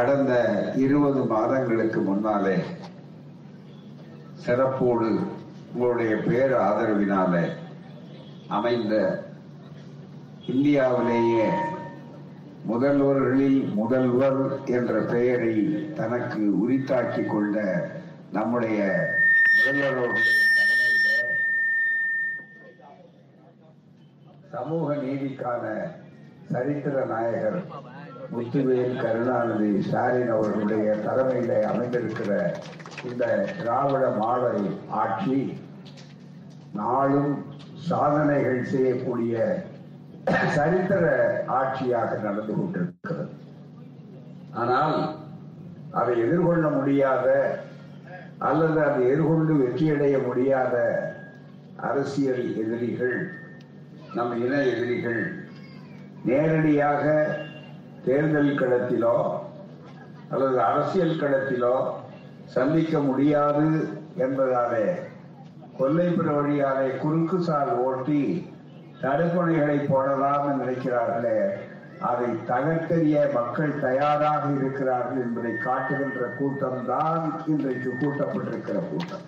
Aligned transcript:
கடந்த 0.00 0.34
இருபது 0.76 1.20
மாதங்களுக்கு 1.24 2.00
முன்னாலே 2.00 2.54
சிறப்போடு 4.44 5.08
உங்களுடைய 5.72 6.12
பேர் 6.18 6.52
ஆதரவினாலே 6.58 7.42
அமைந்த 8.48 8.94
இந்தியாவிலேயே 10.46 11.48
முதல்வர்களில் 12.64 13.60
முதல்வர் 13.74 14.40
என்ற 14.70 14.94
பெயரை 15.04 15.52
தனக்கு 15.94 16.40
உரித்தாக்கிக் 16.62 17.30
கொண்ட 17.30 17.58
நம்முடைய 18.32 18.80
முதல்வர்களுடைய 19.56 20.16
சமூக 24.52 24.94
நீதிக்கான 25.02 25.64
சரித்திர 26.50 27.04
நாயகர் 27.06 27.60
முத்துவேல் 28.34 28.98
கருணாநிதி 29.02 29.70
ஸ்டாலின் 29.86 30.32
அவர்களுடைய 30.34 30.86
தலைமையில 31.06 31.52
அமைந்திருக்கிற 31.70 32.32
இந்த 33.10 33.24
திராவிட 33.58 34.04
மாடல் 34.20 34.64
ஆட்சி 35.02 35.38
நாளும் 36.74 37.32
சாதனைகள் 37.88 38.60
செய்யக்கூடிய 38.64 39.34
சரித்திர 40.56 41.04
ஆட்சியாக 41.58 42.10
நடந்து 42.26 42.52
கொண்டிருக்கிறது. 42.54 43.24
ஆனால் 44.54 44.96
அதை 45.92 46.14
எதிர்கொள்ள 46.26 46.64
முடியாத 46.68 47.26
அல்லது 48.48 48.78
அதை 48.84 49.02
எதிர்கொண்டு 49.06 49.54
வெற்றியடைய 49.62 50.16
முடியாத 50.26 50.76
அரசியல் 51.88 52.44
எதிரிகள் 52.62 53.18
நம் 54.14 54.34
இன 54.44 54.54
எதிரிகள் 54.72 55.22
நேரடியாக 56.24 57.04
தேர்தல் 58.04 58.58
களத்திலோ 58.60 59.16
அல்லது 60.30 60.60
அரசியல் 60.60 61.20
களத்திலோ 61.20 61.76
சந்திக்க 62.44 62.98
முடியாது 62.98 63.66
என்பதாலே 64.18 64.86
கொல்லைப்புற 65.78 66.28
வழியாலே 66.38 66.98
குறுக்கு 66.98 67.40
சால் 67.40 67.72
ஓட்டி 67.76 68.48
தடுப்பணைகளை 69.02 69.76
போடலாம் 69.88 70.46
என்று 70.48 70.64
நினைக்கிறார்களே. 70.64 71.36
அதை 72.00 72.26
தகர்த்தெறிய 72.48 73.32
மக்கள் 73.32 73.80
தயாராக 73.80 74.50
இருக்கிறார்கள் 74.50 75.22
என்பதை 75.22 75.52
காட்டுகின்ற 75.56 76.26
கூட்டம் 76.38 76.86
தான் 76.86 77.42
இன்றைக்கு 77.46 77.90
கூட்டப்பட்டிருக்கிற 78.00 78.78
கூட்டம். 78.90 79.24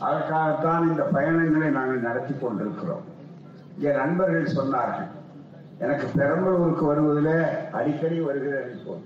அதற்காகத்தான் 0.00 0.88
இந்த 0.88 1.02
பயணங்களை 1.02 1.68
நாங்கள் 1.70 2.06
நடத்தி 2.08 2.34
கொண்டிருக்கிறோம். 2.40 3.04
என் 3.78 3.96
நண்பர்கள் 3.96 4.56
சொன்னார்கள் 4.56 5.10
எனக்கு 5.78 6.06
பெரம்பலூருக்கு 6.16 6.86
வருவதில் 6.86 7.44
அடிக்கடி 7.72 8.20
வருகிறேன் 8.20 8.70
இப்போ. 8.70 8.96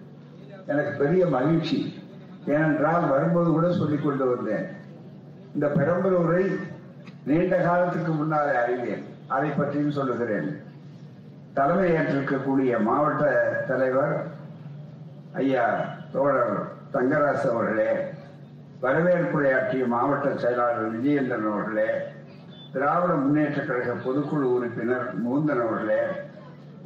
எனக்கு 0.66 0.98
பெரிய 0.98 1.26
மகிழ்ச்சி. 1.26 2.02
ஏனென்றால் 2.46 3.08
வரும்போது 3.08 3.50
கூட 3.50 3.72
சொல்லிக் 3.72 4.04
கொண்டு 4.04 4.36
வந்தேன். 4.36 4.66
இந்த 5.54 5.66
பெரம்பலூரை 5.66 6.58
நீண்ட 7.24 7.56
காலத்துக்கு 7.56 8.12
முன்னாலே 8.12 8.56
அறிவேன் 8.56 9.04
அதை 9.26 9.50
பற்றியும் 9.50 9.90
சொல்லுகிறேன். 9.90 10.62
தலைமை 11.54 11.92
ஏற்றிருக்கக்கூடிய 11.92 12.82
மாவட்ட 12.82 13.24
தலைவர் 13.68 14.26
ஐயா 15.32 15.84
தோழர் 16.12 16.62
தங்கராசு 16.92 17.50
அவர்களே 17.50 17.96
வரவேற்புரையாற்றிய 18.82 19.86
மாவட்ட 19.86 20.36
செயலாளர் 20.36 20.94
விஜயேந்திரன் 20.96 21.52
அவர்களே 21.52 21.86
திராவிட 22.72 23.14
முன்னேற்ற 23.14 23.62
கழக 23.62 23.92
பொதுக்குழு 23.92 24.48
உறுப்பினர் 24.56 25.26
முகுந்தன் 25.26 25.66
அவர்களே 25.66 26.00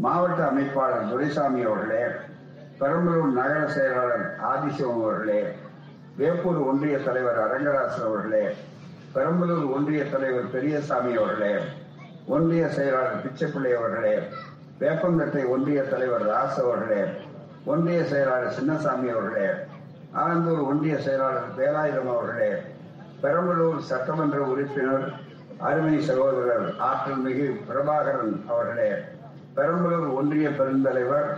மாவட்ட 0.03 0.41
அமைப்பாளர் 0.47 1.11
துரைசாமி 1.11 1.61
அவர்களே 1.63 2.03
பெரம்பலூர் 2.79 3.37
நகர 3.37 3.61
செயலாளர் 3.69 4.25
ஆதிசிவம் 4.49 5.03
அவர்களே 5.03 5.41
வேப்பூர் 6.17 6.59
ஒன்றிய 6.67 6.97
தலைவர் 6.99 7.39
அரங்கராசன் 7.39 8.07
அவர்களே 8.07 8.45
பெரம்பலூர் 9.15 9.67
ஒன்றிய 9.73 10.03
தலைவர் 10.07 10.49
பெரியசாமி 10.49 11.13
அவர்களே 11.17 11.53
ஒன்றிய 12.29 12.65
செயலாளர் 12.69 13.23
பிச்சைப்பிள்ளை 13.23 13.73
அவர்களே 13.75 14.17
வேப்பங்கட்டை 14.81 15.45
ஒன்றிய 15.51 15.81
தலைவர் 15.85 16.27
ராஸ் 16.29 16.61
அவர்களே 16.61 17.03
ஒன்றிய 17.67 17.99
செயலாளர் 18.05 18.57
சின்னசாமி 18.59 19.09
அவர்களே 19.11 19.49
ஆனந்தூர் 20.17 20.63
ஒன்றிய 20.65 20.95
செயலாளர் 20.99 21.51
வேலாயுதம் 21.57 22.13
அவர்களே 22.13 22.53
பெரம்பலூர் 23.23 23.81
சட்டமன்ற 23.89 24.39
உறுப்பினர் 24.47 25.07
அருமை 25.63 25.97
சகோதரர் 26.03 26.69
ஆற்றல் 26.83 27.23
மிகு 27.23 27.49
பிரபாகரன் 27.69 28.37
அவர்களே 28.49 28.93
பெரம்பலூர் 29.57 30.15
ஒன்றிய 30.15 30.49
பெருந்தலைவர் 30.51 31.31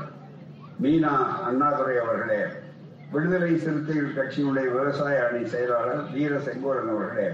மீனா 0.82 1.12
அண்ணாதுரை 1.47 1.97
அவர்களே 1.98 2.42
விடுதலை 3.12 3.50
சிறுத்தைகள் 3.56 4.14
கட்சியினுடைய 4.14 4.66
விவசாய 4.70 5.16
அணி 5.25 5.42
செயலாளர் 5.47 6.02
வீர 6.12 6.38
செங்கோரன் 6.47 6.92
அவர்களே 6.92 7.26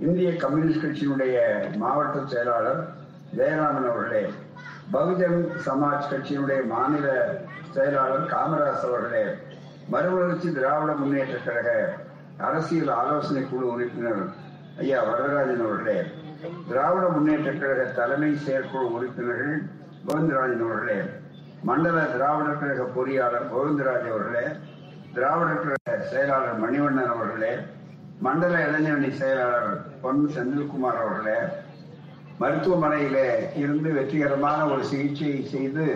இந்திய 0.00 0.30
கம்யூனிஸ்ட் 0.36 0.84
கட்சியினுடைய 0.84 1.36
மாவட்ட 1.76 2.24
செயலாளர் 2.26 2.80
ஜெயராமன் 3.36 3.88
அவர்களே 3.90 4.24
பகுஜன் 4.92 5.38
சமாஜ் 5.66 6.10
கட்சியினுடைய 6.10 6.60
மாநில 6.66 7.06
செயலாளர் 7.70 8.26
காமராஜ் 8.26 8.84
அவர்களே 8.84 9.24
மறுமலர்ச்சி 9.90 10.48
திராவிட 10.52 10.92
முன்னேற்ற 10.94 11.38
கழக 11.40 11.70
அரசியல் 12.40 12.92
ஆலோசனை 12.96 13.42
குழு 13.44 13.66
உறுப்பினர் 13.72 14.22
ஐயா 14.78 15.00
வரதராஜன் 15.04 15.64
அவர்களே 15.64 15.98
திராவிட 16.68 17.04
முன்னேற்ற 17.08 17.50
கழக 17.54 17.84
தலைமை 17.92 18.30
செயற்குழு 18.38 18.88
உறுப்பினர்கள் 18.96 19.56
கோவிந்தராஜன் 20.06 20.64
அவர்களே 20.64 20.98
மண்டல 21.64 21.98
திராவிடர் 22.12 22.58
கழக 22.58 22.82
பொறியாளர் 22.96 23.46
கோவிந்தராஜ் 23.52 24.08
அவர்களே 24.10 24.44
திராவிடர் 25.14 25.62
கழக 25.62 25.96
செயலாளர் 26.10 26.60
மணிவண்ணன் 26.64 27.12
அவர்களே 27.14 27.52
மண்டல 28.20 28.54
இளைஞரணி 28.66 29.10
செயலாளர் 29.14 29.70
பொன் 30.02 30.22
செந்தில்குமார் 30.34 31.00
அவர்களே 31.00 31.38
மருத்துவமனையிலே 32.40 33.28
இருந்து 33.54 33.90
வெற்றிகரமான 33.92 34.58
ஒரு 34.66 34.82
சிகிச்சையை 34.84 35.40
செய்து 35.46 35.86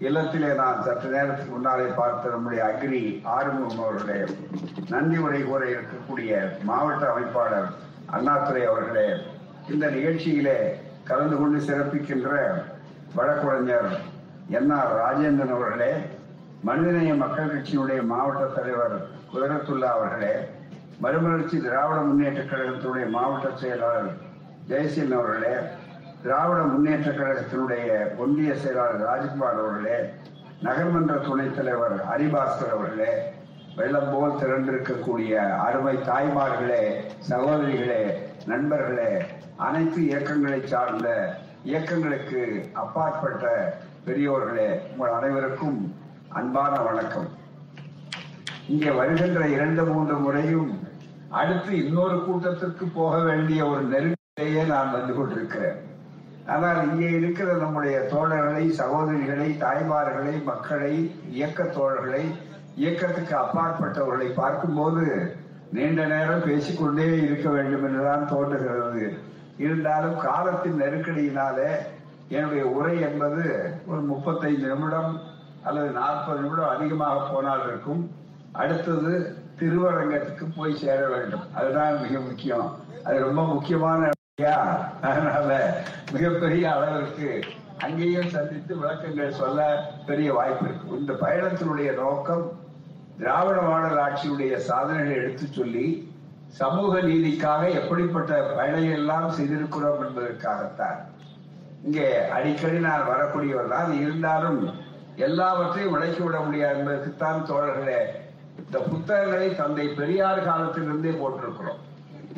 இல்லத்திலே 0.00 0.50
நான் 0.54 0.82
சற்று 0.82 1.08
நேரத்துக்கு 1.10 1.52
முன்னாலே 1.52 1.86
பார்த்த 1.96 2.30
நம்முடைய 2.30 2.60
அக்ரி 2.64 3.02
ஆறுமுகம் 3.34 3.82
அவர்களே 3.82 4.18
நன்றி 4.90 5.18
உரை 5.18 5.40
கூற 5.42 5.62
இருக்கக்கூடிய 5.66 6.40
மாவட்ட 6.64 7.04
அமைப்பாளர் 7.06 7.68
அண்ணாதுரை 8.10 8.62
அவர்களே 8.66 9.08
இந்த 9.68 9.86
நிகழ்ச்சியிலே 9.90 10.58
கலந்து 11.04 11.36
கொண்டு 11.36 11.58
சிறப்பிக்கின்ற 11.66 12.30
வழக்குரைஞர் 13.16 13.90
என் 14.50 14.72
ஆர் 14.72 14.92
ராஜேந்திரன் 14.98 15.54
அவர்களே 15.54 15.92
மனிதநேய 16.62 17.12
மக்கள் 17.14 17.50
கட்சியினுடைய 17.50 18.00
மாவட்ட 18.06 18.42
தலைவர் 18.54 18.96
குதிரத்துல்லா 19.30 19.90
அவர்களே 19.92 20.34
மறுமலர்ச்சி 21.00 21.56
திராவிட 21.60 21.98
முன்னேற்ற 22.00 22.42
கழகத்தினுடைய 22.44 23.06
மாவட்ட 23.10 23.48
செயலாளர் 23.56 24.10
ஜெயசீலன் 24.68 25.16
அவர்களே 25.16 25.54
திராவிட 26.22 26.58
முன்னேற்ற 26.66 27.08
கழகத்தினுடைய 27.12 27.86
ஒன்றிய 28.18 28.50
செயலாளர் 28.56 29.06
ராஜ்குமார் 29.06 29.60
அவர்களே 29.60 29.96
நகர்மன்ற 30.62 31.14
துணைத் 31.20 31.56
தலைவர் 31.56 31.96
ஹரிபாஸ்கர் 32.08 32.74
அவர்களே 32.74 33.12
வெள்ளம் 33.76 34.10
போல் 34.12 34.38
திரண்டிருக்கக்கூடிய 34.40 35.34
அருமை 35.60 35.96
தாய்மார்களே 36.08 36.82
சகோதரிகளே 37.28 38.02
நண்பர்களே 38.46 39.10
அனைத்து 39.60 40.00
இயக்கங்களை 40.02 40.60
சார்ந்த 40.66 41.08
இயக்கங்களுக்கு 41.70 42.40
அப்பாற்பட்ட 42.82 43.44
பெரியோர்களே 44.06 44.68
உங்கள் 44.92 45.12
அனைவருக்கும் 45.16 45.78
அன்பான 46.38 46.72
வணக்கம். 46.86 47.28
இங்கே 48.72 48.90
வருகின்ற 48.90 49.40
இரண்டு 49.54 49.82
மூன்று 49.90 50.16
முறையும் 50.24 50.72
அடுத்து 51.40 51.70
இன்னொரு 51.84 52.16
கூட்டத்திற்கு 52.24 52.86
போக 52.98 53.14
வேண்டிய 53.28 53.60
ஒரு 53.66 53.82
நெருங்கிலேயே 53.92 54.64
நான் 54.72 54.92
வந்து 54.96 55.14
கொண்டிருக்கிறேன். 55.14 55.78
ஆனால் 56.54 56.80
இங்கே 56.88 57.10
இருக்கிற 57.20 57.48
நம்முடைய 57.64 57.98
தோழர்களை 58.12 58.64
சகோதரிகளை 58.82 59.48
தாய்மார்களை 59.64 60.36
மக்களை 60.50 60.94
இயக்க 61.38 61.62
தோழர்களை 61.78 62.24
இயக்கத்துக்கு 62.82 63.36
அப்பாற்பட்டவர்களை 63.44 64.30
பார்க்கும்போது 64.42 65.04
நீண்ட 65.76 66.02
நேரம் 66.14 66.46
பேசிக்கொண்டே 66.48 67.06
இருக்க 67.26 67.48
வேண்டும் 67.50 67.84
என்றுதான் 67.88 68.30
தோன்றுகிறது. 68.32 69.04
இருந்தாலும் 69.62 70.18
காலத்தின் 70.18 70.80
நெருக்கடியினாலே 70.80 71.70
என்னுடைய 72.28 72.64
உரை 72.66 73.00
என்பது 73.00 73.44
ஒரு 73.86 74.00
முப்பத்தைந்து 74.00 74.66
நிமிடம் 74.68 75.20
அல்லது 75.62 75.90
நாற்பது 75.90 76.40
நிமிடம் 76.40 76.74
அதிகமாக 76.76 77.28
போனால் 77.32 77.64
இருக்கும். 77.68 78.02
அடுத்தது 78.52 79.12
திருவரங்கத்துக்கு 79.58 80.46
போய் 80.56 80.80
சேர 80.84 81.00
வேண்டும். 81.08 81.44
அதுதான் 81.54 82.00
மிக 82.00 82.20
முக்கியம். 82.20 82.68
அது 83.04 83.18
ரொம்ப 83.28 83.42
முக்கியமான 83.44 84.10
அதனால 85.02 85.50
மிகப்பெரிய 86.12 86.64
அளவிற்கு 86.74 87.42
அங்கேயும் 87.78 88.28
சந்தித்து 88.28 88.76
விளக்கங்கள் 88.76 89.38
சொல்ல 89.40 89.60
பெரிய 90.06 90.28
வாய்ப்பு 90.34 90.64
இருக்கு. 90.64 90.98
இந்த 90.98 91.12
பயணத்தினுடைய 91.12 91.94
நோக்கம் 91.94 92.44
திராவிட 93.18 93.60
மாடல் 93.60 94.00
ஆட்சியுடைய 94.06 94.56
சாதனைகளை 94.56 95.16
எடுத்துச் 95.16 95.52
சொல்லி 95.52 95.86
சமூக 96.60 97.00
நீதிக்காக 97.00 97.62
எப்படிப்பட்ட 97.80 98.32
பயணங்கள் 98.56 98.98
எல்லாம் 99.00 99.28
செய்திருக்கிறோம் 99.36 100.02
என்பதற்காகத்தான். 100.06 100.98
இங்கே 101.86 102.06
அடிக்கடி 102.36 102.78
நான் 102.88 103.08
வரக்கூடியவர் 103.10 103.72
தான். 103.74 103.92
இருந்தாலும் 104.04 104.60
எல்லாவற்றையும் 105.26 105.94
விளக்கி 105.94 106.22
விட 106.24 106.36
முடியாது 106.40 106.78
என்பதற்குத்தான் 106.78 107.40
தோழர்களே 107.48 108.00
இந்த 108.60 108.78
புத்தகங்களை 108.90 109.48
தந்தை 109.60 109.86
பெரியார் 109.98 110.46
காலத்திலிருந்தே 110.48 111.12
போட்டிருக்கிறோம். 111.20 111.80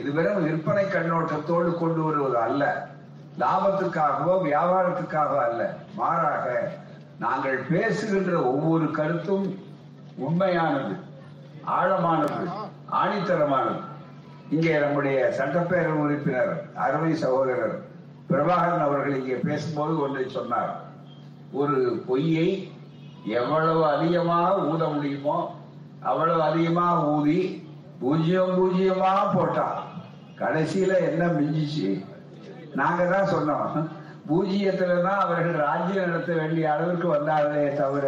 இது 0.01 0.11
வெறும் 0.13 0.45
விற்பனை 0.47 0.85
கண்ணோட்டத்தோடு 0.95 1.71
கொண்டு 1.83 2.01
வருவது 2.07 2.39
அல்ல. 2.47 2.63
லாபத்துக்காகவோ 3.43 4.35
வியாபாரத்துக்காக 4.49 5.33
அல்ல. 5.49 5.63
மாறாக 6.01 6.47
நாங்கள் 7.19 7.59
பேசுகின்ற 7.73 8.33
ஒவ்வொரு 8.51 8.87
கருத்தும் 8.91 9.47
உண்மையானது 10.27 10.95
ஆழமானது 11.77 12.45
ஆணித்தரமானது. 13.01 13.83
இங்கே 14.51 14.73
நம்முடைய 14.79 15.19
சட்டப்பேரவை 15.39 15.99
உறுப்பினர் 16.05 16.53
அருமை 16.85 17.13
சகோதரர் 17.15 17.77
பிரபாகரன் 18.31 18.87
அவர்கள் 18.87 19.19
இங்கே 19.19 19.35
பேசும்போது 19.35 19.93
ஒன்றை 20.01 20.29
சொன்னார். 20.29 20.73
ஒரு 21.53 21.77
பொய்யை 22.07 22.49
எவ்வளவு 23.41 23.83
அதிகமாக 23.87 24.65
ஊத 24.71 24.85
முடியுமோ 24.87 25.37
அவ்வளவு 26.01 26.43
அதிகமாக 26.43 27.05
ஊதி 27.17 27.39
பூஜ்ஜியம் 28.01 28.55
பூஜ்ஜியமா 28.59 29.13
போட்டான் 29.35 29.79
கடைசியில 30.41 30.93
என்ன 31.11 31.27
மிஞ்சிச்சு? 31.27 31.91
நாங்க 32.81 33.03
தான் 33.13 33.33
சொன்னோம். 33.35 33.89
பூஜ்ஜியத்துல 34.29 35.03
தான் 35.07 35.23
அவர்கள் 35.25 35.57
ராஜ்யம் 35.69 36.07
நடத்த 36.09 36.33
வேண்டிய 36.33 36.73
அளவுக்கு 36.73 37.09
வந்தார்களே 37.15 37.65
தவிர 37.81 38.07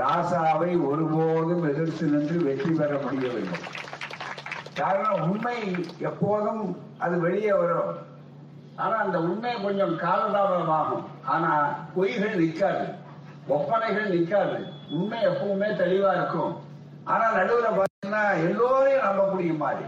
ராசாவை 0.00 0.70
ஒருபோதும் 0.90 1.64
எதிர்த்து 1.70 2.06
நின்று 2.06 2.36
வெற்றி 2.46 2.70
பெற 2.70 2.98
முடியவில்லை. 3.04 3.58
காரணம் 4.74 5.30
உண்மை 5.30 5.86
எப்போதும் 5.98 6.76
அது 6.98 7.20
வெளியே 7.20 7.52
வரும். 7.52 7.96
ஆனா 8.76 8.96
அந்த 8.96 9.20
உண்மை 9.20 9.62
கொஞ்சம் 9.62 9.98
காலதாமதமாகும். 9.98 11.04
ஆனா 11.24 11.74
பொய்கள் 11.96 12.34
நிற்காது. 12.34 12.86
ஒப்பனைகள் 13.48 14.08
நிற்காது. 14.08 14.64
உண்மை 14.90 15.26
எப்பவுமே 15.26 15.68
தெளிவா 15.76 16.14
இருக்கும். 16.16 16.56
ஆனா 17.04 17.34
நடுவுல 17.34 17.66
பாத்தீங்கன்னா 17.70 18.30
எல்லோரையும் 18.34 19.02
நம்பக்கூடிய 19.02 19.56
மாதிரி. 19.56 19.84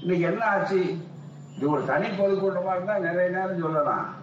இன்னைக்கு 0.00 0.26
என்ன 0.26 0.44
ஆச்சு? 0.44 0.96
இது 1.56 1.70
ஒரு 1.70 1.86
தனி 1.86 2.06
பொதுக்கூட்டமா 2.06 2.70
இருந்தா 2.70 2.98
நிறைய 2.98 3.30
நேரம் 3.30 3.60
சொல்லலாம். 3.60 4.14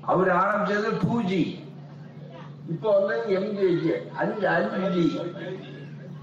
அவர் 0.00 0.28
ஆரம்பிச்சது 0.28 1.06
டூ 1.06 1.22
ஜி 1.22 1.64
இப்போ 2.68 2.98
வந்து 2.98 3.38
எம்ஜி 3.38 4.10
அஞ்சு 4.16 4.48
அஞ்சு 4.48 4.90
ஜி 4.90 5.20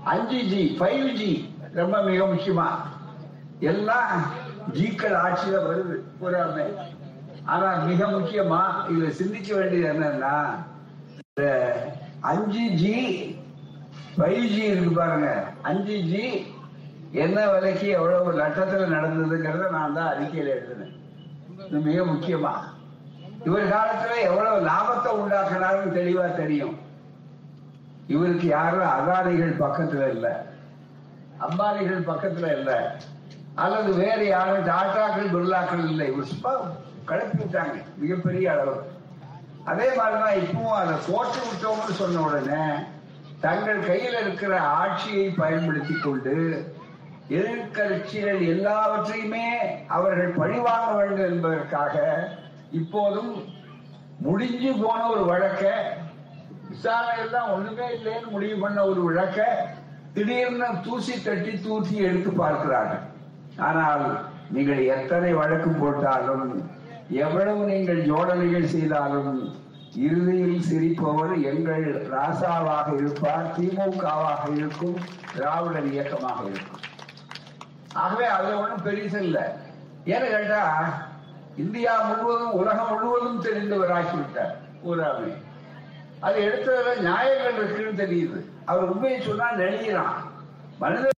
அஞ்சு 0.04 0.44
ஜி 0.44 0.76
ஃபைவ் 0.80 1.14
ஜி 1.14 1.56
ரொம்ப 1.74 2.02
மிக 2.02 2.26
முக்கியமா. 2.26 2.87
எல்லாம் 3.60 4.34
ஜீக்கள் 4.74 5.16
ஆட்சியில 5.16 5.62
வருது. 5.68 6.04
பூராமே 6.20 6.66
ஆனா 7.46 7.76
மிக 7.86 8.06
முக்கியமா 8.08 8.62
இதுல 8.90 9.10
சிந்திக்க 9.10 9.56
வேண்டியது 9.56 9.94
என்னன்னா 9.94 10.56
இந்த 11.20 11.44
அஞ்சு 12.22 12.70
ஜி 12.76 12.96
ஃபைவ் 14.18 14.48
ஜி 14.48 14.64
இருக்கு 14.64 14.92
பாருங்க. 14.92 15.44
அஞ்சு 15.62 16.02
ஜி 16.02 16.46
என்ன 17.12 17.48
விலைக்கு 17.48 17.88
எவ்வளவு 17.88 18.40
லட்சத்துல 18.40 18.88
நடந்ததுங்கிறத 18.88 19.70
நான் 19.72 19.94
தான் 19.94 20.08
அறிக்கையில 20.08 20.48
எழுதினேன். 20.48 20.94
இது 21.68 21.80
மிக 21.80 22.04
முக்கியமா. 22.04 22.54
இவர் 23.46 23.64
காலத்துல 23.64 24.22
எவ்வளவு 24.24 24.66
லாபத்தை 24.66 25.12
உண்டாக்குனாருன்னு 25.12 25.96
தெளிவா 25.96 26.36
தெரியும். 26.36 26.80
இவருக்கு 28.08 28.48
யாரும் 28.48 28.82
அதானிகள் 28.82 29.60
பக்கத்துல 29.60 30.10
இல்ல. 30.10 30.48
அம்பானிகள் 31.40 32.08
பக்கத்துல 32.08 32.58
இல்ல. 32.58 33.00
அல்லது 33.64 33.92
வேறு 34.02 34.26
யாரும் 34.28 34.68
டாட்டாக்கள் 34.72 35.34
பிர்லாக்கள் 35.36 35.84
இல்லை. 35.92 36.06
இவர் 36.12 36.32
சும்மா 36.34 36.54
கிளப்பிட்டாங்க 37.10 37.76
மிகப்பெரிய 38.04 38.46
அளவு. 38.54 38.76
அதே 39.72 39.88
மாதிரிதான் 39.96 40.40
இப்பவும் 40.44 40.80
அதை 40.82 40.96
போட்டு 41.08 41.40
விட்டோம்னு 41.48 42.00
சொன்ன 42.02 42.22
உடனே 42.28 42.64
தங்கள் 43.40 43.80
கையில் 43.88 44.20
இருக்கிற 44.22 44.54
ஆட்சியை 44.60 45.26
பயன்படுத்தி 45.42 45.96
கொண்டு 45.96 46.36
எதிர்கட்சிகள் 47.38 48.42
எல்லாவற்றையுமே 48.54 49.48
அவர்கள் 49.88 50.38
பழிவாங்க 50.40 50.92
வேண்டும் 51.00 51.32
என்பதற்காக 51.34 51.96
இப்போதும் 52.72 53.34
முடிஞ்சு 54.26 54.72
போன 54.84 55.00
ஒரு 55.10 55.24
வழக்க 55.26 55.64
விசாரணை 56.70 57.26
தான் 57.32 57.52
ஒண்ணுமே 57.52 57.88
இல்லைன்னு 57.98 58.34
முடிவு 58.36 58.56
பண்ண 58.62 58.80
ஒரு 58.92 59.02
வழக்க 59.04 59.46
திடீர்னு 60.14 60.70
தூசி 60.86 61.16
தட்டி 61.24 61.54
தூசி 61.68 61.96
எடுத்து 62.08 62.32
பார்க்கிறார்கள். 62.44 63.04
ஆனால் 63.58 64.06
நீங்கள் 64.56 64.82
எத்தனை 64.96 65.34
வழக்கு 65.34 65.70
போட்டாலும் 65.70 66.50
எவ்வளவு 67.24 67.62
நீங்கள் 67.72 68.02
ஜோடனைகள் 68.10 68.74
செய்தாலும் 68.74 69.32
இறுதியில் 70.06 70.66
சிரிப்பவர் 70.70 71.34
எங்கள் 71.52 71.86
ராசாவாக 72.14 72.88
இருப்பார் 72.96 73.48
திமுகவாக 73.56 74.44
இருக்கும் 74.58 74.98
திராவிடர் 75.36 75.90
இயக்கமாக 75.94 76.42
இருக்கும். 76.50 76.84
ஆகவே 77.94 78.26
அது 78.26 78.60
ஒன்றும் 78.60 78.86
பெருசு 78.88 79.20
இல்லை. 79.22 79.46
ஏன்னு 80.06 80.28
கேட்டா 80.36 80.62
இந்தியா 81.64 81.94
முழுவதும் 82.08 82.58
உலகம் 82.62 82.92
முழுவதும் 82.92 83.44
தெரிந்தவராக்கிவிட்டார் 83.46 84.56
பூராமே. 84.84 85.32
அது 86.20 86.38
எடுத்ததுல 86.48 86.96
நியாயங்கள் 87.10 87.58
இருக்குன்னு 87.60 88.02
தெரியுது. 88.04 88.40
அவர் 88.66 88.90
உண்மையை 88.94 89.22
சொன்னா 89.22 89.48
நெளியிறான். 89.52 90.18
மனித 90.80 91.16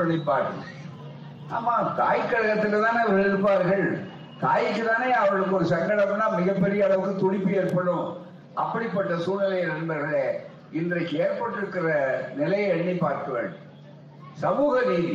வெளிப்பாடு. 0.00 0.50
ஆமா 1.56 1.74
தாய் 2.00 2.28
கழகத்துல 2.30 2.80
தானே 2.84 3.00
அவர்கள் 3.04 3.28
இருப்பார்கள் 3.28 3.86
தாய்க்கு 4.44 4.82
தானே 4.90 5.08
அவர்களுக்கு 5.12 5.56
ஒரு 5.58 5.66
சங்கடம்னா 5.72 6.26
மிகப்பெரிய 6.38 6.84
அளவுக்கு 6.86 7.20
துடிப்பு 7.22 7.50
ஏற்படும். 7.60 8.06
அப்படிப்பட்ட 8.54 9.16
சூழ்நிலை 9.16 9.60
நண்பர்களே 9.64 10.24
இன்றைக்கு 10.80 11.14
ஏற்பட்டிருக்கிற 11.24 11.88
நிலையை 12.40 12.68
எண்ணி 12.76 12.94
பார்க்க 12.94 13.30
வேண்டும் 13.32 13.68
சமூக 14.44 14.74
நீதி. 14.90 15.14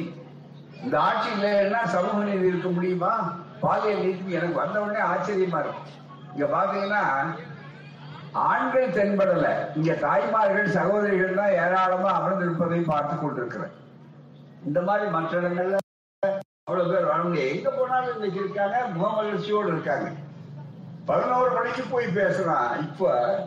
இந்த 0.83 0.95
ஆட்சி 0.99 1.29
இல்லைன்னா 1.35 1.81
சமூக 1.95 2.17
நீதி 2.23 2.47
இருக்க 2.47 2.69
முடியுமா? 2.69 3.13
பாலியல் 3.59 4.03
நீதி 4.05 4.37
எனக்கு 4.39 4.61
வந்த 4.63 4.81
உடனே 4.81 5.01
ஆச்சரியமா 5.11 5.59
இருக்கும். 5.63 5.89
இங்க 6.33 6.45
பாத்தீங்கன்னா 6.55 7.03
ஆண்கள் 8.31 8.95
தென்படல. 8.97 9.47
இங்க 9.75 9.93
தாய்மார்கள் 10.05 10.75
சகோதரிகள் 10.77 11.39
தான் 11.41 11.55
ஏராளமா 11.65 12.11
அமர்ந்திருப்பதை 12.19 12.79
பார்த்து 12.85 13.15
கொண்டிருக்கிறேன். 13.15 13.75
இந்த 14.67 14.81
மாதிரி 14.81 15.09
மற்ற 15.09 15.41
இடங்கள்ல 15.41 15.77
அவ்வளவு 16.63 16.93
பேர் 16.93 17.05
வர 17.05 17.23
முடியாது. 17.23 17.55
எங்க 17.55 17.69
போனாலும் 17.69 18.13
இன்னைக்கு 18.13 18.39
இருக்காங்க 18.39 18.87
முகமகிழ்ச்சியோடு 18.97 19.67
இருக்காங்க. 19.67 20.11
பதினோரு 21.05 21.51
மணிக்கு 21.51 21.83
போய் 21.83 22.05
பேசுறான். 22.05 22.77
இப்ப 22.77 23.37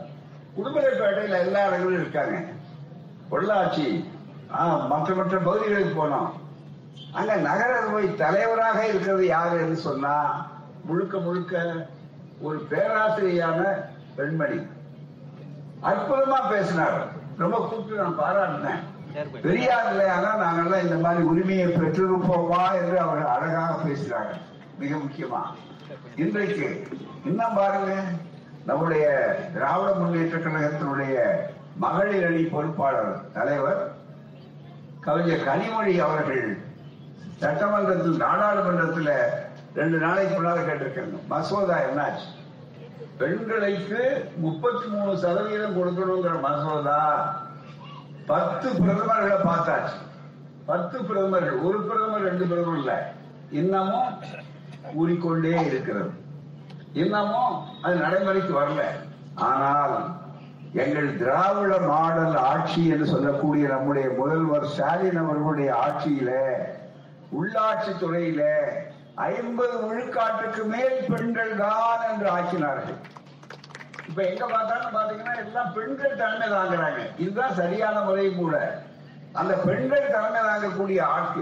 உடுமலைப்பேட்டையில 0.56 1.38
எல்லா 1.38 1.66
இடங்களும் 1.66 2.00
இருக்காங்க. 2.00 2.42
பொள்ளாச்சி 3.30 4.04
ஆஹ் 4.58 4.86
மற்ற 4.88 5.14
மற்ற 5.14 5.38
பகுதிகளுக்கு 5.38 6.06
போனோம். 6.06 6.30
அங்க 7.12 7.36
நகர 7.36 7.80
போய் 7.92 8.14
தலைவராக 8.14 8.86
இருக்கிறது 8.86 9.26
யாருன்னு 9.26 9.76
சொன்னா 9.76 10.46
முழுக்க 10.84 11.18
முழுக்க 11.18 11.86
ஒரு 12.40 12.66
பேராசிரியான 12.70 13.84
பெண்மணி. 14.16 14.66
அற்புதமா 15.82 16.50
பேசினார். 16.50 17.06
ரொம்ப 17.38 17.56
கூப்பிட்டு 17.56 18.02
நான் 18.02 18.18
பாராட்டினேன். 18.18 18.89
பெரியார் 19.14 19.88
இல்லையானா 19.92 20.30
நாங்கெல்லாம் 20.42 20.82
இந்த 20.82 20.96
மாதிரி 20.96 21.22
உரிமையை 21.24 21.66
பெற்றிருப்போமா 21.66 22.62
என்று 22.80 22.98
அவர்கள் 23.00 23.32
அழகாக 23.34 23.72
பேசுறாங்க. 23.84 24.32
மிக 24.78 24.96
முக்கியமா. 24.96 25.40
இன்றைக்கு 26.16 26.68
இன்னும் 27.24 27.54
பாருங்க 27.54 27.92
நம்முடைய 28.64 29.04
திராவிட 29.54 29.92
முன்னேற்ற 29.92 30.38
கழகத்தினுடைய 30.38 31.14
மகளிர் 31.76 32.26
அணி 32.26 32.42
பொறுப்பாளர் 32.42 33.32
தலைவர் 33.32 33.80
கவிஞர் 35.00 35.46
கனிமொழி 35.48 35.98
அவர்கள் 35.98 36.44
சட்டமன்றத்தில் 37.36 38.16
நாடாளுமன்றத்தில் 38.16 39.14
ரெண்டு 39.74 39.98
நாளைக்கு 39.98 40.34
முன்னால 40.36 40.60
கேட்டிருக்காங்க. 40.66 41.18
மசோதா 41.28 41.76
என்னாச்சு? 41.78 42.28
பெண்களுக்கு 43.18 44.00
முப்பத்தி 44.36 44.86
மூணு 44.86 45.18
சதவீதம் 45.18 45.76
கொடுக்கணுங்கிற 45.76 46.40
மசோதா 46.40 47.00
பத்து 48.30 48.68
பிரதமர்களை 48.80 49.36
பார்த்தாச்சு. 49.48 49.98
பத்து 50.66 50.96
பிரதமர்கள் 51.04 51.58
ஒரு 51.58 51.78
பிரதமர் 51.82 52.26
ரெண்டு 52.28 52.44
பிரதமர் 52.46 52.80
இல்ல. 52.80 52.92
இன்னமும் 53.60 54.10
கூறிக்கொண்டே 54.94 55.54
இருக்கிறது. 55.68 56.10
இன்னமும் 56.92 57.54
அது 57.82 57.94
நடைமுறைக்கு 58.04 58.52
வரல. 58.60 58.82
ஆனால் 59.48 59.94
எங்கள் 60.82 61.16
திராவிட 61.16 61.72
மாடல் 61.86 62.36
ஆட்சி 62.50 62.82
என்று 62.86 63.06
சொல்லக்கூடிய 63.06 63.64
நம்முடைய 63.68 64.08
முதல்வர் 64.18 64.66
ஸ்டாலின் 64.72 65.20
அவர்களுடைய 65.22 65.70
ஆட்சியில 65.84 66.30
உள்ளாட்சி 67.38 67.92
துறையில 68.02 68.42
ஐம்பது 69.14 69.76
விழுக்காட்டுக்கு 69.88 70.62
மேல் 70.74 71.00
பெண்கள் 71.08 71.54
தான் 71.56 72.04
என்று 72.10 72.28
ஆக்கினார்கள். 72.36 73.00
இப்ப 74.10 74.22
எங்க 74.22 74.46
பார்த்தாலும் 74.46 74.94
பாத்தீங்கன்னா 74.94 75.34
எல்லாம் 75.44 75.72
பெண்கள் 75.72 76.16
தலைமை 76.16 76.48
தாங்குறாங்க. 76.48 77.00
இதுதான் 77.18 77.54
சரியான 77.54 78.00
முறை 78.00 78.34
கூட. 78.34 78.82
அந்த 79.32 79.54
பெண்கள் 79.54 80.10
தலைமை 80.10 80.40
தாங்கக்கூடிய 80.40 81.02
ஆட்சி 81.02 81.40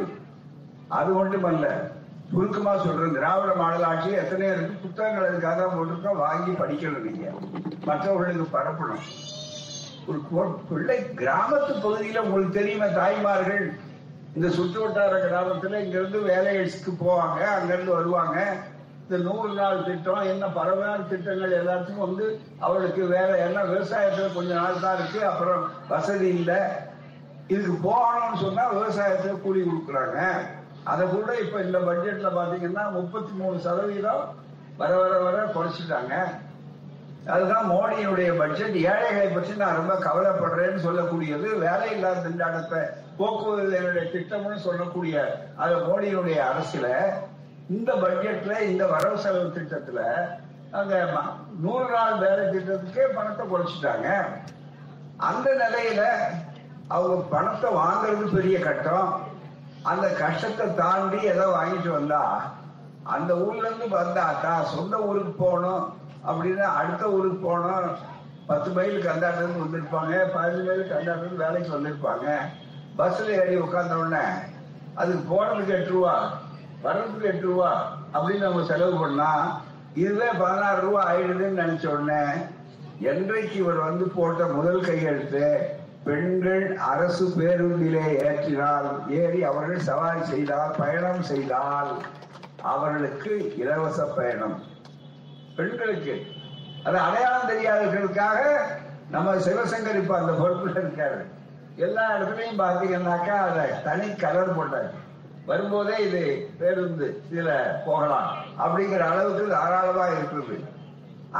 அது 0.89 1.13
மட்டுமல்ல 1.13 1.91
சுருக்கமா 2.33 2.77
சொல்றேன். 2.77 3.13
திராவிட 3.13 3.55
மாடல் 3.55 3.83
ஆட்சி 3.83 4.11
எத்தனையோ 4.11 4.53
இருக்கு? 4.53 4.75
புத்தகங்கள் 4.83 5.31
அதுக்காக 5.31 5.57
தான் 5.61 5.75
போட்டிருக்கோம். 5.77 6.17
வாங்கி 6.17 6.51
படிக்கணும் 6.51 7.11
நீங்க. 7.11 7.31
மற்றவர்களுக்கு 7.85 8.59
பரப்பணும். 8.59 9.05
ஒரு 10.31 10.61
பிள்ளை 10.69 10.99
கிராமத்து 10.99 11.73
பகுதியில 11.85 12.19
உங்களுக்கு 12.19 12.59
தெரியுமா 12.59 12.87
தாய்மார்கள். 12.87 13.73
இந்த 14.35 14.49
சுற்று 14.49 14.81
வட்டார 14.81 15.15
கிராமத்துல 15.25 15.81
இங்க 15.85 15.99
இருந்து 16.01 16.21
வேலைகளுக்கு 16.21 16.91
போவாங்க. 17.05 17.41
அங்க 17.57 17.75
இருந்து 17.75 17.95
வருவாங்க. 17.95 18.57
இந்த 19.09 19.19
நூறு 19.27 19.51
நாள் 19.59 19.85
திட்டம் 19.85 20.27
என்ன 20.31 20.47
பரவாயில்ல 20.57 21.05
திட்டங்கள் 21.11 21.53
எல்லாத்துக்கும் 21.59 22.07
வந்து 22.07 22.25
அவளுக்கு 22.67 23.03
வேற 23.13 23.29
எல்லாம் 23.45 23.71
விவசாயத்துல 23.71 24.27
கொஞ்ச 24.35 24.51
நாள் 24.55 24.83
தான் 24.83 24.97
இருக்கு 24.99 25.21
அப்புறம் 25.29 25.63
வசதி 25.93 26.29
இல்லை. 26.39 26.59
இதுக்கு 27.55 27.77
போகணும்னு 27.87 28.41
சொன்னா 28.43 28.65
விவசாயத்துல 28.75 29.37
கூலி 29.45 29.61
கொடுக்குறாங்க. 29.61 30.19
அதை 30.85 31.05
கூட 31.15 31.31
இப்ப 31.45 31.63
இந்த 31.67 31.79
பட்ஜெட்ல 31.87 32.29
பாத்தீங்கன்னா 32.37 32.85
முப்பத்தி 32.99 33.33
மூணு 33.39 33.57
சதவீதம் 33.67 34.23
வர 34.83 34.91
வர 35.03 35.15
வர 35.27 35.39
குறைச்சிட்டாங்க. 35.57 36.15
அதுதான் 37.35 37.67
மோடியுடைய 37.73 38.29
பட்ஜெட் 38.43 38.77
ஏழைகளை 38.91 39.31
பற்றி 39.33 39.55
நான் 39.63 39.79
ரொம்ப 39.81 39.95
கவலைப்படுறேன்னு 40.05 40.85
சொல்லக்கூடியது 40.87 41.49
வேலை 41.65 41.89
இல்லாத 41.97 42.23
திண்டாட்டத்தை 42.27 42.83
போக்குவரத்து 43.19 44.05
திட்டம்னு 44.15 44.59
சொல்லக்கூடிய 44.69 45.17
அது 45.57 45.75
மோடியுடைய 45.89 46.39
அரசுல 46.51 46.87
இந்த 47.71 47.95
பட்ஜெட்ல 47.95 48.61
இந்த 48.61 48.87
வரவு 48.87 49.19
செலவு 49.19 49.53
திட்டத்துல 49.55 50.01
அந்த 50.71 51.11
ம- 51.15 51.35
நூறு 51.61 51.91
நாள் 51.91 52.19
வேலை 52.19 52.45
திட்டத்துக்கே 52.45 53.15
பணத்தை 53.15 53.47
குறைச்சிட்டாங்க. 53.47 54.25
அந்த 55.17 55.51
நிலையில 55.51 56.03
அவங்க 56.89 57.23
பணத்தை 57.23 57.71
வாங்குறது 57.71 58.35
பெரிய 58.35 58.59
கட்டம் 58.59 59.27
அந்த 59.83 60.09
கஷ்டத்தை 60.09 60.75
தாண்டி 60.75 61.23
ஏதோ 61.23 61.47
வாங்கிட்டு 61.47 61.89
வந்தா 61.89 62.53
அந்த 63.05 63.37
ஊர்ல 63.37 63.67
இருந்து 63.67 63.89
வந்தா 63.89 64.33
தான் 64.33 64.65
சொந்த 64.65 64.97
ஊருக்கு 64.97 65.31
போகணும் 65.31 65.95
அப்படின்னு 66.29 66.61
அடுத்த 66.61 67.07
ஊருக்கு 67.11 67.47
போகணும். 67.47 67.97
பத்து 68.47 68.71
மைலுக்கு 68.71 69.09
அந்தாண்ட 69.09 69.45
வந்திருப்பாங்க 69.59 70.13
பதினஞ்சு 70.37 70.67
மைலுக்கு 70.67 70.95
அந்தாண்ட 70.95 71.37
வேலைக்கு 71.37 71.79
வந்திருப்பாங்க. 71.79 72.37
பஸ்ல 72.99 73.25
ஏறி 73.25 73.57
உட்கார்ந்த 73.57 73.97
உடனே 73.97 74.25
அதுக்கு 74.95 75.35
போனதுக்கு 75.35 75.69
எட்டு 75.69 75.91
ரூபா. 75.91 76.33
வர்றதுக்கு 76.83 77.27
எட்டு 77.27 77.47
ரூபா 77.47 77.93
அப்படின்னு 78.15 78.39
நம்ம 78.39 78.65
செலவு 78.65 78.99
பண்ணா 78.99 79.61
இதுவே 79.95 80.27
பதினாறு 80.39 80.81
ரூபா 80.81 81.13
ஆயிடுதுன்னு 81.13 81.63
நினைச்ச 81.63 81.87
உடனே 81.87 82.23
என்றைக்கு 83.01 83.57
இவர் 83.57 83.77
வந்து 83.77 84.05
போட்ட 84.05 84.45
முதல் 84.47 84.81
கையெழுத்து 84.81 85.77
பெண்கள் 86.05 86.77
அரசு 86.77 87.33
பேருந்திலே 87.39 88.05
ஏற்றினால் 88.27 89.11
ஏறி 89.11 89.45
அவர்கள் 89.45 89.79
சவாரி 89.79 90.23
செய்தால் 90.25 90.75
பயணம் 90.79 91.23
செய்தால் 91.23 91.91
அவர்களுக்கு 92.63 93.55
இலவச 93.57 94.05
பயணம். 94.05 94.63
பெண்களுக்கு. 95.57 96.23
அது 96.85 96.99
அடையாளம் 96.99 97.51
தெரியாதவர்களுக்காக 97.51 98.57
நம்ம 99.11 99.35
சிவசங்கர் 99.35 99.97
இப்ப 99.97 100.19
அந்த 100.19 100.33
பொறுப்புல 100.33 100.79
இருக்காரு. 100.79 101.21
எல்லா 101.77 102.17
இடத்துலயும் 102.17 102.63
பாத்தீங்கன்னாக்கா 102.63 103.37
அத 103.49 103.67
தனி 103.85 104.15
கலர் 104.15 104.57
போட்டாரு. 104.59 104.91
வரும்போதே 105.49 105.97
இது 106.07 106.23
பேருந்து 106.59 107.07
இதுல 107.31 107.51
போகலாம் 107.87 108.31
அப்படிங்கிற 108.63 109.03
அளவுக்கு 109.11 109.45
தாராளமா 109.55 110.07
இருக்குது. 110.07 110.57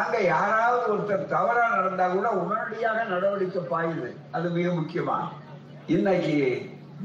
அங்க 0.01 0.17
யாராவது 0.21 0.87
ஒருத்தர் 0.95 1.31
தவறா 1.35 1.65
நடந்தா 1.75 2.07
கூட 2.09 2.29
உடனடியாக 2.41 3.05
நடவடிக்கை 3.13 3.63
பாயுது. 3.71 4.11
அது 4.33 4.49
மிக 4.57 4.69
முக்கியமா. 4.71 5.19
இன்னைக்கு 5.87 6.37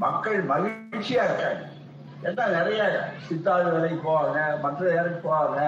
மக்கள் 0.04 0.40
மகிழ்ச்சியா 0.52 1.22
இருக்காங்க. 1.28 1.64
ஏன்னா 2.26 2.44
நிறைய 2.58 2.82
சித்தாள் 3.26 3.70
வேலைக்கு 3.72 3.98
போவாங்க 4.08 4.38
மற்ற 4.60 4.80
வேலைக்கு 4.92 5.20
போவாங்க. 5.28 5.60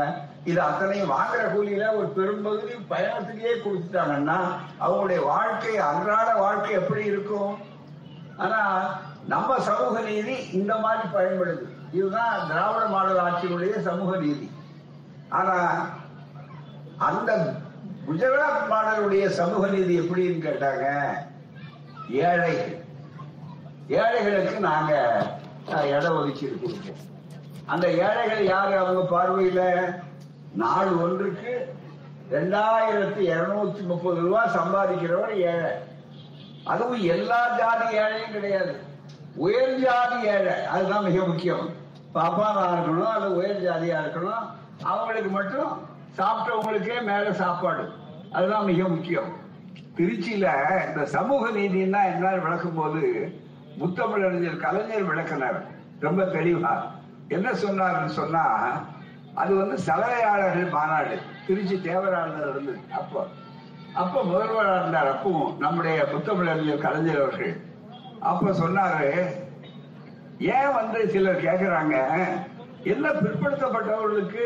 இது 0.50 0.61
அத்தனையும் 0.69 1.11
வாங்குற 1.11 1.43
கூலியில 1.55 1.87
ஒரு 1.99 2.09
பெரும்பகுதி 2.16 2.75
பயணத்துக்கே 2.93 3.55
கொடுத்துட்டாங்கன்னா 3.64 4.38
அவங்களுடைய 4.85 5.21
வாழ்க்கை 5.33 5.75
அன்றாட 5.88 6.28
வாழ்க்கை 6.45 6.73
எப்படி 6.81 7.05
இருக்கும்? 7.05 7.52
ஆனா 8.37 8.61
நம்ம 9.33 9.59
சமூக 9.68 10.00
நீதி 10.00 10.35
இந்த 10.59 10.73
மாதிரி 10.85 11.06
பயன்படுது. 11.14 11.64
இதுதான் 11.92 12.47
திராவிட 12.49 12.85
மாடல் 12.87 13.23
ஆட்சியினுடைய 13.26 13.80
சமூக 13.87 14.16
நீதி. 14.16 14.50
ஆனா 15.28 15.56
அந்த 16.97 17.30
குஜராத் 18.09 18.68
மாடலுடைய 18.73 19.26
சமூக 19.38 19.66
நீதி 19.66 19.95
எப்படின்னு 20.00 20.38
கேட்டாங்க? 20.47 20.87
ஏழைகள் 22.26 22.75
ஏழைகளுக்கு 23.88 24.61
நாங்க 24.61 24.92
இடம் 25.95 26.18
ஒதுக்கீடு 26.18 26.56
கொடுப்போம் 26.62 27.02
அந்த 27.66 27.87
ஏழைகள் 27.90 28.45
யாரு 28.45 28.75
அவங்க 28.78 29.02
பார்வையில? 29.14 29.62
நாள் 30.62 30.92
ஒன்றுக்கு 31.04 31.52
ரெண்டாயிரத்தி 32.30 33.23
இருநூத்தி 33.33 33.83
முப்பது 33.90 34.21
ரூபாய் 34.21 34.54
சம்பாதிக்கிறவர் 34.56 35.35
ஏழை. 35.50 35.73
அதுவும் 36.64 37.02
எல்லா 37.14 37.40
ஜாதி 37.59 37.87
ஏழையும் 37.99 38.35
கிடையாது. 38.37 38.75
உயர் 39.37 39.75
ஜாதி 39.75 40.23
ஏழை 40.23 40.64
அதுதான் 40.64 41.02
மிக 41.02 41.25
முக்கியம். 41.25 41.69
பாப்பாவா 42.14 42.64
இருக்கணும் 42.75 43.07
அல்லது 43.07 43.37
உயர் 43.37 43.62
ஜாதியா 43.62 43.99
இருக்கணும் 44.05 44.47
அவங்களுக்கு 44.83 45.31
மட்டும் 45.31 45.88
சாப்பிட்டவங்களுக்கே 46.16 47.02
மேல 47.02 47.33
சாப்பாடு. 47.33 47.93
அதுதான் 48.33 48.64
மிக 48.64 48.88
முக்கியம். 48.88 49.33
திருச்சியில 49.97 50.47
இந்த 50.88 51.05
சமூக 51.05 51.49
நீதினா 51.49 52.05
என்ன 52.05 52.35
விளக்கும் 52.43 52.75
போது 52.75 53.33
முத்தமிழறிஞர் 53.78 54.57
கலைஞர் 54.57 55.02
விளக்கினார். 55.02 55.62
ரொம்ப 56.00 56.23
தெளிவா. 56.23 56.81
என்ன 57.28 57.50
சொன்னார்னு 57.50 58.07
சொன்னா 58.07 58.45
அது 59.35 59.55
வந்து 59.55 59.78
சலவையாளர்கள் 59.78 60.71
மாநாடு. 60.71 61.19
திருச்சி 61.47 61.75
தேவராளர் 61.75 62.50
இருந்தது 62.50 62.78
அப்போ. 62.90 63.26
அப்ப 63.95 64.23
முதல்வராக 64.23 64.81
இருந்தார். 64.81 65.14
அப்பவும் 65.14 65.57
நம்முடைய 65.57 66.05
முத்தமிழறிஞர் 66.12 66.78
கலைஞர் 66.78 67.21
அவர்கள். 67.21 67.61
அப்ப 68.23 68.50
சொன்னாரு 68.54 69.11
ஏன் 70.50 70.73
வந்து 70.73 71.08
சிலர் 71.08 71.44
கேக்குறாங்க? 71.44 71.96
என்ன 72.85 73.06
பிற்படுத்தப்பட்டவர்களுக்கு 73.20 74.44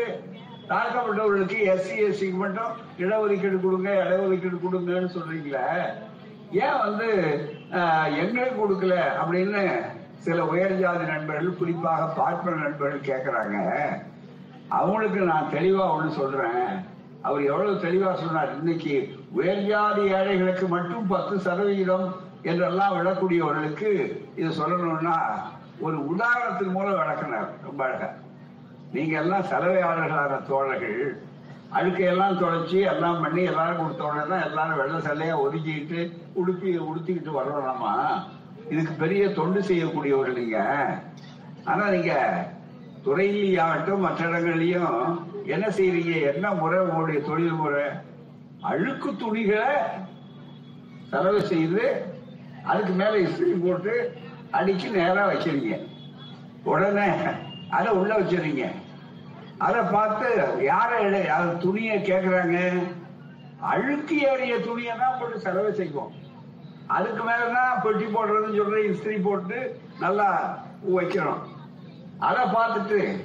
தாழ்த்தப்பட்டவர்களுக்கு 0.69 1.57
எஸ்சி 1.65 1.95
எஸ்சிக்கு 2.03 2.37
மட்டும் 2.37 2.71
இடஒதுக்கீடு 2.99 3.57
கொடுங்க 3.59 3.89
இடஒதுக்கீடு 4.03 4.57
கொடுங்கன்னு 4.59 5.15
சொல்றீங்களே? 5.15 5.65
ஏன் 6.61 6.77
வந்து 6.77 7.09
ஆஹ், 7.71 8.17
எங்களுக்கு 8.17 8.61
கொடுக்கல 8.61 8.93
அப்படின்னு 9.19 9.61
சில 10.19 10.45
உயர் 10.45 10.79
ஜாதி 10.79 11.05
நண்பர்கள் 11.05 11.59
குறிப்பாக 11.59 12.07
பார்ப்பன 12.17 12.55
நண்பர்கள் 12.55 13.07
கேக்குறாங்க. 13.07 13.57
அவங்களுக்கு 14.69 15.19
நான் 15.25 15.51
தெளிவா 15.53 15.85
ஒண்ணு 15.93 16.11
சொல்றேன். 16.13 16.65
அவர் 17.23 17.41
எவ்வளவு 17.43 17.83
தெளிவா 17.83 18.11
சொன்னார் 18.15 18.57
இன்னைக்கு 18.59 18.93
உயர் 19.31 19.65
ஜாதி 19.67 20.03
ஏழைகளுக்கு 20.13 20.67
மட்டும் 20.67 21.07
பத்து 21.07 21.39
சதவிகிதம் 21.39 22.07
என்றெல்லாம் 22.43 22.95
விடக்கூடியவர்களுக்கு 22.97 23.89
இது 24.35 24.49
சொல்லணும்னா 24.49 25.15
ஒரு 25.79 25.97
உதாரணத்தின் 26.07 26.71
மூலம் 26.71 26.99
விளக்கினார். 26.99 27.49
ரொம்ப 27.63 27.83
அழகா. 27.85 28.09
நீங்க 28.91 29.19
எல்லாம் 29.19 29.43
சலவையாளர்களான 29.43 30.45
தோழர்கள். 30.47 31.21
அழுக்கையெல்லாம் 31.73 32.39
தொலைச்சி 32.39 32.79
எல்லாம் 32.79 33.21
பண்ணி 33.21 33.41
எல்லாரும் 33.41 33.77
கொடுத்த 33.77 34.25
தான் 34.29 34.45
எல்லாரும் 34.47 34.77
வெள்ளை 34.77 34.99
சல்லையா 34.99 35.35
ஒதுக்கிட்டு 35.43 35.99
உடுப்பி 36.35 36.77
உடுத்திக்கிட்டு 36.77 37.31
வரணுமா 37.39 37.93
இதுக்கு 38.69 38.93
பெரிய 38.93 39.29
தொண்டு 39.29 39.63
செய்யக்கூடியவர்கள் 39.63 40.39
நீங்க. 40.41 40.59
ஆனா 41.63 41.89
நீங்க 41.89 42.13
துறையிலேயாகட்டும் 43.05 44.03
மற்ற 44.05 44.27
இடங்கள்லயும் 44.29 45.19
என்ன 45.45 45.67
செய்றீங்க? 45.69 46.33
என்ன 46.33 46.53
முறை? 46.53 46.79
உங்களுடைய 46.79 47.21
தொழில் 47.21 47.53
முறை? 47.53 47.85
அழுக்கு 48.61 49.15
துணிகளை 49.15 49.71
செலவு 51.09 51.41
செய்து 51.41 52.10
அதுக்கு 52.63 52.93
மேல 52.93 53.17
இஸ்திரி 53.17 53.61
போட்டு 53.63 54.17
அடிச்சு 54.53 54.89
நேரா 54.89 55.27
வச்சிருங்க. 55.27 55.87
உடனே 56.63 57.13
அதை 57.69 57.93
உள்ள 57.93 58.19
வச்சிருங்க. 58.19 58.71
அதை 59.57 59.81
பார்த்து 59.91 60.45
யார 60.61 61.03
எடை- 61.03 61.27
அது 61.27 61.57
துணியை 61.57 61.97
கேக்குறாங்க? 61.97 62.83
அழுக்கு 63.59 64.19
ஏறிய 64.19 64.59
துணியை 64.59 64.97
தான் 64.97 65.19
போட்டு 65.19 65.39
செலவு 65.39 65.73
செய்வோம். 65.73 66.11
அதுக்கு 66.87 67.23
மேலதான் 67.23 67.81
பெட்டி 67.83 68.05
போடுறதுன்னு 68.05 68.61
சொல்ற 68.61 68.85
இஸ்திரி 68.85 69.21
போட்டு 69.23 69.79
நல்லா 69.99 70.59
வைக்கிறோம் 70.95 71.39
அதை 72.19 72.45
பார்த்துட்டு 72.45 73.23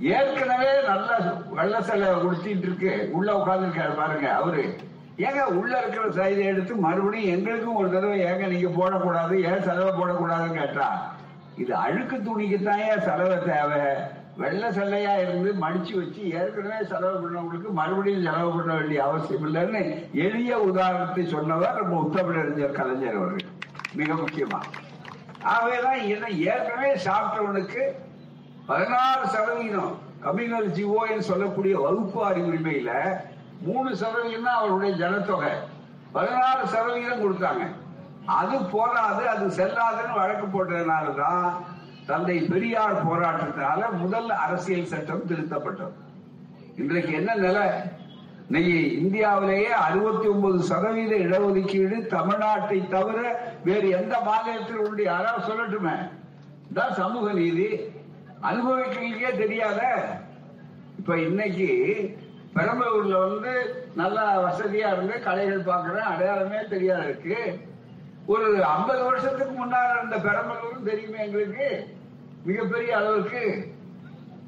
ஏற்கனவே 0.00 0.86
நல்ல 0.86 1.32
வெள்ள 1.50 1.80
செலை 1.80 2.28
உடுத்திட்டு 2.28 2.58
இருக்கு. 2.58 3.08
உள்ள 3.12 3.32
உட்காந்துருக்காரு 3.32 3.96
பாருங்க 3.96 4.34
அவரு. 4.34 4.76
ஏங்க 5.18 5.42
உள்ள 5.54 5.72
இருக்கிற 5.80 6.04
சைதை 6.16 6.42
எடுத்து 6.44 6.74
மறுபடியும் 6.82 7.32
எங்களுக்கும் 7.34 7.76
ஒரு 7.76 7.88
தடவை 7.90 8.18
ஏங்க 8.24 8.46
நீங்க 8.46 8.68
போடக்கூடாது 8.76 9.34
ஏன் 9.48 9.64
செலவை 9.64 9.92
போடக்கூடாதுன்னு 9.92 10.58
கேட்டா 10.58 10.88
இது 11.56 11.72
அழுக்கு 11.76 12.16
துணிக்குத்தான் 12.20 12.82
ஏன் 12.84 13.00
செலவை 13.00 13.36
தேவை? 13.44 13.82
வெள்ள 14.36 14.64
செல்லையா 14.70 15.12
இருந்து 15.22 15.50
மடிச்சு 15.62 15.92
வச்சு 15.96 16.22
ஏற்கனவே 16.32 16.82
செலவு 16.84 17.16
பண்ணவங்களுக்கு 17.22 17.70
மறுபடியும் 17.72 18.26
செலவு 18.26 18.50
பண்ண 18.52 18.72
வேண்டிய 18.74 19.00
அவசியம் 19.04 19.46
இல்லைன்னு 19.46 19.80
எளிய 20.24 20.58
உதாரணத்தை 20.66 21.24
சொன்னவர் 21.26 21.80
நம்ம 21.80 21.96
உத்தமிழறிஞர் 22.02 22.76
கலைஞர் 22.76 23.18
அவர்கள். 23.20 23.48
மிக 23.94 24.12
முக்கியமா. 24.14 24.60
ஆகவேதான் 25.46 26.00
இதை 26.08 26.30
ஏற்கனவே 26.46 26.92
சாப்பிட்டவனுக்கு 27.06 27.82
பதினாறு 28.66 29.24
சதவீதம் 29.34 29.90
கம்யூனல் 30.22 30.70
ஜிஓன்னு 30.70 31.28
சொல்லக்கூடிய 31.30 31.74
வகுப்பு 31.78 32.20
அறிவுரிமையில 32.24 32.92
மூணு 33.60 33.96
சதவீதம் 33.96 34.44
தான் 34.44 34.54
அவருடைய 34.54 34.96
ஜனத்தொகை. 34.96 35.52
பதினாறு 36.12 36.66
சதவீதம் 36.66 37.22
கொடுத்தாங்க. 37.24 37.64
அது 38.26 38.64
போராது 38.64 39.28
அது 39.28 39.46
செல்லாதுன்னு 39.46 40.12
வழக்கு 40.14 40.46
போட்டதுனால 40.46 41.14
தான் 41.14 41.64
தந்தை 42.06 42.38
பெரியார் 42.40 43.08
போராட்டத்தினால 43.08 43.98
முதல் 43.98 44.30
அரசியல் 44.30 44.84
சட்டம் 44.84 45.26
திருத்தப்பட்டது. 45.28 45.92
இன்றைக்கு 46.76 47.12
என்ன 47.12 47.34
நிலை? 47.34 47.66
இன்னைக்கு 48.46 48.98
இந்தியாவிலேயே 49.00 49.66
அறுபத்தி 49.66 50.28
ஒன்பது 50.28 50.62
சதவீத 50.62 51.14
இடஒதுக்கீடு 51.16 51.96
தமிழ்நாட்டை 52.10 52.88
தவிர 52.88 53.40
வேறு 53.64 53.88
எந்த 53.88 54.20
மாநிலத்தில் 54.20 54.76
உண்டு? 54.76 55.02
யாராவது 55.02 55.46
சொல்லட்டுமே. 55.46 56.10
தான் 56.74 56.94
சமூக 56.94 57.32
நீதி. 57.32 57.80
அனுபவிக்கிறீங்களே 58.42 59.36
தெரியாத. 59.36 59.80
இப்ப 60.98 61.18
இன்னைக்கு 61.18 61.68
பெரம்பலூர்ல 62.56 63.18
வந்து 63.26 63.52
நல்ல 63.94 64.18
வசதியா 64.46 64.88
இருந்து 64.92 65.20
கடைகள் 65.20 65.68
பார்க்கறேன் 65.70 66.10
அடையாளமே 66.12 66.60
தெரியாத 66.68 67.04
இருக்கு. 67.04 67.38
ஒரு 68.26 68.64
ஐம்பது 68.66 69.02
வருஷத்துக்கு 69.04 69.64
முன்னால 69.64 69.96
இருந்த 69.96 70.16
பெரம்பலூரும் 70.18 70.84
தெரியுமே 70.84 71.18
எங்களுக்கு? 71.18 71.68
மிகப்பெரிய 72.44 72.96
அளவுக்கு. 72.96 73.44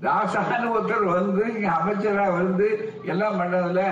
ராசான்னு 0.02 0.73
ஒருத்தர் 0.73 1.04
வந்து 1.12 1.42
இங்க 1.54 1.69
அமைச்சரா 1.71 2.26
வந்து 2.35 2.66
எல்லாம் 3.04 3.38
பண்ணதுல 3.40 3.83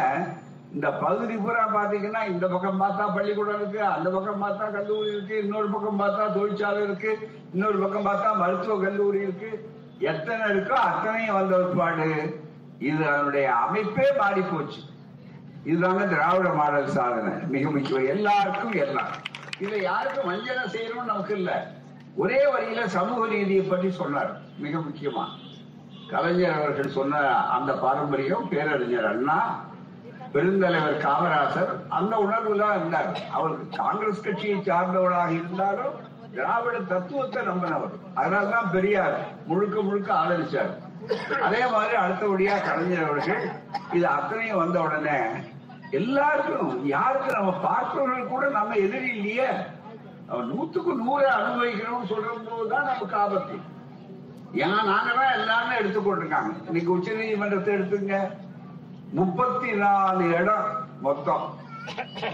இந்த 0.73 0.91
பகுதி 1.01 1.37
பூரா 1.37 1.65
பாத்தீங்கன்னா 1.75 2.23
இந்த 2.27 2.47
பக்கம் 2.49 2.81
பார்த்தா 2.83 3.05
பள்ளிக்கூடம் 3.15 3.55
இருக்கு 3.55 3.81
அந்த 3.87 4.11
பக்கம் 4.11 4.43
பார்த்தா 4.43 4.67
கல்லூரி 4.71 5.13
இருக்கு 5.13 5.39
இன்னொரு 5.39 5.69
பக்கம் 5.69 6.01
பார்த்தா 6.01 6.33
தொழிற்சாலை 6.33 6.83
இருக்கு 6.83 7.13
இன்னொரு 7.53 7.79
பக்கம் 7.79 8.07
பார்த்தா 8.07 8.37
மருத்துவ 8.37 8.77
கல்லூரி 8.83 9.21
இருக்கு. 9.21 9.51
எத்தனை 9.99 10.45
இருக்கோ 10.49 10.73
அத்தனையும் 10.83 11.35
வந்த 11.35 11.57
ஒருபாடு 11.57 12.09
இது 12.79 13.09
அதனுடைய 13.09 13.55
அமைப்பே 13.55 14.13
மாறி 14.19 14.41
போச்சு. 14.41 14.81
இதுதாங்க 15.65 16.09
திராவிட 16.09 16.49
மாடல் 16.49 16.89
சாதனை. 16.89 17.33
மிக 17.47 17.71
முக்கியம் 17.71 18.07
எல்லாருக்கும் 18.07 18.73
எல்லாம். 18.73 19.07
இதை 19.59 19.83
யாருக்கும் 19.83 20.27
வஞ்சனை 20.27 20.63
செய்யணும்னு 20.63 21.05
நமக்கு 21.05 21.37
இல்ல. 21.37 21.73
ஒரே 22.17 22.47
வழியில 22.47 22.89
சமூக 22.89 23.27
நீதியை 23.27 23.65
பற்றி 23.65 23.91
சொன்னார். 23.91 24.41
மிக 24.59 24.79
முக்கியமா. 24.79 25.25
கலைஞர் 26.11 26.53
அவர்கள் 26.53 26.89
சொன்ன 26.89 27.37
அந்த 27.37 27.73
பாரம்பரியம் 27.73 28.49
பேரறிஞர் 28.49 29.07
அண்ணா 29.07 29.67
பெருந்தலைவர் 30.33 30.99
காமராசர் 30.99 31.89
அந்த 31.89 32.17
உணர்வுல 32.17 32.71
இருந்தார். 32.71 33.19
அவருக்கு 33.33 33.77
காங்கிரஸ் 33.77 34.23
கட்சியை 34.23 34.59
சார்ந்தவராக 34.59 35.31
இருந்தாலும் 35.31 35.95
திராவிட 36.35 36.79
தத்துவத்தை 36.79 37.47
நம்பினவர். 37.47 37.95
அதனால்தான் 38.15 38.71
பெரியார் 38.71 39.27
முழுக்க 39.47 39.81
முழுக்க 39.81 40.15
ஆதரிச்சார். 40.15 40.87
அதே 41.43 41.67
மாதிரி 41.67 41.97
அடுத்தபடியா 41.97 42.65
கலைஞர் 42.65 43.05
அவர்கள் 43.05 43.51
இது 43.93 44.07
அத்தனையும் 44.07 44.59
வந்த 44.59 44.81
உடனே 44.81 45.19
எல்லாருக்கும் 45.91 46.87
யாருக்கு 46.87 47.33
நம்ம 47.33 47.53
பார்க்கிறவர்கள் 47.53 48.27
கூட 48.27 48.49
நம்ம 48.49 48.75
எதிரி 48.75 49.09
இல்லையே? 49.09 49.49
அவன் 50.29 50.51
நூத்துக்கு 50.51 50.95
நூறு 50.95 51.29
அனுபவிக்கணும்னு 51.29 52.11
சொல்ற 52.11 52.51
போதுதான் 52.51 52.85
நமக்கு 52.85 53.17
ஆபத்து. 53.17 53.57
ஏன்னா 54.55 54.79
நாங்கதான் 54.85 55.35
எல்லாமே 55.35 55.75
எடுத்துக்கொண்டிருக்காங்க 55.77 56.67
இன்னைக்கு 56.67 56.93
உச்ச 56.93 57.13
நீதிமன்றத்தை 57.13 57.75
எடுத்துங்க. 57.75 58.31
முப்பத்தி 59.13 59.73
நாலு 59.73 60.29
இடம் 60.29 60.89
மொத்தம். 61.01 61.55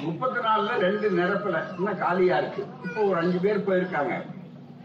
முப்பத்தி 0.02 0.38
நாலுல 0.38 0.76
ரெண்டு 0.76 1.10
நிரப்பல. 1.10 1.78
இன்னும் 1.78 1.98
காலியா 1.98 2.38
இருக்கு. 2.38 2.66
இப்போ 2.84 3.00
ஒரு 3.00 3.18
அஞ்சு 3.18 3.38
பேர் 3.38 3.68
போயிருக்காங்க. 3.68 4.24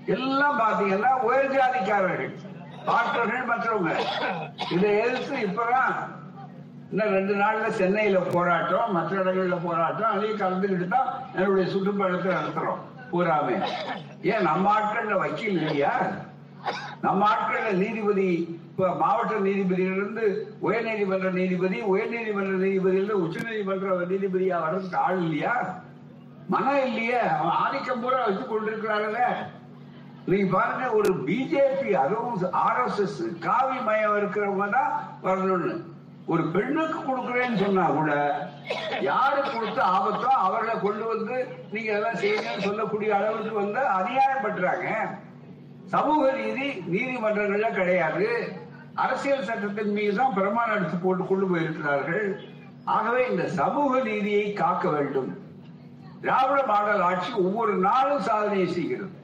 எல்லாம் 0.06 0.60
பாத்தீங்கன்னா 0.60 1.12
உயர்ஜாதிக்காரர்கள் 1.28 2.36
டாக்டர்கள் 2.90 3.50
மற்றவங்க 3.50 3.92
இதை 4.74 4.92
எதிர்த்து 5.00 5.36
இப்பதான் 5.46 5.94
இன்னும் 6.92 7.16
ரெண்டு 7.16 7.34
நாள்ல 7.36 7.66
சென்னையில 7.78 8.20
போராட்டம் 8.32 8.94
மற்ற 8.94 9.14
இடங்கள்ல 9.22 9.58
போராட்டம் 9.64 10.14
அதையும் 10.14 10.40
கலந்துக்கிட்டு 10.42 10.88
தான் 10.90 11.10
என்னுடைய 11.36 11.66
சுற்றுப்பயணத்தை 11.74 12.32
நடத்துறோம் 12.34 12.80
பூராமே. 13.12 13.56
ஏன் 14.30 14.44
நம்ம 14.48 14.66
ஆட்கள்ல 14.74 15.14
வக்கீல் 15.22 15.58
இல்லையா? 15.60 15.92
நம்ம 17.02 17.22
ஆட்கள்ல 17.30 17.70
நீதிபதி 17.80 18.26
இப்ப 18.64 18.90
மாவட்ட 19.00 19.38
நீதிபதியிலிருந்து 19.46 20.26
உயர் 20.62 20.88
நீதிமன்ற 20.88 21.30
நீதிபதி 21.38 21.78
உயர் 21.92 22.12
நீதிமன்ற 22.14 22.56
நீதிபதியிலிருந்து 22.64 23.22
உச்ச 23.24 23.38
நீதிமன்ற 23.48 23.96
நீதிபதியா 24.12 24.58
வர்றதுக்கு 24.66 25.00
ஆள் 25.06 25.22
இல்லையா? 25.24 25.54
மனம் 26.50 26.82
இல்லையே. 26.86 27.22
அவன் 27.34 27.58
ஆதிக்கம் 27.64 28.04
பூரா 28.04 28.20
வச்சு 28.26 28.44
கொண்டிருக்கிறாங்கல்ல 28.46 29.24
நீங்க 30.28 30.48
பாருங்க 30.56 30.86
ஒரு 30.98 31.12
பிஜேபி 31.28 31.92
அதுவும் 32.02 32.44
ஆர் 32.66 32.82
எஸ் 32.86 33.00
எஸ் 33.06 33.22
காவி 33.46 33.78
மயம் 33.88 34.18
இருக்கிறவங்க 34.20 34.68
தான் 34.78 34.92
வரணும்னு. 35.28 35.72
ஒரு 36.34 36.44
பெண்ணுக்கு 36.56 37.00
கொடுக்குறேன்னு 37.06 37.62
சொன்னா 37.64 37.86
கூட 37.98 38.12
யாரு 39.08 39.40
கொடுத்த 39.54 39.80
ஆபத்தோ 39.96 40.32
அவர்களை 40.48 40.76
கொண்டு 40.84 41.06
வந்து 41.14 41.36
நீங்க 41.72 41.92
எல்லாம் 41.98 42.20
செய்யுங்கன்னு 42.24 42.68
சொல்லக்கூடிய 42.68 43.10
அளவுக்கு 43.20 43.54
வந்து 43.64 43.82
அதிகாரம் 44.00 44.46
பண்றாங்க. 44.46 44.88
சமூக 45.94 46.24
நீதி 46.40 46.68
நீதிமன்றங்கள்ல 46.94 47.70
கிடையாது. 47.80 48.28
அரசியல் 49.04 49.48
சட்டத்தின் 49.50 49.96
மீது 49.98 50.16
தான் 50.22 50.36
பிரமாணம் 50.40 50.78
எடுத்து 50.78 50.98
போட்டு 51.06 51.24
கொண்டு 51.26 51.46
போயிருக்கிறார்கள். 51.52 52.26
ஆகவே 52.96 53.22
இந்த 53.32 53.46
சமூக 53.60 54.02
நீதியை 54.10 54.48
காக்க 54.62 54.86
வேண்டும். 54.96 55.32
திராவிட 56.24 56.62
மாடல் 56.72 57.04
ஆட்சி 57.10 57.32
ஒவ்வொரு 57.46 57.74
நாளும் 57.88 58.26
சாதனையை 58.28 58.68
செய்கிறது. 58.78 59.16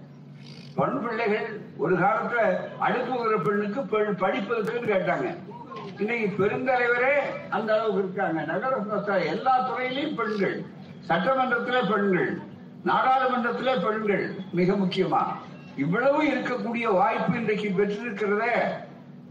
பெண் 0.75 1.01
பிள்ளைகள் 1.01 1.61
ஒரு 1.77 1.95
காலத்துல 1.97 2.39
அனுப்புகிற 2.79 3.37
பெண்ணுக்கு 3.37 3.81
பெண் 3.81 4.15
படிப்பதற்கு 4.15 4.93
கேட்டாங்க. 4.93 5.27
இன்னைக்கு 5.99 6.45
பெருந்தலைவரே 6.45 7.13
அந்த 7.49 7.73
அளவுக்கு 7.73 7.97
இருக்காங்க. 7.97 8.41
நகர 8.41 9.23
எல்லா 9.23 9.53
துறையிலையும் 9.67 10.15
பெண்கள் 10.15 10.65
சட்டமன்றத்திலே 11.07 11.81
பெண்கள் 11.91 12.39
நாடாளுமன்றத்திலே 12.85 13.73
பெண்கள் 13.85 14.35
மிக 14.51 14.73
முக்கியமா. 14.73 15.23
இவ்வளவு 15.77 16.23
இருக்கக்கூடிய 16.23 16.93
வாய்ப்பு 16.93 17.37
இன்றைக்கு 17.39 17.69
பெற்றிருக்கிறதே. 17.69 18.57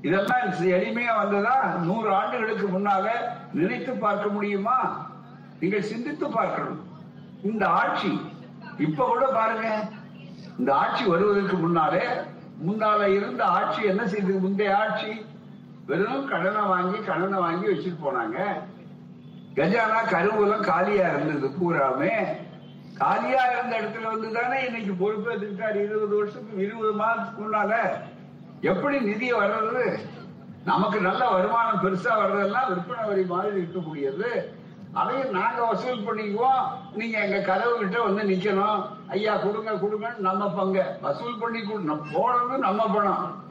இதெல்லாம் 0.03 0.55
எளிமையா 0.79 1.15
வந்ததா? 1.17 1.77
நூறு 1.83 2.15
ஆண்டுகளுக்கு 2.15 2.67
முன்னால 2.67 3.11
நினைத்து 3.53 3.93
பார்க்க 3.93 4.29
முடியுமா? 4.29 4.79
நீங்கள் 5.61 5.83
சிந்தித்து 5.83 6.31
பார்க்கணும். 6.31 6.81
இந்த 7.43 7.67
ஆட்சி 7.67 8.21
இப்ப 8.79 9.05
கூட 9.05 9.27
பாருங்க 9.27 9.69
இந்த 10.59 10.71
ஆட்சி 10.83 11.05
வருவதற்கு 11.13 11.57
முன்னாலே 11.65 12.05
முன்னால 12.67 13.01
இருந்த 13.19 13.43
ஆட்சி 13.59 13.81
என்ன 13.93 14.03
செய்தது? 14.07 14.39
முந்தைய 14.41 14.77
ஆட்சி 14.83 15.13
வெறும் 15.89 16.29
கடனை 16.33 16.63
வாங்கி 16.73 16.99
கடனை 17.09 17.39
வாங்கி 17.45 17.67
வச்சுட்டு 17.71 17.99
போனாங்க. 18.05 18.39
கஜானா 19.57 19.99
கருவூலம் 20.13 20.67
காலியா 20.71 21.07
இருந்தது 21.13 21.49
பூராமே 21.59 22.15
காலியா 23.01 23.43
இருந்த 23.53 23.73
இடத்துல 23.81 24.11
வந்து 24.13 24.29
தானே 24.39 24.59
இன்னைக்கு 24.67 24.93
பொறுப்பேற்றுக்கிட்டார். 25.03 25.79
இருபது 25.87 26.15
வருஷத்துக்கு 26.21 26.65
இருபது 26.67 26.93
மாதத்துக்கு 27.03 27.43
முன்னால 27.45 27.73
எப்படி 28.71 28.99
நிதி 29.11 29.29
வர்றது? 29.41 29.87
நமக்கு 30.65 30.99
நல்ல 31.09 31.23
வருமானம் 31.31 31.83
பெருசா 31.85 32.13
வர்றதெல்லாம் 32.21 32.69
விற்பனை 32.71 33.03
வரி 33.09 33.25
மாதிரி 33.33 33.57
இருக்கக்கூடியது 33.63 34.29
அதையும் 34.95 35.31
நாங்க 35.31 35.65
வசூல் 35.65 36.07
பண்ணிக்குவோம். 36.07 36.65
நீங்க 36.95 37.19
எங்க 37.19 37.39
கதவு 37.41 37.79
கிட்ட 37.79 38.03
வந்து 38.03 38.23
நிக்கணும். 38.23 38.83
ஐயா 39.09 39.37
கொடுங்க 39.37 39.71
கொடுங்கன்னு 39.71 40.17
நம்ம 40.17 40.51
பங்க. 40.51 40.99
வசூல் 41.01 41.39
பண்ணி 41.39 41.61
போனது 42.13 42.59
நம்ம 42.59 42.87
பணம். 42.87 43.43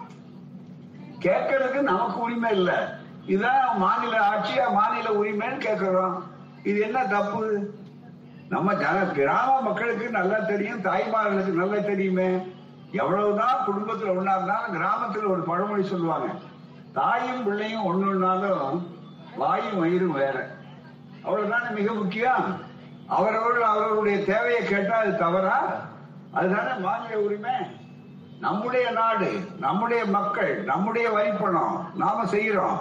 கேட்கறதுக்கு 1.19 1.81
நமக்கு 1.81 2.19
உரிமை 2.19 2.51
இல்ல. 2.51 2.97
இதான் 3.27 3.75
மாநில 3.77 4.19
ஆட்சியா 4.29 4.73
மாநில 4.73 5.09
உரிமைன்னு 5.09 5.57
கேட்கிறோம். 5.57 6.23
இது 6.63 6.79
என்ன 6.79 7.05
தப்பு? 7.05 7.73
நம்ம 8.49 8.73
கிராம 8.73 9.61
மக்களுக்கு 9.61 10.09
நல்லா 10.09 10.39
தெரியும் 10.39 10.81
தாய்மார்களுக்கு 10.81 11.53
நல்லா 11.61 11.79
தெரியுமே. 11.79 12.29
எவ்வளவுதான் 12.91 13.65
குடும்பத்துல 13.67 14.15
ஒண்ணா 14.15 14.35
இருந்தாலும் 14.35 14.75
கிராமத்துல 14.75 15.29
ஒரு 15.29 15.41
பழமொழி 15.41 15.83
சொல்லுவாங்க. 15.83 16.27
தாயும் 16.93 17.43
பிள்ளையும் 17.43 17.85
ஒண்ணுனாலும் 17.85 18.87
வாயும் 19.37 19.79
வயிறும் 19.79 20.11
வேற. 20.11 20.61
அவ்வளவுதானே 21.25 21.69
மிக 21.69 21.93
முக்கியம்? 21.93 22.59
அவரவர்கள் 23.07 23.63
அவர்களுடைய 23.63 24.25
தேவையை 24.25 24.63
கேட்டா 24.63 24.95
அது 24.97 25.17
தவறா? 25.17 25.57
அதுதானே 26.31 26.73
மாநில 26.79 27.19
உரிமை? 27.19 27.51
நம்முடைய 28.39 28.91
நாடு 28.91 29.31
நம்முடைய 29.59 30.05
மக்கள் 30.05 30.63
நம்முடைய 30.63 31.09
வரிப்பணம் 31.09 31.89
நாம 31.95 32.23
செய்யறோம். 32.25 32.79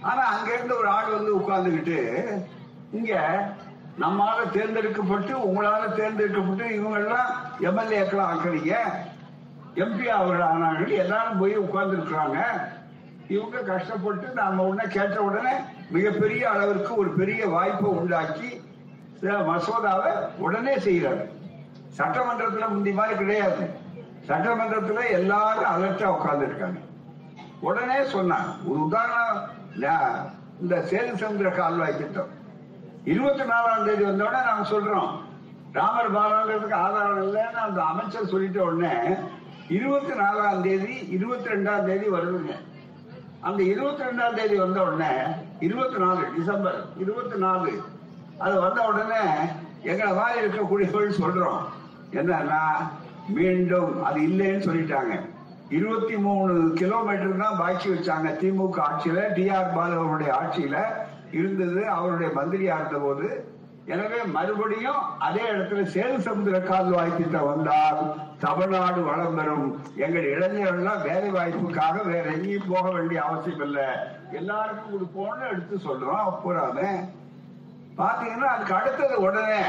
ஆனா 0.00 0.22
அங்க 0.24 0.54
இருந்து 0.54 0.76
ஒரு 0.78 0.88
ஆள் 0.88 1.12
வந்து 1.12 1.38
உட்கார்ந்துகிட்டு 1.38 1.98
இங்க 2.92 3.12
நம்மால 4.00 4.50
தேர்ந்தெடுக்கப்பட்டு 4.52 5.32
உங்களால 5.38 5.94
தேர்ந்தெடுக்கப்பட்டு 5.94 6.74
இவங்க 6.74 6.98
எல்லாம் 6.98 7.30
எம்எல்ஏக்கள் 7.60 8.26
ஆக்குறீங்க. 8.30 8.74
எம்பி 9.74 10.06
அவர்கள் 10.06 10.46
ஆனார்கள் 10.46 10.88
எல்லாரும் 10.88 11.38
போய் 11.38 11.56
உட்கார்ந்து 11.56 11.96
இருக்கிறாங்க 11.96 12.38
இவங்க 13.34 13.62
கஷ்டப்பட்டு 13.70 14.26
நாம 14.38 14.64
உடனே 14.70 14.86
கேட்ட 14.96 15.16
உடனே 15.28 15.54
மிகப்பெரிய 15.94 16.42
அளவிற்கு 16.52 16.92
ஒரு 17.02 17.10
பெரிய 17.20 17.42
வாய்ப்பை 17.54 17.90
உண்டாக்கி 18.00 18.50
மசோதாவை 19.48 20.12
உடனே 20.44 20.74
செய்யறாங்க 20.86 21.24
சட்டமன்றத்துல 21.98 22.66
முந்தி 22.72 22.92
மாதிரி 22.98 23.14
கிடையாது. 23.20 23.64
சட்டமன்றத்துல 24.28 25.02
எல்லாரும் 25.18 25.70
அலர்ட்டா 25.74 26.08
உட்கார்ந்து 26.16 26.46
இருக்காங்க 26.48 26.80
உடனே 27.68 27.98
சொன்னான் 28.14 28.48
ஒரு 28.68 28.78
உதாரணம் 28.86 29.38
இந்த 30.62 30.74
சேது 30.90 31.12
சமுத்திர 31.22 31.48
கால்வாய் 31.58 31.98
திட்டம். 32.00 32.30
இருபத்தி 33.12 33.44
நாலாம் 33.52 33.84
தேதி 33.86 34.04
வந்தோடனே 34.08 34.40
நாங்க 34.48 34.64
சொல்றோம் 34.74 35.10
ராமர் 35.78 36.14
பாலங்கிறதுக்கு 36.16 36.76
ஆதாரம் 36.84 37.22
இல்லைன்னு 37.24 37.60
அந்த 37.66 37.80
அமைச்சர் 37.90 38.30
சொல்லிட்ட 38.32 38.60
உடனே 38.68 38.94
இருபத்தி 39.76 40.14
நாலாம் 40.22 40.62
தேதி 40.66 40.94
இருபத்தி 41.16 41.52
ரெண்டாம் 41.54 41.86
தேதி 41.88 42.06
வருதுங்க. 42.16 42.54
அந்த 43.46 43.60
இருபத்தி 43.72 44.02
ரெண்டாம் 44.06 44.36
தேதி 44.36 44.56
வந்த 44.62 44.78
உடனே 44.86 45.10
இருபத்தி 45.66 45.98
நாலு 46.04 46.22
டிசம்பர் 46.36 46.78
இருபத்தி 47.02 47.36
நாலு 47.44 47.72
அது 48.44 48.54
வந்த 48.64 48.80
உடனே 48.90 49.22
எங்களை 49.90 50.12
வாய் 50.12 50.38
இருக்கக்கூடியவர்கள் 50.40 51.20
சொல்றோம். 51.22 51.60
என்னன்னா 52.20 52.62
மீண்டும் 53.36 53.92
அது 54.08 54.18
இல்லைன்னு 54.28 54.66
சொல்லிட்டாங்க. 54.68 55.14
இருபத்தி 55.76 56.16
மூணு 56.26 56.54
கிலோமீட்டர் 56.80 57.42
தான் 57.44 57.60
பாக்கி 57.60 57.88
வச்சாங்க 57.92 58.28
திமுக 58.40 58.80
ஆட்சியில 58.88 59.22
டி 59.36 59.44
ஆர் 59.58 59.72
பாலு 59.76 59.94
அவருடைய 60.00 60.32
ஆட்சியில 60.40 60.76
இருந்தது. 61.38 61.80
அவருடைய 61.96 62.28
மந்திரியா 62.38 62.76
இருந்த 62.80 62.98
போது 63.06 63.28
எனவே 63.94 64.20
மறுபடியும் 64.36 65.02
அதே 65.26 65.42
இடத்துல 65.52 65.82
சேது 65.94 66.16
சமுதிர 66.26 66.56
கால்வாய் 66.60 67.16
திட்டம் 67.16 67.50
வந்தால் 67.50 67.98
தமிழ்நாடு 68.44 69.00
வளம் 69.08 69.36
பெறும். 69.38 69.68
எங்கள் 70.04 70.26
இளைஞர்கள்லாம் 70.32 71.04
வேலை 71.08 71.28
வாய்ப்புக்காக 71.36 72.02
வேற 72.08 72.24
எங்கேயும் 72.30 72.72
போக 72.72 72.86
வேண்டிய 72.90 73.20
அவசியம் 73.22 73.62
இல்லை. 73.66 73.86
எல்லாருக்கும் 74.40 74.92
கொடுப்போம்னு 74.94 75.50
எடுத்து 75.52 75.76
சொல்றோம் 75.86 76.32
பூராமே 76.44 76.90
பாத்தீங்கன்னா 78.00 78.48
அதுக்கு 78.54 78.74
அடுத்தது 78.80 79.14
உடனே 79.26 79.60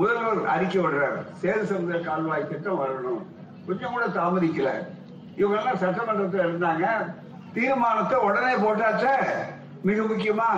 முதல்வர் 0.00 0.52
அறிக்கை 0.56 0.82
விடுறாரு. 0.82 1.22
சேது 1.42 1.64
சமுதிர 1.72 1.98
கால்வாய் 2.10 2.50
திட்டம் 2.52 2.80
வரணும். 2.82 3.22
கொஞ்சம் 3.66 3.92
கூட 3.92 4.06
தாமதிக்கல. 4.06 4.70
இவங்க 5.40 5.58
எல்லாம் 5.58 5.82
சட்டமன்றத்தில் 5.84 6.46
இருந்தாங்க. 6.46 6.86
தீர்மானத்தை 7.54 8.18
உடனே 8.28 8.54
போட்டாச்ச. 8.64 9.06
மிக 9.88 10.02
முக்கியமா 10.02 10.50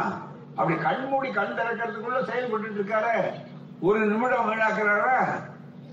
அப்படி 0.57 0.79
கண் 0.79 1.07
மூடி 1.09 1.31
கண் 1.31 1.55
திறக்கிறதுக்குள்ள 1.59 2.31
செயல்பட்டு 2.31 2.69
இருக்காரு. 2.69 3.33
ஒரு 3.81 3.99
நிமிடம் 4.07 4.51
வீணாக்குறாரா? 4.51 5.43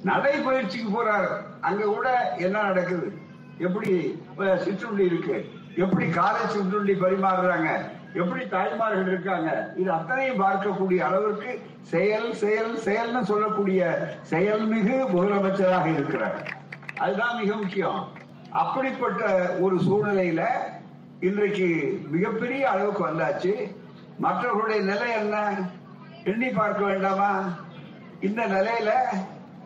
நடைபயிற்சிக்கு 0.04 0.89
போறாரு. 0.89 1.28
அங்க 1.62 1.84
கூட 1.84 2.36
என்ன 2.38 2.62
நடக்குது? 2.62 3.13
எப்படி 3.58 4.21
சிற்றுண்டி 4.58 5.06
இருக்கு? 5.06 5.50
எப்படி 5.76 6.10
காலை 6.10 6.41
சிற்றுண்டி 6.47 6.93
பரிமாறுறாங்க? 6.93 7.69
எப்படி 8.13 8.47
தாய்மார்கள் 8.47 9.08
இருக்காங்க? 9.08 9.74
இது 9.78 9.91
அத்தனையும் 9.91 10.39
பார்க்கக்கூடிய 10.39 10.97
அளவிற்கு 10.97 11.62
செயல் 11.82 12.34
செயல் 12.34 12.78
செயல்னு 12.86 13.21
சொல்லக்கூடிய 13.21 14.10
செயல்மிகு 14.30 15.06
முதலமைச்சராக 15.13 15.93
இருக்கிறார். 15.93 16.52
அதுதான் 16.97 17.38
மிக 17.38 17.56
முக்கியம். 17.56 18.08
அப்படிப்பட்ட 18.50 19.52
ஒரு 19.60 19.76
சூழ்நிலையில 19.76 20.47
இன்றைக்கு 21.19 22.02
மிகப்பெரிய 22.10 22.69
அளவுக்கு 22.69 23.08
வந்தாச்சு. 23.08 23.80
மற்றவர்களுடைய 24.19 24.82
நிலை 24.82 25.12
என்ன? 25.12 25.67
எண்ணி 26.24 26.50
பார்க்க 26.50 26.84
வேண்டாமா? 26.84 27.58
இந்த 28.19 28.47
நிலையில 28.47 28.91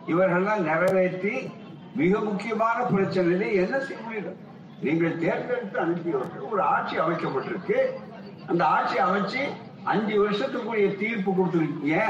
இவர்கள்லாம் 0.06 0.62
நிறைவேற்றி 0.62 1.50
மிக 1.94 2.18
முக்கியமான 2.18 2.84
பிரச்சனையில 2.84 3.52
என்ன 3.52 3.80
செய்ய 3.80 4.02
முடியும்? 4.02 4.36
நீங்கள் 4.80 5.18
தேர்ந்தெடுத்து 5.18 5.80
அனுப்பியவர்கள் 5.80 6.50
ஒரு 6.52 6.62
ஆட்சி 6.62 6.98
அமைக்கப்பட்டிருக்கு. 6.98 7.98
அந்த 8.46 8.66
ஆட்சி 8.66 8.98
அமைச்சு 8.98 9.42
அஞ்சு 9.84 10.26
வருஷத்துக்குரிய 10.26 10.96
தீர்ப்பு 10.96 11.32
கொடுத்துருக்கீங்க 11.32 12.02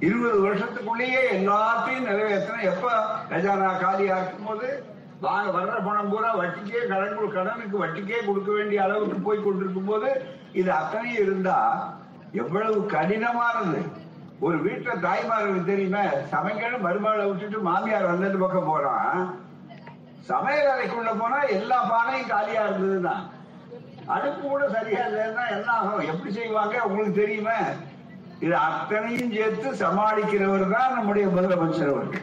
இருபது 0.00 0.40
வருஷத்துக்குள்ளேயே 0.40 1.22
எல்லாத்தையும் 1.30 2.08
நிறைவேற்றணும் 2.08 2.68
எப்ப 2.72 2.88
கஜானா 3.30 3.78
காலியா 3.78 4.16
இருக்கும்போது? 4.18 4.84
வாங்க 5.20 5.58
வர்ற 5.58 5.84
பணம் 5.84 6.08
பூரா 6.08 6.36
வட்டிக்கே 6.36 6.86
கடன் 6.86 7.32
கடனுக்கு 7.32 7.78
வட்டிக்கே 7.78 8.26
கொடுக்க 8.26 8.52
வேண்டிய 8.52 8.82
அளவுக்கு 8.82 9.14
போய் 9.14 9.42
கொண்டிருக்கும் 9.42 9.84
போது 9.84 10.37
இது 10.52 10.72
அத்தனையும் 10.72 11.22
இருந்தா 11.22 11.58
எவ்வளவு 12.32 12.86
கடினமானது. 12.92 13.82
ஒரு 14.40 14.58
வீட்டுல 14.58 15.00
தாய்மார்களுக்கு 15.00 15.64
தெரியுமா? 15.64 16.02
சமைக்கணும் 16.32 16.84
மருமகளை 16.86 17.28
விட்டுட்டு 17.28 17.58
மாமியார் 17.58 18.06
வந்தது 18.06 18.38
பக்கம் 18.38 18.64
போறான். 18.64 19.36
சமையல் 20.24 20.72
அறைக்குள்ள 20.72 21.18
போனா 21.18 21.42
எல்லா 21.42 21.84
பானையும் 21.90 22.28
காலியா 22.28 22.66
இருந்ததுன்னா 22.66 23.30
அடுப்பு 24.08 24.48
கூட 24.48 24.68
சரியா 24.68 25.06
இல்லைன்னா 25.06 25.48
என்ன 25.50 25.72
ஆகும்? 25.72 26.00
எப்படி 26.00 26.32
செய்வாங்க? 26.32 26.84
உங்களுக்கு 26.84 27.20
தெரியுமா? 27.20 27.56
இது 28.40 28.56
அத்தனையும் 28.56 29.32
சேர்த்து 29.32 29.72
சமாளிக்கிறவர் 29.72 30.70
தான் 30.70 30.94
நம்முடைய 30.94 31.26
முதலமைச்சர் 31.26 31.92
அவர்கள். 31.94 32.22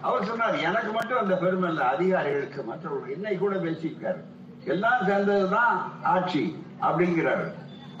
அவர் 0.00 0.24
சொன்னார் 0.24 0.56
எனக்கு 0.58 0.92
மட்டும் 0.92 1.18
அந்த 1.18 1.34
பெருமை 1.34 1.68
இல்லை 1.68 1.86
அதிகாரிகளுக்கு 1.86 2.62
மற்றவர்கள் 2.62 3.10
இன்னைக்கு 3.10 3.38
கூட 3.38 3.54
பேசியிருக்காரு. 3.56 4.18
எல்லாம் 4.64 5.06
சேர்ந்ததுதான் 5.06 5.90
ஆட்சி. 6.02 6.63
அப்படிங்கிறாரு. 6.88 7.46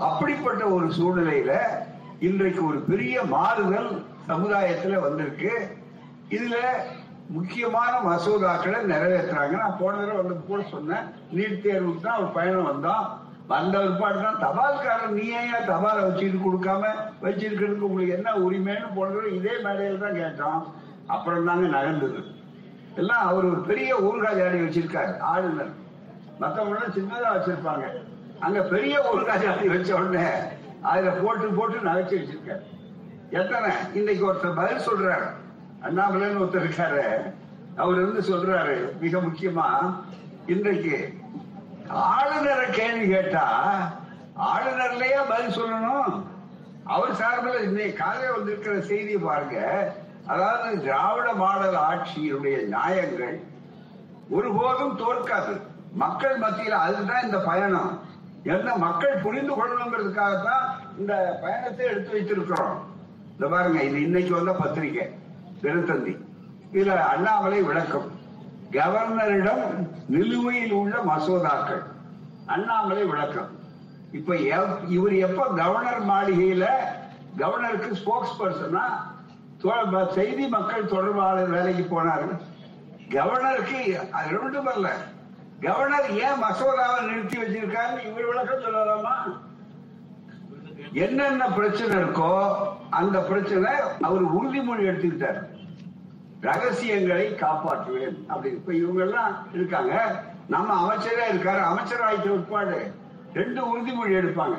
அப்படிப்பட்ட 0.08 0.62
ஒரு 0.76 0.86
சூழ்நிலையில 0.98 1.54
இன்றைக்கு 2.28 2.60
ஒரு 2.70 2.78
பெரிய 2.90 3.16
மாறுதல் 3.36 3.90
சமுதாயத்துல 4.30 5.00
வந்திருக்கு. 5.06 5.52
இதுல 6.36 6.56
முக்கியமான 7.36 7.92
மசோதாக்களை 8.06 8.78
நிறைவேற்றுறாங்க 8.92 9.54
நான் 9.62 9.78
போன 9.82 9.92
தடவை 9.98 10.16
வந்து 10.22 10.34
கூட 10.48 10.62
சொன்னேன். 10.72 11.04
நீட் 11.36 11.62
தேர்வுக்கு 11.66 12.06
தான் 12.06 12.20
ஒரு 12.22 12.30
பயணம் 12.38 12.70
வந்தோம் 12.70 13.04
வந்த 13.52 13.74
பிற்பாடு 13.84 14.18
தான் 14.24 14.40
தபால்காரன் 14.42 15.16
நீ 15.18 15.24
ஏன் 15.38 15.68
தபாலை 15.70 16.02
வச்சுட்டு 16.06 16.38
கொடுக்காம 16.44 16.82
வச்சிருக்கிறதுக்கு 17.24 17.88
உங்களுக்கு 17.88 18.16
என்ன 18.18 18.30
உரிமைன்னு 18.44 18.88
போன 18.96 19.10
தடவை 19.14 19.32
இதே 19.38 19.54
மேடையில் 19.66 20.04
தான் 20.04 20.18
கேட்டோம் 20.20 20.62
அப்புறம் 21.14 21.48
தாங்க 21.48 21.66
நகர்ந்தது. 21.76 22.20
எல்லாம் 23.00 23.24
அவர் 23.28 23.50
ஒரு 23.52 23.60
பெரிய 23.70 23.90
ஊர்காஜாடி 24.08 24.58
வச்சிருக்காரு 24.64 25.12
ஆளுநர். 25.32 25.72
மத்தவங்க 26.42 26.88
சின்னதா 26.96 27.30
வச்சிருப்பாங்க. 27.34 27.86
அங்க 28.44 28.60
பெரிய 28.72 28.94
ஊர்காய் 29.10 29.72
வச்ச 29.72 29.90
உடனே 29.98 30.26
அதுல 30.82 31.10
போட்டு 31.22 31.46
போட்டு 31.58 31.88
நகைச்சு 31.88 32.16
வச்சிருக்காரு 32.20 32.64
எத்தனை? 33.30 33.70
இன்னைக்கு 33.94 34.22
ஒருத்தர் 34.28 34.58
பதில் 34.58 34.86
சொல்றாரு. 34.88 35.28
அண்ணாமலைன்னு 35.82 36.42
ஒருத்தர் 36.42 36.66
இருக்காரு. 36.66 37.04
அவர் 37.76 38.00
வந்து 38.04 38.22
சொல்றாரு 38.32 38.76
மிக 39.00 39.18
முக்கியமா 39.18 39.68
இன்றைக்கு 40.46 40.96
ஆளுநரை 41.88 42.66
கேள்வி 42.70 43.06
கேட்டா 43.08 43.46
ஆளுநர்லயே 44.52 45.20
பதில் 45.28 45.56
சொல்லணும். 45.58 46.14
அவர் 46.94 47.18
சார்பில் 47.20 47.66
இன்னைக்கு 47.68 47.98
காலையில் 48.04 48.36
வந்திருக்கிற 48.36 48.74
செய்தி 48.80 49.16
பாருங்க. 49.16 49.58
அதாவது 50.26 50.82
திராவிட 50.84 51.28
மாடல் 51.42 51.78
ஆட்சியினுடைய 51.90 52.56
நியாயங்கள் 52.74 53.36
ஒருபோதும் 54.30 54.98
தோற்காது. 55.02 55.54
மக்கள் 56.02 56.36
மத்தியில் 56.36 56.82
அதுதான் 56.86 57.24
இந்த 57.24 57.38
பயணம். 57.38 57.92
என்ன 58.44 58.76
மக்கள் 58.76 59.16
புரிந்து 59.16 59.54
கொள்ளணுங்கிறதுக்காகத்தான் 59.54 60.64
இந்த 60.98 61.38
பயணத்தை 61.42 61.86
எடுத்து 61.86 62.18
வைத்திருக்கிறோம். 62.18 62.76
இந்த 63.32 63.46
பாருங்க 63.46 63.82
இது 63.82 64.02
இன்னைக்கு 64.02 64.34
வந்த 64.34 64.52
பத்திரிகை 64.52 65.10
தினத்தந்தி 65.62 66.24
இதுல 66.72 66.96
அண்ணாமலை 66.96 67.62
விளக்கம். 67.62 68.10
கவர்னரிடம் 68.70 69.88
நிலுவையில் 70.08 70.72
உள்ள 70.72 70.96
மசோதாக்கள். 70.96 71.82
அண்ணாமலை 72.46 73.04
விளக்கம். 73.04 73.48
இப்ப 74.12 74.34
எப்- 74.34 74.90
இவர் 74.90 75.14
எப்ப 75.14 75.46
கவர்னர் 75.56 76.06
மாளிகையில 76.06 76.66
கவர்னருக்கு 77.36 77.92
ஸ்போக்ஸ் 77.92 78.42
பர்சனா 78.42 80.08
செய்தி 80.08 80.48
மக்கள் 80.48 80.86
தொடர்பாளர் 80.86 81.48
வேலைக்கு 81.48 82.02
போனாரு 82.02 82.40
கவர்னருக்கு 83.08 84.10
அது 84.10 84.36
ரெண்டும் 84.36 84.64
வரல. 84.64 84.88
கவர்னர் 85.60 86.10
ஏன் 86.10 86.42
மசோதாவை 86.42 87.02
நிறுத்தி 87.02 87.38
வச்சிருக்காருன்னு 87.38 88.06
இவர் 88.06 88.26
விளக்கம் 88.26 88.60
சொல்லலாமா? 88.60 89.40
என்னென்ன 90.92 91.48
பிரச்சனை 91.48 91.96
இருக்கோ 91.96 92.56
அந்த 92.90 93.20
பிரச்சனை 93.20 93.72
அவர் 94.00 94.34
உறுதிமொழி 94.34 94.82
எடுத்துக்கிட்டார். 94.82 95.42
ரகசியங்களை 96.40 97.32
காப்பாற்றுவேன். 97.32 98.26
அப்படி 98.26 98.54
இப்ப 98.54 98.74
இவங்க 98.74 99.02
எல்லாம் 99.02 99.46
இருக்காங்க. 99.52 100.22
நம்ம 100.48 100.86
அமைச்சரே 100.86 101.24
இருக்காரு. 101.32 101.62
அமைச்சர் 101.62 102.00
ஆயிட்ட 102.00 102.30
உட்பாடு. 102.30 102.92
ரெண்டு 103.34 103.64
உறுதிமொழி 103.64 104.10
எடுப்பாங்க. 104.10 104.58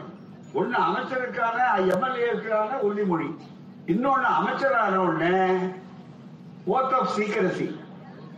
ஒண்ணு 0.53 0.75
அமைச்சருக்கான 0.75 1.59
எம்எல்ஏக்கான 1.77 2.67
உறுதிமொழி. 2.83 3.37
இன்னொன்னு 3.85 4.23
அமைச்சரான 4.23 4.99
உடனே 4.99 5.57
ஓத் 6.67 6.93
ஆஃப் 6.93 7.07
சீக்கிரசி 7.07 7.79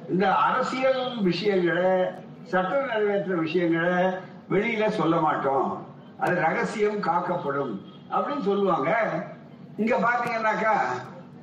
இந்த 0.09 0.35
அரசியல் 0.35 1.21
விஷயங்களை 1.21 2.09
சட்டம் 2.47 2.85
நிறைவேற்ற 2.85 3.35
விஷயங்களை 3.35 4.03
வெளியில 4.49 4.89
சொல்ல 4.89 5.19
மாட்டோம். 5.19 5.87
அது 6.19 6.35
ரகசியம் 6.35 6.99
காக்கப்படும். 6.99 7.81
அப்படின்னு 8.11 8.41
சொல்லுவாங்க. 8.41 9.09
இங்க 9.77 9.97
பாத்தீங்கன்னாக்கா 9.97 10.77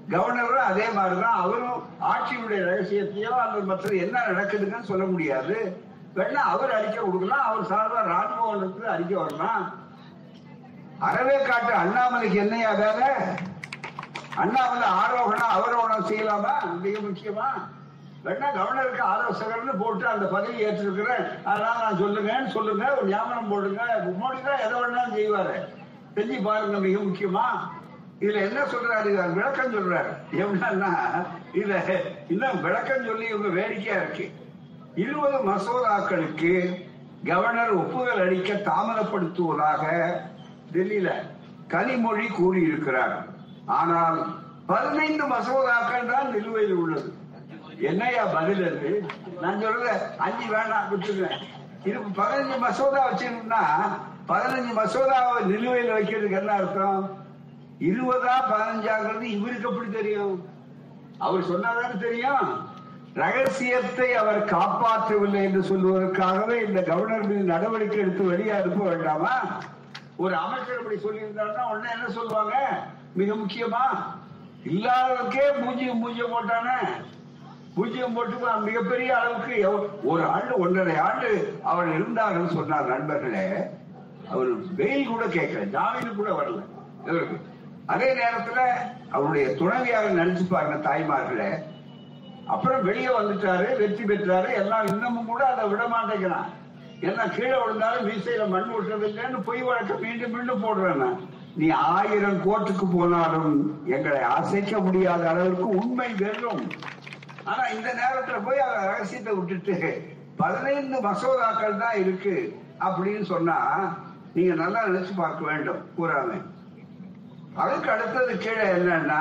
கவர்னரும் 0.08 0.62
அதே 0.62 0.90
மாதிரிதான். 0.90 1.40
அவரும் 1.40 1.82
ஆட்சியினுடைய 2.00 2.64
ரகசியத்தையோ 2.64 3.28
அல்லது 3.28 3.62
மற்ற 3.62 3.88
என்ன 3.88 4.20
நடக்குதுன்னு 4.20 4.82
சொல்ல 4.82 5.04
முடியாது. 5.04 5.82
வேணா 6.14 6.32
அவர் 6.32 6.72
அறிக்கை 6.72 7.04
கொடுக்கலாம் 7.04 7.46
அவர் 7.46 7.70
சார்பா 7.70 8.10
ராஜ்பவனுக்கு 8.10 8.82
அறிக்கை 8.82 9.16
வரலாம் 9.16 9.82
அறவே 10.98 11.42
காட்டு 11.42 11.74
அண்ணாமலைக்கு 11.74 12.34
என்னையா 12.34 12.72
வேலை? 12.72 13.08
அண்ணாமலை 14.36 14.88
ஆரோகணம் 14.88 15.58
அவரோகணம் 15.58 16.10
செய்யலாமா? 16.10 16.80
மிக 16.80 16.98
முக்கியமா? 16.98 17.46
வேணா 18.24 18.48
கவர்னருக்கு 18.56 19.02
ஆலோசகர்னு 19.12 19.72
போட்டு 19.78 20.06
அந்த 20.08 20.26
பதவி 20.26 20.64
ஏற்றிருக்கிறேன். 20.64 21.24
அதனால 21.44 21.74
நான் 21.82 22.00
சொல்லுங்கன்னு 22.02 22.48
சொல்லுங்க 22.48 22.84
ஒரு 22.96 23.08
ஞாபகம் 23.08 23.48
போடுங்க. 23.48 23.82
மோடி 24.20 24.38
தான் 24.42 24.62
எதை 24.66 24.76
வேணாலும் 24.80 25.16
செய்வாரு. 25.16 25.56
செஞ்சு 26.14 26.42
பாருங்க 26.42 26.78
மிக 26.78 26.98
முக்கியமா. 26.98 27.46
இதுல 28.20 28.40
என்ன 28.48 28.60
சொல்றாரு? 28.64 29.10
விளக்கம் 29.34 29.74
சொல்றாரு. 29.74 30.12
எப்படின்னா 30.32 30.90
இதுல 31.52 31.74
இன்னும் 32.28 32.62
விளக்கம் 32.62 33.06
சொல்லி 33.06 33.26
இவங்க 33.26 33.48
வேடிக்கையா 33.48 33.96
இருக்கு. 34.00 34.26
இருபது 34.94 35.38
மசோதாக்களுக்கு 35.50 36.52
கவர்னர் 37.24 37.72
ஒப்புதல் 37.72 38.22
அளிக்க 38.24 38.52
தாமதப்படுத்துவதாக 38.70 39.84
டெல்லியில 40.72 41.10
கனிமொழி 41.68 42.26
கூறியிருக்கிறார். 42.28 43.14
ஆனால் 43.66 44.18
பதினைந்து 44.66 45.24
மசோதாக்கள் 45.34 46.10
தான் 46.12 46.30
நிலுவையில் 46.30 46.74
உள்ளது. 46.84 47.10
என்னையா 47.80 48.24
பதில் 48.24 48.68
அது? 48.68 48.90
நான் 49.40 49.60
சொல்றேன் 49.60 50.00
அஞ்சு 50.18 50.46
வேண்டாம் 50.48 50.90
விட்டுருக்கேன் 50.90 51.40
இது 51.84 51.98
பதினஞ்சு 52.16 52.58
மசோதா 52.58 53.10
வச்சிருந்தா 53.10 53.62
பதினஞ்சு 54.28 54.72
மசோதாவை 54.74 55.44
நிலுவையில் 55.46 55.92
வைக்கிறதுக்கு 55.92 56.38
என்ன 56.38 56.52
அர்த்தம்? 56.52 57.02
இருபதா 57.80 58.40
பதினஞ்சாங்கிறது 58.50 59.22
இவருக்கு 59.22 59.68
எப்படி 59.68 59.90
தெரியும்? 59.90 60.46
அவர் 61.18 61.42
சொன்னாதானே 61.42 61.98
தெரியும்? 61.98 62.46
ரகசியத்தை 63.14 64.14
அவர் 64.14 64.44
காப்பாற்றவில்லை 64.44 65.42
என்று 65.42 65.60
சொல்வதற்காகவே 65.62 66.68
இந்த 66.68 66.82
கவர்னர் 66.82 67.26
மீது 67.26 67.44
நடவடிக்கை 67.44 67.98
எடுத்து 67.98 68.24
வெளியே 68.24 68.50
அனுப்ப 68.50 68.84
வேண்டாமா? 68.84 69.34
ஒரு 70.16 70.36
அமைச்சர் 70.36 70.78
இப்படி 70.78 70.96
சொல்லியிருந்தாருன்னா 71.02 71.70
உடனே 71.70 71.90
என்ன 71.92 72.08
சொல்லுவாங்க? 72.08 72.54
மிக 73.14 73.34
முக்கியமா? 73.34 73.84
இல்லாதவர்க்கே 74.64 75.64
மூஞ்சி 75.64 75.90
மூஞ்ச 75.90 76.30
போட்டானே. 76.30 76.78
பூஜ்ஜியம் 77.76 78.12
போட்டு 78.12 78.36
மிகப்பெரிய 78.60 79.10
அளவுக்கு 79.20 79.54
ஒரு 80.02 80.22
ஆண்டு 80.24 80.58
ஒன்றரை 80.58 80.96
ஆண்டு 80.96 81.30
அவர் 81.62 81.88
இருந்தார்கள் 81.94 82.54
சொன்னார் 82.58 82.92
நண்பர்களே. 82.92 83.46
அவர் 84.30 84.50
வெயில் 84.76 85.06
கூட 85.06 85.24
கேட்கல 85.24 85.64
ஜாமீன் 85.76 86.18
கூட 86.20 86.30
வரல. 86.32 86.60
இவருக்கு. 87.06 87.36
அதே 87.86 88.08
நேரத்துல 88.14 88.60
அவருடைய 89.10 89.46
துணைவியாக 89.56 90.12
நினைச்சு 90.20 90.44
பாருங்க 90.50 90.76
தாய்மார்களே 90.88 91.50
அப்புறம் 92.46 92.82
வெளியே 92.82 93.10
வந்துட்டாரு 93.18 93.66
வெற்றி 93.78 94.04
பெற்றாரு 94.04 94.54
எல்லாம் 94.54 94.86
இன்னமும் 94.86 95.26
கூட 95.26 95.42
அதை 95.46 95.68
விட 95.68 95.82
மாட்டேங்கிறான். 95.84 96.48
என்ன 97.00 97.28
கீழே 97.28 97.56
விழுந்தாலும் 97.62 98.06
மீசையில 98.08 98.48
மண் 98.48 98.72
விட்டுறதில்லைன்னு 98.72 99.38
பொய் 99.44 99.62
வழக்க 99.62 99.94
மீண்டும் 99.94 100.30
மீண்டும் 100.30 100.64
போடுறேன் 100.64 101.16
நீ 101.56 101.68
ஆயிரம் 101.70 102.40
கோர்ட்டுக்கு 102.46 102.86
போனாலும் 102.92 103.52
எங்களை 103.86 104.20
அசைக்க 104.36 104.78
முடியாத 104.78 105.28
அளவிற்கு 105.28 105.68
உண்மை 105.68 106.08
வெல்லும். 106.18 106.62
ஆனா 107.44 107.66
இந்த 107.66 107.88
நேரத்துல 107.92 108.44
போய் 108.44 108.58
அவர் 108.58 108.90
ரகசியத்தை 108.90 109.32
விட்டுட்டு 109.34 109.90
பதினைந்து 110.36 111.00
மசோதாக்கள் 111.00 111.82
தான் 111.82 112.00
இருக்கு 112.00 112.34
அப்படின்னு 112.80 113.22
சொன்னா 113.22 113.58
நீங்க 114.34 114.54
நல்லா 114.54 114.86
நினைச்சு 114.86 115.12
பார்க்க 115.16 115.44
வேண்டும் 115.44 115.82
கூறாம 115.98 116.38
அதுக்கு 117.56 117.90
அடுத்தது 117.90 118.38
கீழே 118.38 118.64
என்னன்னா 118.76 119.20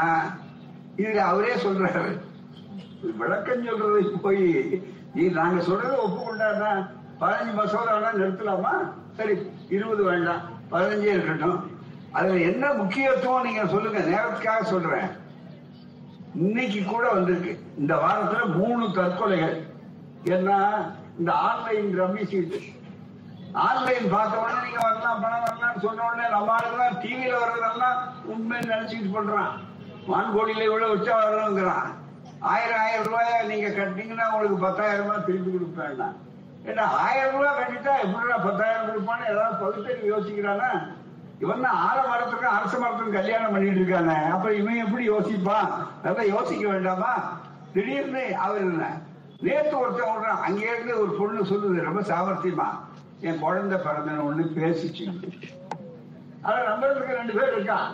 இது 0.97 1.21
அவரே 1.21 1.53
சொல்றாரு. 1.55 2.13
விளக்கம் 3.17 3.65
சொல்றது 3.65 4.17
போய் 4.21 4.43
நீ 5.13 5.23
நாங்க 5.27 5.61
சொல்றதை 5.61 5.97
ஒப்புக்கொண்டாருன்னா 6.05 6.71
பதினஞ்சு 7.21 7.53
மசோதானா 7.59 8.09
நிறுத்தலாமா? 8.19 8.73
சரி 9.17 9.35
இருபது 9.69 10.03
வேண்டாம் 10.03 10.41
பதினஞ்சே 10.71 11.11
இருக்கட்டும். 11.15 11.59
அதுல 12.11 12.39
என்ன 12.39 12.73
முக்கியத்துவம் 12.73 13.43
நீங்க 13.43 13.65
சொல்லுங்க 13.65 13.99
நேரத்துக்காக 13.99 14.63
சொல்றேன். 14.63 15.07
இன்னைக்கு 16.35 16.83
கூட 16.83 17.09
வந்திருக்கு. 17.09 17.59
இந்த 17.77 17.95
வாரத்துல 17.95 18.45
மூணு 18.57 18.85
தற்கொலைகள். 18.87 19.57
ஏன்னா 20.25 20.57
இந்த 21.19 21.31
ஆன்லைன் 21.31 21.99
ரம்மி 21.99 22.23
சீட்டு. 22.25 22.59
ஆன்லைன் 23.53 24.09
பார்த்த 24.09 24.39
உடனே 24.39 24.61
நீங்க 24.65 24.79
வரலாம் 24.83 25.21
பணம் 25.23 25.43
வரலாம்னு 25.43 25.83
சொன்ன 25.85 26.05
உடனே 26.05 26.29
நம்ம 26.29 26.55
ஆளுங்கெல்லாம் 26.55 26.99
டிவியில 27.03 27.33
வர்றதெல்லாம் 27.43 27.99
உண்மைன்னு 28.33 28.71
நினைச்சிட்டு 28.73 29.11
பண்றான் 29.17 29.53
வான்கோடியில 30.07 30.63
இவ்வளவு 30.69 30.95
வச்சா 30.95 31.13
வரணுங்கிறான். 31.19 31.91
ஆயிரம் 32.39 32.79
ஆயிரம் 32.79 33.05
ரூபாய 33.05 33.43
நீங்க 33.43 33.67
கட்டினீங்கன்னா 33.67 34.25
உங்களுக்கு 34.31 34.57
பத்தாயிரம் 34.65 35.05
ரூபாய் 35.05 35.25
திருப்பி 35.25 35.51
கொடுப்பேன்னா 35.51 36.09
ஏன்னா 36.65 36.83
ஆயிரம் 37.05 37.35
ரூபாய் 37.35 37.59
கட்டிட்டா 37.59 37.93
எப்படிடா 38.05 38.37
பத்தாயிரம் 38.37 38.89
கொடுப்பான்னு 38.89 39.31
ஏதாவது 39.33 39.61
பகுத்தறிவு 39.63 40.11
யோசிக்கிறானா? 40.13 40.71
இவன் 41.43 41.63
ஆல 41.63 42.07
மரத்துக்கு 42.07 42.47
அரச 42.47 42.77
மரத்துக்கு 42.77 43.11
கல்யாணம் 43.11 43.51
பண்ணிட்டு 43.51 43.79
இருக்காங்க 43.79 44.13
அப்ப 44.13 44.53
இவன் 44.53 44.85
எப்படி 44.85 45.09
யோசிப்பான்? 45.09 45.69
நல்லா 46.03 46.21
யோசிக்க 46.21 46.67
வேண்டாமா? 46.67 47.13
திடீர்னு 47.73 48.37
அவர் 48.37 48.57
என்ன? 48.57 48.97
நேத்து 49.41 49.79
ஒருத்தன் 49.79 50.07
விடுறான் 50.07 50.41
அங்கே 50.41 50.69
இருந்து 50.69 51.01
ஒரு 51.01 51.11
பொண்ணு 51.11 51.41
சொல்லுது 51.41 51.81
ரொம்ப 51.81 52.01
சாமர்த்தியமா 52.01 52.67
என் 53.19 53.39
குழந்தை 53.39 53.79
பிறந்தன 53.79 54.23
ஒண்ணு 54.29 54.45
பேசிச்சு. 54.59 55.05
அத 56.41 56.55
நம்புறதுக்கு 56.55 57.13
ரெண்டு 57.13 57.33
பேர் 57.33 57.57
இருக்கான். 57.57 57.89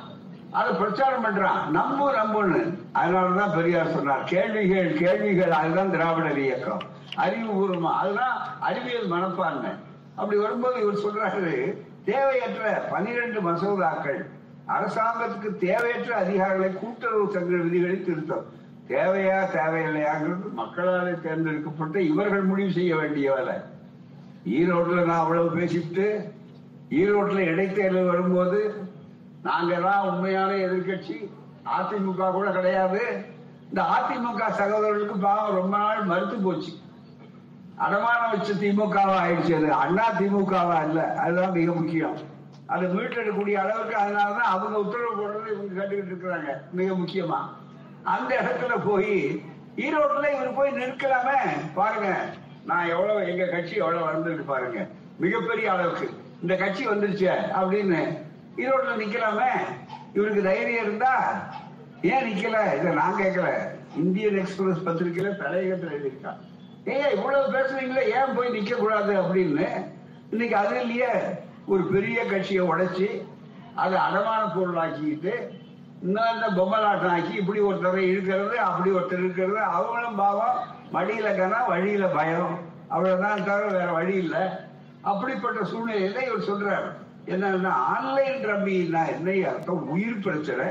அதை 0.51 0.75
பிரச்சாரம் 0.75 1.25
பண்றான். 1.25 1.65
நம்பு 1.67 2.11
நம்புன்னு. 2.11 2.77
அதனாலதான் 2.93 3.55
பெரியார் 3.55 3.91
சொன்னார் 3.91 4.23
கேள்விகள் 4.23 4.93
கேள்விகள். 4.93 5.51
அதுதான் 5.51 5.91
திராவிடர் 5.91 6.39
இயக்கம். 6.39 6.81
அறிவுபூர்வமா 7.17 7.91
அதுதான் 7.93 8.37
அறிவியல் 8.59 9.07
மனப்பான்மை. 9.07 9.69
அப்படி 10.15 10.39
வரும்போது 10.39 10.81
இவர் 10.81 11.03
சொல்றாரு 11.03 11.77
தேவையற்ற 12.05 12.87
பனிரெண்டு 12.91 13.41
மசோதாக்கள். 13.41 14.21
அரசாங்கத்துக்கு 14.67 15.57
தேவையற்ற 15.57 16.15
அதிகாரிகளை 16.15 16.73
கூட்டுறவு 16.73 17.31
சங்க 17.31 17.55
விதிகளில் 17.55 18.03
திருத்தம். 18.03 18.45
தேவையா 18.87 19.39
தேவையில்லையாங்கிறது 19.57 20.51
மக்களால் 20.51 21.21
தேர்ந்தெடுக்கப்பட்ட 21.21 22.01
இவர்கள் 22.01 22.43
முடிவு 22.43 22.71
செய்ய 22.71 22.95
வேண்டிய 22.95 23.33
வேலை. 23.33 23.55
ஈரோட்டில் 24.45 25.05
நான் 25.05 25.23
அவ்வளவு 25.23 25.57
பேசிட்டு 25.57 26.05
ஈரோட்டில் 26.89 27.49
இடைத்தேர்தல் 27.51 28.11
வரும்போது 28.11 28.59
நாங்கள் 29.43 29.81
தான் 29.81 30.07
உண்மையான 30.09 30.51
எதிர்க்கட்சி 30.51 31.29
அதிமுக 31.77 32.31
கூட 32.31 32.51
கிடையாது. 32.51 33.01
இந்த 33.69 33.81
அதிமுக 33.81 34.51
சகோதரர்களுக்கு 34.51 35.17
பாவம் 35.17 35.55
ரொம்ப 35.55 35.77
நாள் 35.77 36.03
மறுத்து 36.03 36.37
போச்சு. 36.37 36.71
அடமானம் 37.79 38.29
வச்ச 38.31 38.53
திமுகவா 38.53 39.13
ஆயிடுச்சு 39.23 39.55
அது. 39.55 39.73
அண்ணா 39.73 40.11
திமுகவா 40.11 40.87
இல்ல 40.87 41.13
அதுதான் 41.13 41.51
மிக 41.51 41.71
முக்கியம். 41.71 42.17
அதை 42.65 42.87
மீட்டெடுக்கக்கூடிய 42.87 43.53
அளவுக்கு 43.53 43.95
அதனாலதான் 43.95 44.47
அவங்க 44.47 44.79
உத்தரவு 44.79 45.15
போடுறது 45.15 45.51
இவங்க 45.51 45.83
கேட்டுக்கிட்டு 45.83 46.13
இருக்கிறாங்க. 46.13 46.71
மிக 46.71 46.93
முக்கியமா. 46.93 47.37
அந்த 48.03 48.39
இடத்துல 48.41 48.85
போய் 48.85 49.43
ஈரோட்டுல 49.75 50.35
இவர் 50.35 50.55
போய் 50.55 50.71
நிற்கலாமே? 50.71 51.37
பாருங்க. 51.73 52.25
நான் 52.65 52.89
எவ்வளவு 52.89 53.29
எங்க 53.29 53.45
கட்சி 53.45 53.75
எவ்வளவு 53.75 54.07
வளர்ந்துட்டு 54.07 54.45
பாருங்க. 54.45 54.87
மிகப்பெரிய 55.17 55.71
அளவுக்கு. 55.71 56.09
இந்த 56.41 56.55
கட்சி 56.55 56.87
வந்துருச்சு 56.87 57.31
அப்படின்னு 57.61 58.17
ஈரோட்டுல 58.57 58.95
நிக்கலாமே? 58.97 59.49
இவருக்கு 60.13 60.43
தைரியம் 60.43 60.83
இருந்தா 60.83 61.43
ஏன் 62.01 62.33
நிக்கல? 62.33 62.79
இத 62.79 62.89
நான் 62.93 63.13
கேட்கல. 63.13 63.57
இந்தியன் 63.95 64.37
எக்ஸ்பிரஸ் 64.37 64.83
பத்திரிகையில 64.85 65.37
தலையகத்தில் 65.37 65.89
எழுதியிருக்கான் 65.89 66.48
ஏய் 66.89 67.13
இவ்வளவு 67.15 67.53
பேசுறீங்களே? 67.53 68.03
ஏன் 68.17 68.35
போய் 68.35 68.55
நிக்க 68.57 68.73
கூடாது 68.75 69.13
அப்படின்னு? 69.21 69.67
இன்னைக்கு 70.31 70.55
அது 70.55 70.81
இல்லையே 70.81 71.11
ஒரு 71.67 71.83
பெரிய 71.83 72.25
கட்சியை 72.25 72.63
உடைச்சி 72.67 73.07
அதை 73.75 73.99
அடமான 73.99 74.41
பொருளாக்கிட்டு 74.55 75.33
இன்னும் 76.01 76.33
இந்த 76.33 76.47
பொம்மலாட்டம் 76.57 77.13
ஆக்கி 77.13 77.33
இப்படி 77.33 77.59
ஒருத்தரை 77.59 78.03
இருக்கிறது 78.11 78.59
அப்படி 78.59 78.89
ஒருத்தர் 78.89 79.23
இருக்கிறது 79.23 79.59
அவங்களும் 79.59 80.15
பாவம் 80.15 80.59
மடியில 80.93 81.27
கனா 81.39 81.59
வழியில 81.67 82.05
பயம். 82.07 82.59
அவ்வளவுதான் 82.87 83.43
தவிர 83.43 83.65
வேற 83.77 83.91
வழி 83.91 84.15
இல்லை. 84.15 84.43
அப்படிப்பட்ட 85.01 85.59
சூழ்நிலையில 85.59 86.21
இவர் 86.27 86.49
சொல்றாரு. 86.49 86.89
என்னன்னா 87.25 87.73
ஆன்லைன் 87.93 88.45
ரம்மின்னா 88.45 89.01
என்ன 89.09 89.49
அர்த்தம்? 89.49 89.89
உயிர் 89.89 90.19
பிரச்சனை. 90.19 90.65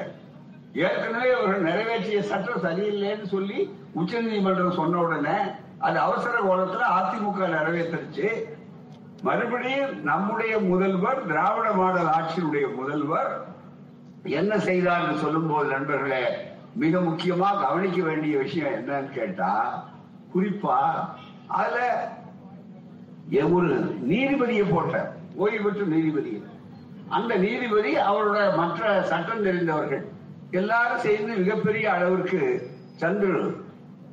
ஏற்கனவே 0.72 1.32
அவர்கள் 1.32 1.60
நிறைவேற்றிய 1.60 2.22
சட்டம் 2.22 2.64
சரியில்லைன்னு 2.64 3.26
சொல்லி 3.26 3.60
உச்ச 3.92 4.20
நீதிமன்றம் 4.20 4.72
சொன்ன 4.72 5.00
உடனே 5.00 5.36
அது 5.78 5.98
அவசர 5.98 6.38
கோலத்துல 6.40 6.84
அதிமுக 6.98 7.48
நிறைவேற்றுச்சு 7.48 8.28
மறுபடியும் 9.22 10.02
நம்முடைய 10.02 10.58
முதல்வர் 10.58 11.26
திராவிட 11.26 11.72
மாடல் 11.72 12.06
ஆட்சியினுடைய 12.06 12.74
முதல்வர் 12.74 13.46
என்ன 14.22 14.58
செய்தார் 14.58 15.02
என்று 15.02 15.18
சொல்லும் 15.18 15.50
போது 15.50 15.70
நண்பர்களே 15.70 16.22
மிக 16.74 16.98
முக்கியமா 16.98 17.60
கவனிக்க 17.60 18.02
வேண்டிய 18.02 18.38
விஷயம் 18.38 18.72
என்னன்னு 18.72 19.10
கேட்டா 19.10 19.84
குறிப்பா 20.34 20.78
அதுல 21.46 22.16
ஒரு 23.50 24.00
நீதிபதியை 24.08 24.70
போட்ட 24.70 25.16
ஓய்வு 25.34 25.62
பெற்ற 25.62 25.84
நீதிபதி. 25.84 26.42
அந்த 27.08 27.36
நீதிபதி 27.36 27.96
அவரோட 27.96 28.56
மற்ற 28.56 29.02
சட்டம் 29.02 29.42
தெரிந்தவர்கள். 29.42 30.08
எல்லாரும் 30.50 30.98
சேர்ந்து 30.98 31.36
மிகப்பெரிய 31.36 31.92
அளவிற்கு 31.92 32.70
சென்று 32.96 33.66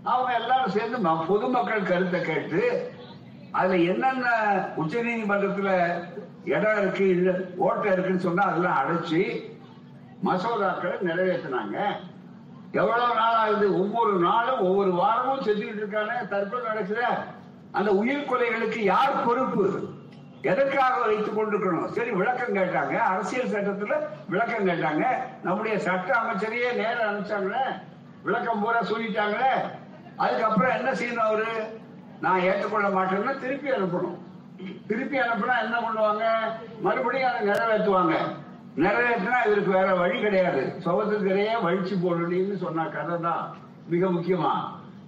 அவங்க 0.05 0.33
எல்லாரும் 0.33 0.71
சேர்ந்து 0.71 1.09
ம- 1.09 1.25
பொதுமக்கள் 1.25 1.83
கருத்தை 1.83 2.21
கேட்டு 2.21 2.91
அதுல 3.51 3.75
என்னென்ன 3.75 4.27
உச்ச 4.75 5.03
நீதிமன்றத்துல 5.03 5.99
இடம் 6.45 6.77
இருக்கு 6.77 7.09
இல்ல 7.09 7.31
ஓட்டம் 7.57 7.91
இருக்குன்னு 7.91 8.19
சொன்னா 8.19 8.43
அதெல்லாம் 8.43 8.77
அடைச்சு 8.77 9.53
மசோதாக்களை 10.25 10.95
நிறைவேற்றினாங்க. 11.01 11.85
எவ்வளவு 12.71 13.15
நாள் 13.15 13.33
ஆகுது? 13.33 13.79
ஒவ்வொரு 13.79 14.19
நாளும் 14.19 14.59
ஒவ்வொரு 14.59 14.91
வாரமும் 14.91 15.39
செஞ்சுக்கிட்டு 15.39 15.81
இருக்கானே 15.81 16.27
தற்கொலை 16.27 16.65
நடக்கிற 16.65 17.25
அந்த 17.71 17.91
உயிர் 17.91 18.29
கொலைகளுக்கு 18.29 18.79
யார் 18.79 19.25
பொறுப்பு? 19.25 19.93
எதற்காக 20.41 21.05
வைத்துக் 21.05 21.39
கொண்டிருக்கணும்? 21.39 21.87
சரி 21.87 22.11
விளக்கம் 22.11 22.55
கேட்டாங்க. 22.55 22.95
அரசியல் 22.97 23.47
சட்டத்துல 23.47 23.93
விளக்கம் 24.29 24.67
கேட்டாங்க. 24.67 25.05
நம்முடைய 25.43 25.79
சட்ட 25.79 26.15
அமைச்சரையே 26.19 26.75
நேரம் 26.75 27.09
அனுப்பிச்சாங்களே. 27.09 27.63
விளக்கம் 28.23 28.61
பூரா 28.61 28.79
சொல்லிட்டாங்களே 28.79 29.53
அதுக்கப்புறம் 30.17 30.75
என்ன 30.77 30.91
செய்யணும் 30.91 31.27
அவரு? 31.27 31.47
நான் 32.21 32.39
ஏற்றுக்கொள்ள 32.39 32.87
மாட்டேன்னா 32.87 33.39
திருப்பி 33.39 33.69
அனுப்பணும். 33.69 34.17
திருப்பி 34.87 35.17
அனுப்பினா 35.19 35.55
என்ன 35.63 35.77
பண்ணுவாங்க? 35.79 36.23
மறுபடியும் 36.81 37.29
அதை 37.29 37.47
நிறைவேற்றுவாங்க. 37.47 38.13
நிறைவேற்றினா 38.77 39.39
இதற்கு 39.45 39.71
வேற 39.71 39.95
வழி 39.95 40.19
கிடையாது. 40.19 40.73
சுகத்துக்கிறையே 40.85 41.53
வழிச்சு 41.63 41.95
போடணும்னு 42.03 42.57
சொன்ன 42.57 42.85
கதை 42.85 43.19
தான் 43.21 43.55
மிக 43.87 44.07
முக்கியமா. 44.07 44.53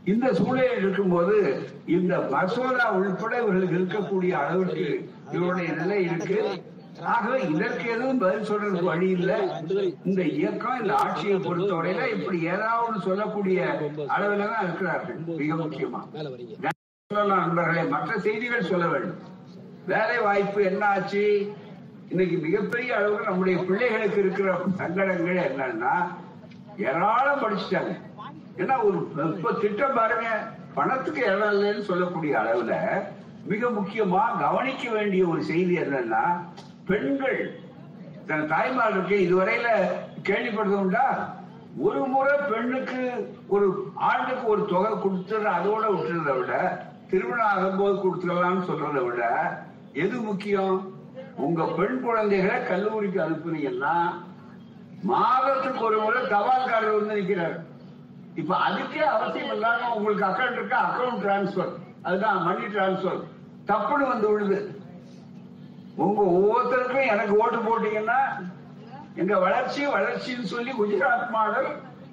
இந்த 0.04 0.34
சூழலில் 0.34 0.78
இருக்கும்போது 0.78 1.70
இந்த 1.86 2.20
மசோதா 2.32 2.92
உள்பட 2.92 3.42
இவர்களுக்கு 3.42 3.78
இருக்கக்கூடிய 3.78 4.32
அளவுக்கு 4.32 5.10
இவருடைய 5.32 5.74
நிலை 5.74 6.04
இருக்கு. 6.04 6.62
ஆகவே 7.04 7.42
இதற்கு 7.42 7.90
எதுவும் 7.90 8.18
பதில் 8.18 8.48
சொல்றதுக்கு 8.50 8.84
வழி 8.84 9.10
இல்ல. 9.10 9.32
இந்த 10.06 10.22
இயக்கம் 10.24 10.82
இந்த 10.82 10.96
ஆட்சியை 10.96 11.38
பொறுத்தவரையில 11.38 12.08
இப்படி 12.18 12.42
ஏதாவது 12.42 13.00
சொல்லக்கூடிய 13.00 13.60
அளவுல 14.08 14.48
தான் 14.54 14.64
இருக்கிறார்கள். 14.64 15.18
மிக 15.26 15.56
முக்கியமா. 15.56 16.02
சொல்லலாம் 17.12 17.40
நண்பர்களே. 17.40 17.84
மற்ற 17.84 18.18
செய்திகள் 18.18 18.62
சொல்ல 18.62 18.88
வேண்டும். 18.88 19.18
வேலை 19.86 20.18
வாய்ப்பு 20.20 20.64
என்ன 20.64 20.86
ஆச்சு? 20.86 21.56
இன்னைக்கு 22.10 22.38
மிகப்பெரிய 22.38 22.96
அளவுக்கு 22.96 23.26
நம்முடைய 23.26 23.60
பிள்ளைகளுக்கு 23.60 24.20
இருக்கிற 24.20 24.58
சங்கடங்கள் 24.76 25.36
என்னன்னா 25.36 25.94
ஏராளம் 26.78 27.42
படிச்சுட்டாங்க. 27.42 27.94
ஏன்னா 28.58 28.84
ஒரு 28.84 28.98
இப்ப 29.38 29.54
திட்டம் 29.54 29.94
பாருங்க. 29.94 30.54
பணத்துக்கு 30.74 31.22
இடம் 31.22 31.52
இல்லைன்னு 31.52 31.82
சொல்லக்கூடிய 31.82 32.40
அளவுல 32.40 33.04
மிக 33.46 33.70
முக்கியமா 33.70 34.40
கவனிக்க 34.40 34.90
வேண்டிய 34.90 35.28
ஒரு 35.28 35.44
செய்தி 35.44 35.78
என்னன்னா 35.78 36.46
பெண்கள் 36.88 37.40
தன் 38.28 38.50
தாய்மார்களுக்கு 38.52 39.18
இதுவரையில 39.26 39.68
கேள்விப்படுறது 40.24 40.78
உண்டா 40.78 41.06
ஒரு 41.82 42.02
முறை 42.06 42.36
பெண்ணுக்கு 42.52 43.02
ஒரு 43.48 43.66
ஆண்டுக்கு 44.10 44.46
ஒரு 44.48 44.66
தொகை 44.66 44.92
கொடுத்துற 44.96 45.50
அதோட 45.58 45.84
விட்டுறத 45.94 46.32
விட 46.38 46.54
திருமணம் 47.10 47.50
ஆகும்போது 47.50 47.96
கொடுத்துடலாம்னு 47.98 48.68
சொல்றதை 48.70 49.02
விட 49.06 49.22
எது 49.96 50.18
முக்கியம்? 50.22 50.78
உங்க 51.38 51.64
பெண் 51.78 52.02
குழந்தைகளை 52.02 52.58
கல்லூரிக்கு 52.64 53.20
அனுப்புனீங்கன்னா 53.22 53.94
மாதத்துக்கு 55.04 55.82
ஒரு 55.86 55.98
முறை 56.00 56.22
தபால்காரர் 56.26 56.98
வந்து 56.98 57.16
நிற்கிறார் 57.16 57.58
இப்ப 58.36 58.56
அதுக்கே 58.66 59.04
அவசியம் 59.08 59.54
இல்லாம 59.56 59.94
உங்களுக்கு 59.96 60.26
அக்கௌண்ட் 60.26 60.60
இருக்கா? 60.60 60.80
அக்கௌண்ட் 60.88 61.22
டிரான்ஸ்பர் 61.24 61.72
அதுதான் 62.04 62.44
மணி 62.44 62.66
டிரான்ஸ்பர் 62.68 63.22
தப்புன்னு 63.68 64.12
வந்து 64.12 64.28
விழுது. 64.32 64.58
உங்க 65.98 66.22
ஒவ்வொருத்தருக்கும் 66.22 67.08
எனக்கு 67.08 67.38
ஓட்டு 67.38 67.58
போட்டீங்கன்னா 67.58 68.20
எங்க 69.16 69.40
வளர்ச்சி 69.40 69.86
வளர்ச்சின்னு 69.86 70.44
சொல்லி 70.44 70.72
குஜராத் 70.72 71.30
மாடல் 71.30 71.68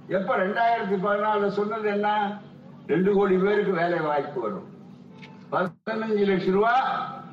எப்ப 0.09 0.37
ரெண்டாயிரத்தி 0.37 0.97
பதினாலுல 1.05 1.47
சொன்னது 1.47 1.89
என்ன? 1.89 2.39
ரெண்டு 2.87 3.15
கோடி 3.15 3.37
பேருக்கு 3.37 3.73
வேலை 3.73 3.99
வாய்ப்பு 3.99 4.41
வரும். 4.41 4.69
பதினஞ்சு 5.53 6.25
லட்சம் 6.27 6.55
ரூபா 6.55 6.75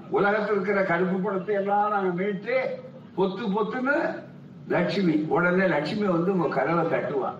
உலகத்தில் 0.10 0.54
இருக்கிற 0.54 0.84
கருப்பு 0.84 1.18
படத்தை 1.18 1.56
எல்லாம் 1.56 1.92
நாங்க 1.92 2.24
மீட்டு 2.24 2.84
பொத்து 3.18 3.44
பொத்துன்னு 3.56 4.24
லட்சுமி 4.68 5.26
உடனே 5.28 5.68
லட்சுமி 5.68 6.06
வந்து 6.06 6.32
உங்க 6.32 6.48
கதவை 6.48 6.86
தட்டுவான். 6.86 7.38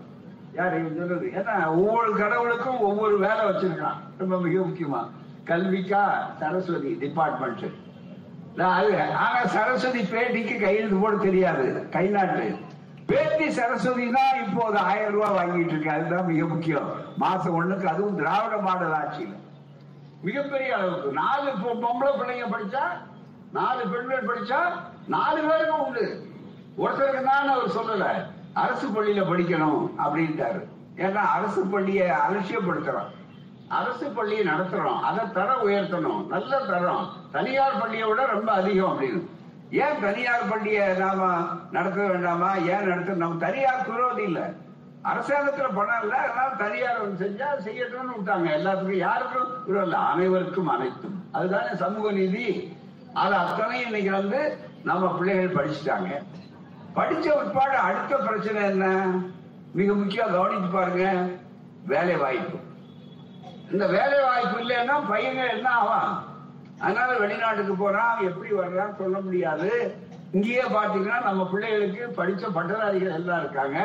யார் 0.54 0.80
இவன் 0.80 0.98
சொல்றது? 0.98 1.32
ஏன்னா 1.36 1.66
ஒவ்வொரு 1.66 2.18
கடவுளுக்கும் 2.18 2.80
ஒவ்வொரு 2.80 3.18
வேலை 3.18 3.46
வச்சிருக்கான். 3.46 4.00
ரொம்ப 4.18 4.40
மிக 4.40 4.60
முக்கியமா. 4.60 5.02
கல்விக்கா 5.44 6.32
சரஸ்வதி 6.40 6.94
டிபார்ட்மெண்ட் 7.00 7.72
ஆனா 8.58 9.46
சரஸ்வதி 9.46 10.02
பேட்டிக்கு 10.02 10.60
கையெழுத்து 10.60 10.96
போட 10.96 11.16
தெரியாது. 11.16 11.90
கை 11.90 12.08
நாட்டு 12.08 12.56
பேட்டி 13.06 13.52
சரஸ்வதி 13.52 14.12
தான் 14.12 14.44
இப்போது 14.46 14.78
ஆயிரம் 14.78 15.14
ரூபாய் 15.14 15.38
வாங்கிட்டு 15.38 15.74
இருக்கு. 15.74 15.92
அதுதான் 15.92 16.26
மிக 16.26 16.46
முக்கியம். 16.46 16.90
மாசம் 17.18 17.56
ஒண்ணுக்கு 17.60 17.86
அதுவும் 17.86 18.16
திராவிட 18.16 18.58
மாடல் 18.58 18.94
ஆட்சியில். 18.94 19.38
மிகப்பெரிய 20.22 20.78
அளவுக்கு. 20.78 21.12
நாலு 21.12 21.52
பொம்பளை 21.52 22.12
பிள்ளைங்க 22.20 22.48
படிச்சா 22.56 22.84
நாலு 23.52 23.88
பெண்கள் 23.88 24.30
படிச்சா 24.30 24.60
நாலு 25.08 25.40
பேருக்கும் 25.48 25.86
உண்டு. 25.86 26.06
ஒருத்தருக்கு 26.78 27.24
தான் 27.24 27.50
அவர் 27.50 27.76
சொல்லல. 27.78 28.06
அரசு 28.54 28.88
பள்ளியில 28.88 29.24
படிக்கணும் 29.32 29.82
அப்படின்ட்டாரு. 30.04 30.62
ஏன்னா 30.98 31.24
அரசு 31.38 31.66
பள்ளியை 31.66 32.10
அலட்சியப்படுத்துறோம் 32.10 33.10
அரசு 33.72 34.10
பள்ளியை 34.10 34.46
நடத்துறோம். 34.46 35.00
அதை 35.00 35.32
தரம் 35.32 35.68
உயர்த்தணும். 35.68 36.28
நல்ல 36.28 36.60
தரம். 36.60 37.14
தனியார் 37.32 37.80
பள்ளியை 37.80 38.08
விட 38.08 38.26
ரொம்ப 38.26 38.52
அதிகம் 38.52 39.02
அப்படின்னு. 39.02 39.26
ஏன் 39.72 40.02
தனியார் 40.02 40.50
பள்ளியை 40.50 40.98
நாம 40.98 41.48
நடத்த 41.72 42.08
வேண்டாமா? 42.08 42.56
ஏன் 42.56 42.88
நடத்த 42.88 43.14
நம்ம 43.14 43.38
தனியார் 43.38 43.90
விரோதி 43.90 44.24
இல்ல. 44.24 44.52
அரசாங்கத்துல 45.04 45.76
பணம் 45.76 46.02
இல்ல. 46.02 46.16
அதனால 46.16 46.50
தனியார் 46.58 47.02
ஒன்று 47.02 47.28
செஞ்சா 47.28 47.60
செய்யட்டும்னு 47.60 48.12
விட்டாங்க. 48.12 48.48
எல்லாத்துக்கும் 48.50 48.98
யாருக்கும் 48.98 49.64
விரோதம் 49.66 49.90
இல்ல. 49.90 49.98
அனைவருக்கும் 49.98 50.68
அனைத்தும். 50.68 51.24
அதுதானே 51.32 51.76
சமூக 51.76 52.12
நீதி. 52.12 52.78
அது 53.14 53.36
அத்தனையும் 53.36 53.86
இன்னைக்கு 53.86 54.12
வந்து 54.12 54.58
நம்ம 54.84 55.18
பிள்ளைகள் 55.18 55.54
படிச்சுட்டாங்க. 55.54 56.24
படிச்ச 56.96 57.32
உட்பாடு 57.32 57.76
அடுத்த 57.76 58.18
பிரச்சனை 58.18 58.64
என்ன? 58.64 59.12
மிக 59.74 59.94
முக்கியம் 59.94 60.32
கவனித்து 60.32 60.68
பாருங்க. 60.68 61.26
வேலை 61.86 62.16
வாய்ப்பு 62.16 62.61
இந்த 63.72 63.88
வேலை 63.88 64.18
வாய்ப்பு 64.22 64.58
இல்லைன்னா 64.64 64.96
பையன் 65.10 65.36
என்ன 65.36 65.70
ஆவான்? 65.70 66.26
அதனால 66.80 67.18
வெளிநாட்டுக்கு 67.18 67.76
போறான் 67.76 68.22
எப்படி 68.22 68.52
வர்றான் 68.52 68.98
சொல்ல 68.98 69.20
முடியாது. 69.20 69.96
இங்கேயே 70.32 70.62
பாத்தீங்கன்னா 70.62 71.24
நம்ம 71.24 71.46
பிள்ளைகளுக்கு 71.46 72.24
படிச்ச 72.24 72.52
பட்டதாரிகள் 72.54 73.14
எல்லாம் 73.14 73.40
இருக்காங்க. 73.40 73.80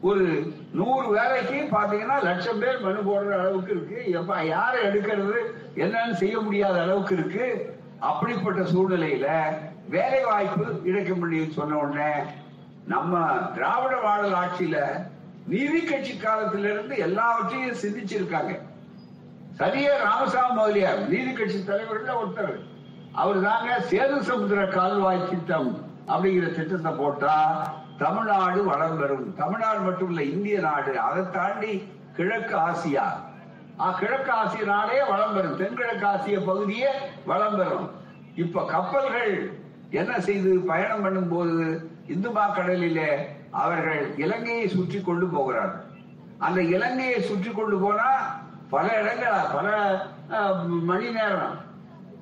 ஒரு 0.00 0.52
நூறு 0.72 1.08
வேலைக்கு 1.08 1.68
பாத்தீங்கன்னா 1.76 2.22
லட்சம் 2.22 2.58
பேர் 2.58 2.80
மனு 2.80 3.00
போடுற 3.00 3.32
அளவுக்கு 3.38 3.70
இருக்கு. 3.70 4.12
எப்ப 4.12 4.44
யாரை 4.44 4.80
எடுக்கிறது 4.82 5.38
என்னன்னு 5.74 6.12
செய்ய 6.12 6.40
முடியாத 6.40 6.82
அளவுக்கு 6.82 7.14
இருக்கு. 7.14 7.76
அப்படிப்பட்ட 7.98 8.60
சூழ்நிலையில 8.60 9.28
வேலை 9.88 10.24
வாய்ப்பு 10.24 10.64
கிடைக்க 10.82 11.14
முடியும் 11.14 11.50
சொன்ன 11.50 11.76
உடனே 11.76 12.12
நம்ம 12.86 13.22
திராவிட 13.54 14.00
மாடல் 14.02 14.32
ஆட்சியில 14.32 14.78
நீதி 15.46 15.80
கட்சி 15.80 16.16
காலத்திலிருந்து 16.16 16.96
எல்லாவற்றையும் 16.98 17.80
சிந்திச்சிருக்காங்க. 17.82 18.52
சரியா 19.60 19.94
ராமசாமி 20.02 20.52
முதலியார் 20.56 21.00
நீதி 21.12 21.32
கட்சி 21.38 21.58
தலைவர்கள் 21.64 22.18
ஒருத்தர். 22.20 22.54
அவர் 23.20 23.38
தாங்க 23.46 23.70
சேது 23.90 24.18
சமுத்திர 24.28 24.60
கால்வாய் 24.76 25.26
திட்டம் 25.30 25.68
அப்படிங்கிற 26.12 26.46
திட்டத்தை 26.58 26.92
போட்டா 27.00 27.34
தமிழ்நாடு 28.02 28.60
வளம் 28.70 28.96
பெறும். 29.00 29.26
தமிழ்நாடு 29.40 29.80
மட்டும் 29.88 30.10
இல்ல 30.12 30.22
இந்திய 30.34 30.56
நாடு. 30.68 30.92
அதை 31.08 31.24
தாண்டி 31.36 31.72
கிழக்கு 32.16 32.56
ஆசியா. 32.68 33.06
கிழக்கு 34.00 34.32
ஆசிய 34.38 34.64
நாடே 34.72 34.98
வளம் 35.12 35.34
பெறும். 35.36 35.58
தென்கிழக்கு 35.60 36.06
ஆசிய 36.12 36.38
பகுதியே 36.48 36.90
வளம் 37.30 37.58
பெறும். 37.60 37.86
இப்ப 38.44 38.66
கப்பல்கள் 38.74 39.34
என்ன 40.00 40.12
செய்து 40.26 40.50
பயணம் 40.72 41.06
பண்ணும் 41.06 41.32
போது 41.36 41.64
இந்துமா 42.14 42.44
கடலிலே 42.56 43.10
அவர்கள் 43.62 44.02
இலங்கையை 44.24 44.66
சுற்றி 44.76 45.00
கொண்டு 45.00 45.26
போகிறார்கள். 45.36 45.86
அந்த 46.46 46.60
இலங்கையை 46.76 47.18
சுற்றி 47.30 47.50
கொண்டு 47.50 47.78
போனா 47.86 48.10
பல 48.70 48.86
இடங்களா? 49.02 49.38
பல 49.52 49.68
மணி 50.88 51.10
நேரம். 51.10 51.56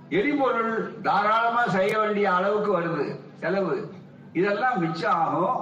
எரிபொருள் 0.08 1.00
தாராளமா 1.02 1.66
செய்ய 1.66 1.98
வேண்டிய 1.98 2.34
அளவுக்கு 2.34 2.70
வருது 2.80 3.06
செலவு. 3.40 3.90
இதெல்லாம் 4.32 4.78
மிச்சம் 4.78 5.18
ஆகும். 5.24 5.58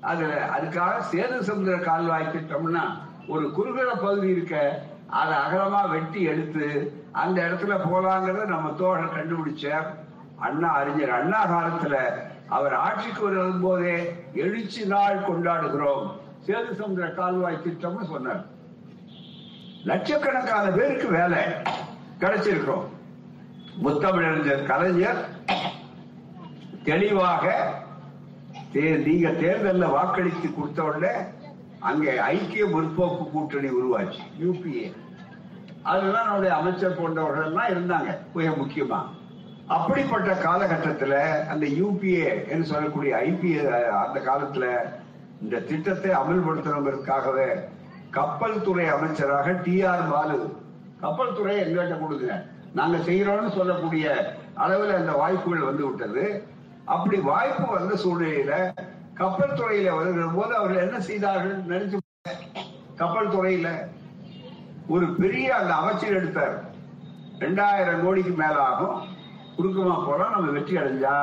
அதுல 0.00 0.48
அதுக்காக 0.56 1.02
சேது 1.12 1.38
சமுதிர 1.48 1.78
கால்வாய் 1.80 2.32
திட்டம்னா 2.34 2.84
ஒரு 3.28 3.50
குறுகிற 3.50 3.94
பகுதி 3.94 4.28
இருக்க 4.28 4.82
அதை 5.06 5.34
அகலமா 5.34 5.88
வெட்டி 5.90 6.22
எடுத்து 6.22 6.66
அந்த 7.12 7.42
இடத்துல 7.42 7.74
போலாங்கிறத 7.90 8.44
நம்ம 8.44 8.70
தோழர் 8.70 9.16
கண்டுபிடிச்சார். 9.16 9.86
அண்ணா 10.36 10.68
அறிஞர் 10.68 11.10
அண்ணா 11.10 11.40
காலத்துல 11.46 11.96
அவர் 12.48 12.74
ஆட்சிக்கு 12.74 13.22
வரும் 13.22 13.60
போதே 13.60 13.96
எழுச்சி 14.34 14.86
நாள் 14.86 15.26
கொண்டாடுகிறோம். 15.28 16.06
சேது 16.46 16.72
சமுதிர 16.80 17.14
கால்வாய் 17.14 17.62
திட்டம்னு 17.64 18.04
சொன்னார். 18.04 18.44
லட்சக்கணக்கான 19.88 20.70
பேருக்கு 20.70 21.06
வேலை 21.18 21.38
கிடைச்சிருக்கிறோம். 22.22 22.86
முத்தமிழறிஞர் 23.84 24.66
கலைஞர் 24.70 25.20
தெளிவாக 26.88 27.44
நீங்க 29.06 29.28
தேர்தல்ல 29.42 29.86
வாக்களித்து 29.94 30.48
கொடுத்த 30.54 30.80
உடனே 30.82 31.12
அங்கே 31.88 32.12
ஐக்கிய 32.32 32.64
முற்போக்கு 32.74 33.24
கூட்டணி 33.30 33.68
உருவாச்சு 33.78 34.22
யூபிஏ. 34.42 34.84
அதுதான் 35.82 36.26
நம்முடைய 36.28 36.52
அமைச்சர் 36.56 36.98
போன்றவர்கள் 36.98 37.48
எல்லாம் 37.48 37.72
இருந்தாங்க 37.74 38.10
மிக 38.34 38.48
முக்கியமா. 38.60 39.00
அப்படிப்பட்ட 39.76 40.30
காலகட்டத்துல 40.46 41.14
அந்த 41.52 41.66
யூபிஏ 41.80 42.28
என்று 42.52 42.66
சொல்லக்கூடிய 42.72 43.12
ஐபிஏ 43.28 43.60
அந்த 44.04 44.18
காலத்துல 44.28 44.66
இந்த 45.42 45.58
திட்டத்தை 45.70 46.10
அமல்படுத்தணுங்கிறதுக்காகவே 46.20 47.48
கப்பல் 48.10 48.62
துறை 48.62 48.86
அமைச்சராக 48.88 49.50
டி 49.64 49.84
ஆர் 49.84 50.08
பாலு. 50.12 50.38
கப்பல் 51.00 51.34
துறை 51.34 51.56
எங்கிட்ட 51.60 51.98
கொடுங்க. 52.00 52.44
நாங்க 52.74 52.96
செய்யறோம்னு 52.96 53.56
சொல்லக்கூடிய 53.56 54.06
அளவில் 54.54 54.94
அந்த 54.94 55.12
வாய்ப்புகள் 55.12 55.68
வந்து 55.68 55.84
விட்டது. 55.86 56.24
அப்படி 56.84 57.20
வாய்ப்பு 57.20 57.66
வந்த 57.72 57.94
சூழ்நிலையில 58.04 58.72
கப்பல் 59.14 59.56
துறையில 59.60 59.94
வருகிற 59.94 60.26
போது 60.34 60.56
அவர்கள் 60.56 60.84
என்ன 60.86 61.00
செய்தார்கள் 61.00 61.56
நினைச்சு 61.72 61.98
கப்பல் 62.96 63.30
துறையில 63.30 63.68
ஒரு 64.88 65.06
பெரிய 65.22 65.56
அந்த 65.56 65.74
அமைச்சர் 65.74 66.18
எடுத்தார். 66.20 66.56
ரெண்டாயிரம் 67.38 68.02
கோடிக்கு 68.04 68.32
மேல 68.42 68.56
ஆகும். 68.62 68.98
குறுக்கமா 69.56 70.06
போலாம் 70.06 70.30
நம்ம 70.30 70.50
வெற்றி 70.50 70.76
அடைஞ்சா 70.76 71.14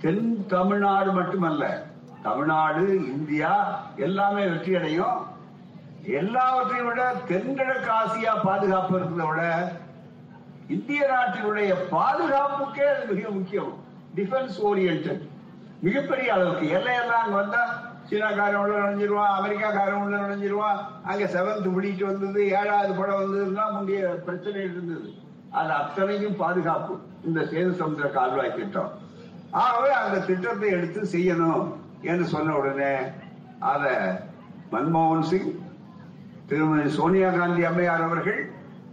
தென் 0.00 0.46
தமிழ்நாடு 0.46 1.12
மட்டுமல்ல. 1.12 1.86
தமிழ்நாடு 2.22 2.84
இந்தியா 3.06 3.52
எல்லாமே 3.96 4.46
வெற்றி 4.46 4.74
அடையும். 4.76 5.32
எல்லாவற்றையும் 6.06 6.86
விட 6.86 7.14
தென்கிழக்கு 7.28 7.90
ஆசியா 7.90 8.32
பாதுகாப்பு 8.42 8.98
இருக்கிறத 8.98 9.26
விட 9.28 9.72
இந்திய 10.68 11.00
நாட்டினுடைய 11.12 11.72
பாதுகாப்புக்கே 11.90 12.84
அது 12.92 13.14
மிக 13.14 13.28
முக்கியம். 13.28 13.72
டிஃபென்ஸ் 14.16 14.58
ஓரியன்ட் 14.68 15.22
மிகப்பெரிய 15.80 16.32
அளவுக்கு. 16.32 16.66
எல்லையெல்லாம் 16.68 17.22
அங்க 17.24 17.36
வந்தா 17.36 17.92
சீனாக்காரன் 18.10 18.60
உள்ள 18.62 18.74
நுழைஞ்சிருவான் 18.78 19.34
அமெரிக்காக்காரன் 19.38 20.02
உள்ள 20.04 20.16
நுழைஞ்சிருவான். 20.16 20.78
அங்க 21.04 21.24
செவன்த் 21.24 21.68
பிடிட்டு 21.76 22.04
வந்தது 22.04 22.48
ஏழாவது 22.48 22.92
படம் 22.94 23.20
வந்ததுன்னா 23.22 23.72
முந்தைய 23.72 24.08
பிரச்சனை 24.08 24.62
இருந்தது. 24.62 25.14
அது 25.50 25.72
அத்தனையும் 25.72 26.36
பாதுகாப்பு. 26.36 26.98
இந்த 27.24 27.40
சேது 27.40 27.72
சமுதிர 27.80 28.10
கால்வாய் 28.10 28.54
திட்டம். 28.54 28.92
ஆகவே 29.50 29.90
அந்த 29.90 30.18
திட்டத்தை 30.18 30.70
எடுத்து 30.70 31.00
செய்யணும் 31.12 31.72
என்று 32.00 32.24
சொன்ன 32.24 32.56
உடனே 32.56 32.94
அத 33.58 33.84
மன்மோகன் 34.72 35.20
சிங் 35.20 35.62
திருமதி 36.46 36.90
சோனியா 36.90 37.30
காந்தி 37.30 37.64
அம்மையார் 37.64 38.02
அவர்கள் 38.02 38.50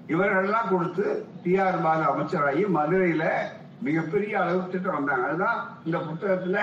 இவர்கள்லாம் 0.08 0.70
கொடுத்து 0.70 1.26
டி 1.44 1.60
ஆர் 1.60 1.82
பாலு 1.82 2.04
அமைச்சராகி 2.04 2.66
மதுரையில 2.76 3.30
மிகப்பெரிய 3.82 4.42
அளவு 4.42 4.70
திட்டம் 4.70 4.94
வந்தாங்க. 4.94 5.28
அதுதான் 5.28 5.78
இந்த 5.86 5.98
புத்தகத்துல 5.98 6.60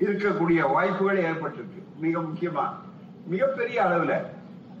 இருக்கக்கூடிய 0.00 0.72
வாய்ப்புகள் 0.72 1.22
ஏற்பட்டிருக்கு. 1.22 1.82
மிக 1.98 2.20
முக்கியமா. 2.20 2.68
மிகப்பெரிய 3.26 3.82
அளவுல 3.82 4.22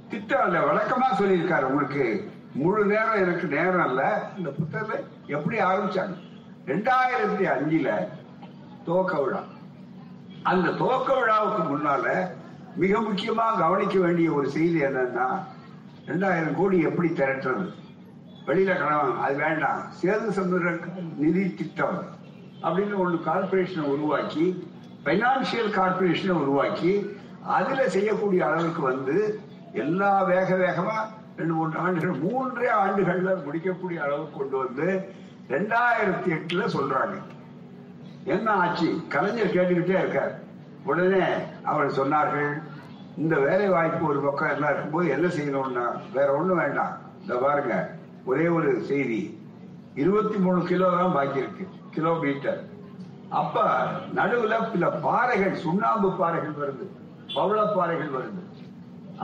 திட்டம் 0.08 0.46
இல்ல 0.46 0.60
வழக்கமா 0.60 1.08
சொல்லியிருக்காரு. 1.18 1.62
உங்களுக்கு 1.62 2.30
முழு 2.54 2.84
நேரம் 2.84 3.20
எனக்கு 3.20 3.46
நேரம் 3.46 3.86
இல்ல. 3.86 4.30
இந்த 4.36 4.50
புத்தகத்தை 4.50 5.04
எப்படி 5.26 5.58
ஆரம்பிச்சாங்க? 5.58 6.16
ரெண்டாயிரத்தி 6.66 7.44
அஞ்சுல 7.44 8.08
துவக்க 8.84 9.20
விழா. 9.20 9.42
அந்த 10.42 10.70
துவக்க 10.70 11.14
விழாவுக்கு 11.14 11.62
முன்னால 11.62 12.30
மிக 12.76 12.98
முக்கியமா 12.98 13.58
கவனிக்க 13.58 13.98
வேண்டிய 13.98 14.32
ஒரு 14.32 14.50
செய்தி 14.50 14.82
என்னன்னா 14.82 15.42
ரெண்டாயிரம் 16.06 16.54
கோடி 16.54 16.82
எப்படி 16.82 17.08
திரட்டுறது? 17.08 17.72
வெளியில 18.46 18.78
கடன் 18.78 19.18
அது 19.18 19.36
வேண்டாம். 19.36 19.82
சேது 20.02 20.28
சமுதிர 20.36 20.80
நிதி 21.16 21.54
திட்டம் 21.54 21.98
அப்படின்னு 22.62 22.96
ஒன்று 22.96 23.20
கார்பரேஷனை 23.24 23.80
உருவாக்கி 23.80 24.68
பைனான்சியல் 25.04 25.70
கார்பரேஷனை 25.70 26.30
உருவாக்கி 26.30 27.16
அதுல 27.42 27.88
செய்யக்கூடிய 27.88 28.46
அளவுக்கு 28.46 28.82
வந்து 28.82 29.40
எல்லா 29.72 30.22
வேக 30.22 30.54
வேகமா 30.54 30.96
ரெண்டு 31.36 31.54
மூன்று 31.54 31.78
ஆண்டுகள் 31.78 32.10
மூன்றே 32.10 32.70
ஆண்டுகள்ல 32.72 33.44
முடிக்கக்கூடிய 33.44 34.02
அளவுக்கு 34.02 34.38
கொண்டு 34.38 34.56
வந்து 34.56 35.08
ரெண்டாயிரத்தி 35.48 36.28
எட்டுல 36.28 36.66
சொல்றாங்க. 36.72 37.14
என்ன 38.24 38.50
ஆச்சு? 38.50 39.02
கலைஞர் 39.08 39.54
கேட்டுக்கிட்டே 39.54 39.98
இருக்கார். 39.98 40.48
உடனே 40.88 41.24
அவர் 41.70 41.96
சொன்னார்கள் 41.98 42.50
இந்த 43.16 43.36
வேலை 43.46 43.68
வாய்ப்பு 43.68 44.04
ஒரு 44.10 44.20
பக்கம் 44.20 44.52
எல்லாம் 44.54 44.72
இருக்கும்போது 44.72 45.08
என்ன 45.16 45.26
செய்யணும்னா 45.36 45.84
வேற 46.16 46.28
ஒண்ணும் 46.38 46.60
வேண்டாம். 46.62 46.94
இந்த 47.22 47.34
பாருங்க 47.44 47.74
ஒரே 48.30 48.46
ஒரு 48.56 48.70
செய்தி. 48.90 49.20
இருபத்தி 50.02 50.36
மூணு 50.44 50.60
கிலோ 50.70 50.88
தான் 50.90 51.14
பாக்கி 51.16 51.38
இருக்கு 51.42 51.64
கிலோமீட்டர். 51.94 52.60
அப்ப 53.40 53.64
நடுவுல 54.18 54.54
சில 54.72 54.86
பாறைகள் 55.06 55.60
சுண்ணாம்பு 55.64 56.10
பாறைகள் 56.20 56.56
வருது 56.62 56.86
பவள 57.34 57.60
பாறைகள் 57.76 58.14
வருது. 58.18 58.42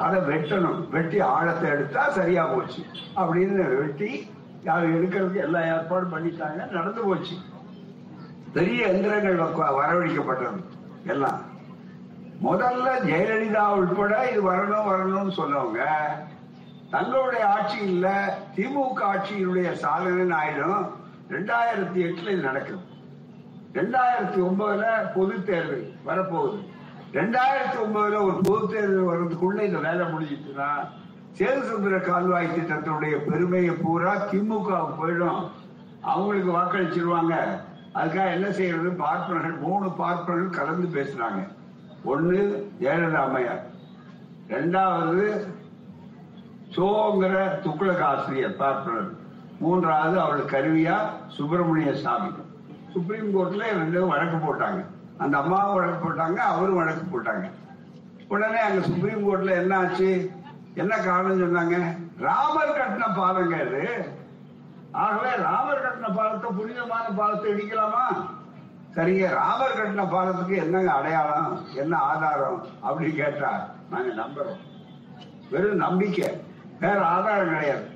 அதை 0.04 0.18
வெட்டணும் 0.30 0.80
வெட்டி 0.94 1.18
ஆழத்தை 1.20 1.66
எடுத்தா 1.74 2.02
சரியா 2.18 2.42
போச்சு. 2.46 2.82
அப்படின்னு 3.20 3.66
வெட்டி 3.82 4.10
யாரு 4.68 4.86
எடுக்கிறதுக்கு 4.96 5.44
எல்லா 5.46 5.60
ஏற்பாடும் 5.74 6.14
பண்ணிட்டாங்க 6.14 6.70
நடந்து 6.76 7.02
போச்சு. 7.08 7.36
பெரிய 8.56 8.86
எந்திரங்கள் 8.92 9.38
வரவழைக்கப்பட்டது. 9.78 10.60
எல்லாம். 11.12 11.40
முதல்ல 12.44 12.88
ஜெயலலிதா 13.08 13.64
உட்பட 13.80 14.30
இது 14.30 14.40
வரணும் 14.50 14.88
வரணும்னு 14.90 15.32
சொன்னவங்க 15.40 15.82
தங்களுடைய 16.90 17.42
ஆட்சியில் 17.54 18.04
திமுக 18.56 19.00
ஆட்சியினுடைய 19.12 19.72
சாதனை 19.72 20.36
ஆயிடும். 20.40 20.84
ரெண்டாயிரத்தி 21.34 21.98
எட்டுல 22.06 22.32
இது 22.34 22.48
நடக்கும். 22.48 22.84
ரெண்டாயிரத்தி 23.78 24.38
ஒன்பதுல 24.48 24.84
பொது 25.14 25.44
தேர்தல் 25.44 25.86
வரப்போகுது. 26.08 26.58
ரெண்டாயிரத்தி 27.12 27.78
ஒன்பதுல 27.84 28.20
ஒரு 28.28 28.38
பொது 28.48 28.66
தேர்தல் 28.72 29.10
வர்றதுக்குள்ள 29.10 29.60
இந்த 29.68 29.78
வேலை 29.88 30.06
முடிஞ்சிச்சுன்னா 30.12 30.70
சேதுசமுத்திர 31.38 31.96
கால்வாய் 32.00 32.54
திட்டத்தினுடைய 32.56 33.14
பெருமையை 33.28 33.74
பூரா 33.82 34.12
திமுக 34.30 34.70
போயிடும். 35.00 35.42
அவங்களுக்கு 36.00 36.50
வாக்களிச்சிருவாங்க. 36.58 37.34
அதுக்காக 37.96 38.30
என்ன 38.30 38.50
செய்யறது? 38.50 38.90
பார்ப்பனர்கள் 38.90 39.56
மூணு 39.58 39.90
பார்ப்பனர்கள் 39.90 40.58
கலந்து 40.58 40.86
பேசுறாங்க. 40.96 41.48
ஒன்னு 42.04 42.70
ஜெயலலிதா 42.80 43.22
அம்மையார். 43.26 43.66
ரெண்டாவது 44.48 45.46
சோங்கிற 46.76 47.36
துக்குளக 47.64 48.00
ஆசிரியர் 48.00 48.56
பார்ப்பனர். 48.56 49.10
மூன்றாவது 49.58 50.20
அவள் 50.20 50.44
கருவியா 50.44 50.96
சுப்பிரமணிய 51.28 51.94
சாமி. 51.94 52.30
சுப்ரீம் 52.92 53.30
கோர்ட்ல 53.38 53.62
ரெண்டும் 53.80 54.08
வழக்கு 54.08 54.36
போட்டாங்க. 54.36 54.84
அந்த 55.18 55.38
அம்மாவும் 55.38 55.74
வழக்கு 55.74 56.00
போட்டாங்க 56.08 56.36
அவரும் 56.36 56.76
வழக்கு 56.76 57.04
போட்டாங்க. 57.04 57.50
உடனே 58.28 58.58
அங்க 58.58 58.86
சுப்ரீம் 58.86 59.24
கோர்ட்ல 59.26 59.50
என்ன 59.50 59.78
ஆச்சு? 59.78 60.30
என்ன 60.74 60.96
காரணம் 60.96 61.42
சொன்னாங்க? 61.42 61.76
ராமர் 62.18 62.76
கட்டின 62.78 63.04
பாலங்க 63.16 63.56
ஆகவே 64.96 65.42
ராமர் 65.42 65.82
கட்டின 65.82 66.14
பாலத்தை 66.14 66.50
புனிதமான 66.50 67.08
பாலத்தை 67.08 67.52
இடிக்கலாமா? 67.52 68.30
சரிங்க 68.94 69.28
ராமர் 69.28 69.76
கட்டின 69.76 70.10
பாலத்துக்கு 70.10 70.56
என்னங்க 70.56 70.92
அடையாளம்? 70.92 71.66
என்ன 71.74 71.96
ஆதாரம்? 71.96 72.66
அப்படின்னு 72.88 73.14
கேட்டா 73.14 73.68
நாங்க 73.90 74.22
நம்புறோம். 74.22 74.60
வெறும் 75.50 75.76
நம்பிக்கை. 75.76 76.40
வேற 76.80 77.06
ஆதாரம் 77.06 77.52
கிடையாது. 77.52 77.88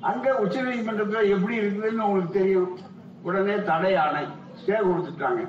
அங்க 0.00 0.36
உச்ச 0.36 0.62
நீதிமன்றத்துல 0.62 1.28
எப்படி 1.28 1.60
இருக்குதுன்னு 1.60 2.00
உங்களுக்கு 2.00 2.38
தெரியும். 2.38 2.78
உடனே 3.22 3.62
தடை 3.62 3.96
ஆணை 3.96 4.24
ஸ்டே 4.54 4.70
கொடுத்துட்டாங்க. 4.70 5.48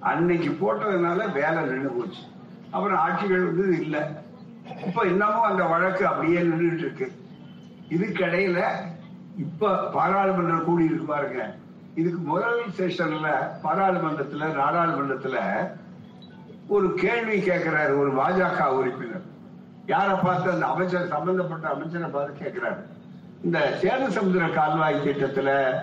அன்னைக்கு 0.00 0.48
போட்டதுனால 0.48 1.32
வேலை 1.32 1.64
நின்று 1.64 1.90
போச்சு. 1.90 2.20
அப்புறம் 2.70 2.98
ஆட்சிகள் 2.98 3.44
வந்து 3.44 3.80
இல்லை. 3.80 4.00
இப்ப 4.86 5.06
இன்னமும் 5.06 5.42
அந்த 5.42 5.64
வழக்கு 5.64 6.06
அப்படியே 6.06 6.40
நின்றுட்டு 6.40 6.78
இருக்கு. 6.78 7.12
இதுக்கிடையில 7.88 8.64
இப்ப 9.36 9.90
பாராளுமன்றம் 9.92 10.64
கூடி 10.64 10.84
இருக்கு 10.84 11.04
பாருங்க. 11.04 11.54
இதுக்கு 11.94 12.18
முதல் 12.18 12.62
செஷன்ல 12.76 13.28
பாராளுமன்றத்துல 13.62 14.48
நாடாளுமன்றத்துல 14.54 15.38
ஒரு 16.68 16.94
கேள்வி 16.94 17.38
கேட்கிறாரு 17.38 17.98
ஒரு 17.98 18.12
பாஜக 18.14 18.66
உறுப்பினர். 18.66 19.24
யாரை 19.86 20.14
பார்த்து 20.22 20.50
அந்த 20.50 20.66
அமைச்சர் 20.66 21.08
சம்பந்தப்பட்ட 21.08 21.68
அமைச்சரை 21.68 22.08
பார்த்து 22.08 22.44
கேட்கிறாரு 22.44 22.80
இந்த 23.42 23.78
சேது 23.82 24.06
சமுத்திர 24.06 24.48
கால்வாய் 24.48 25.00
திட்டத்துல 25.00 25.74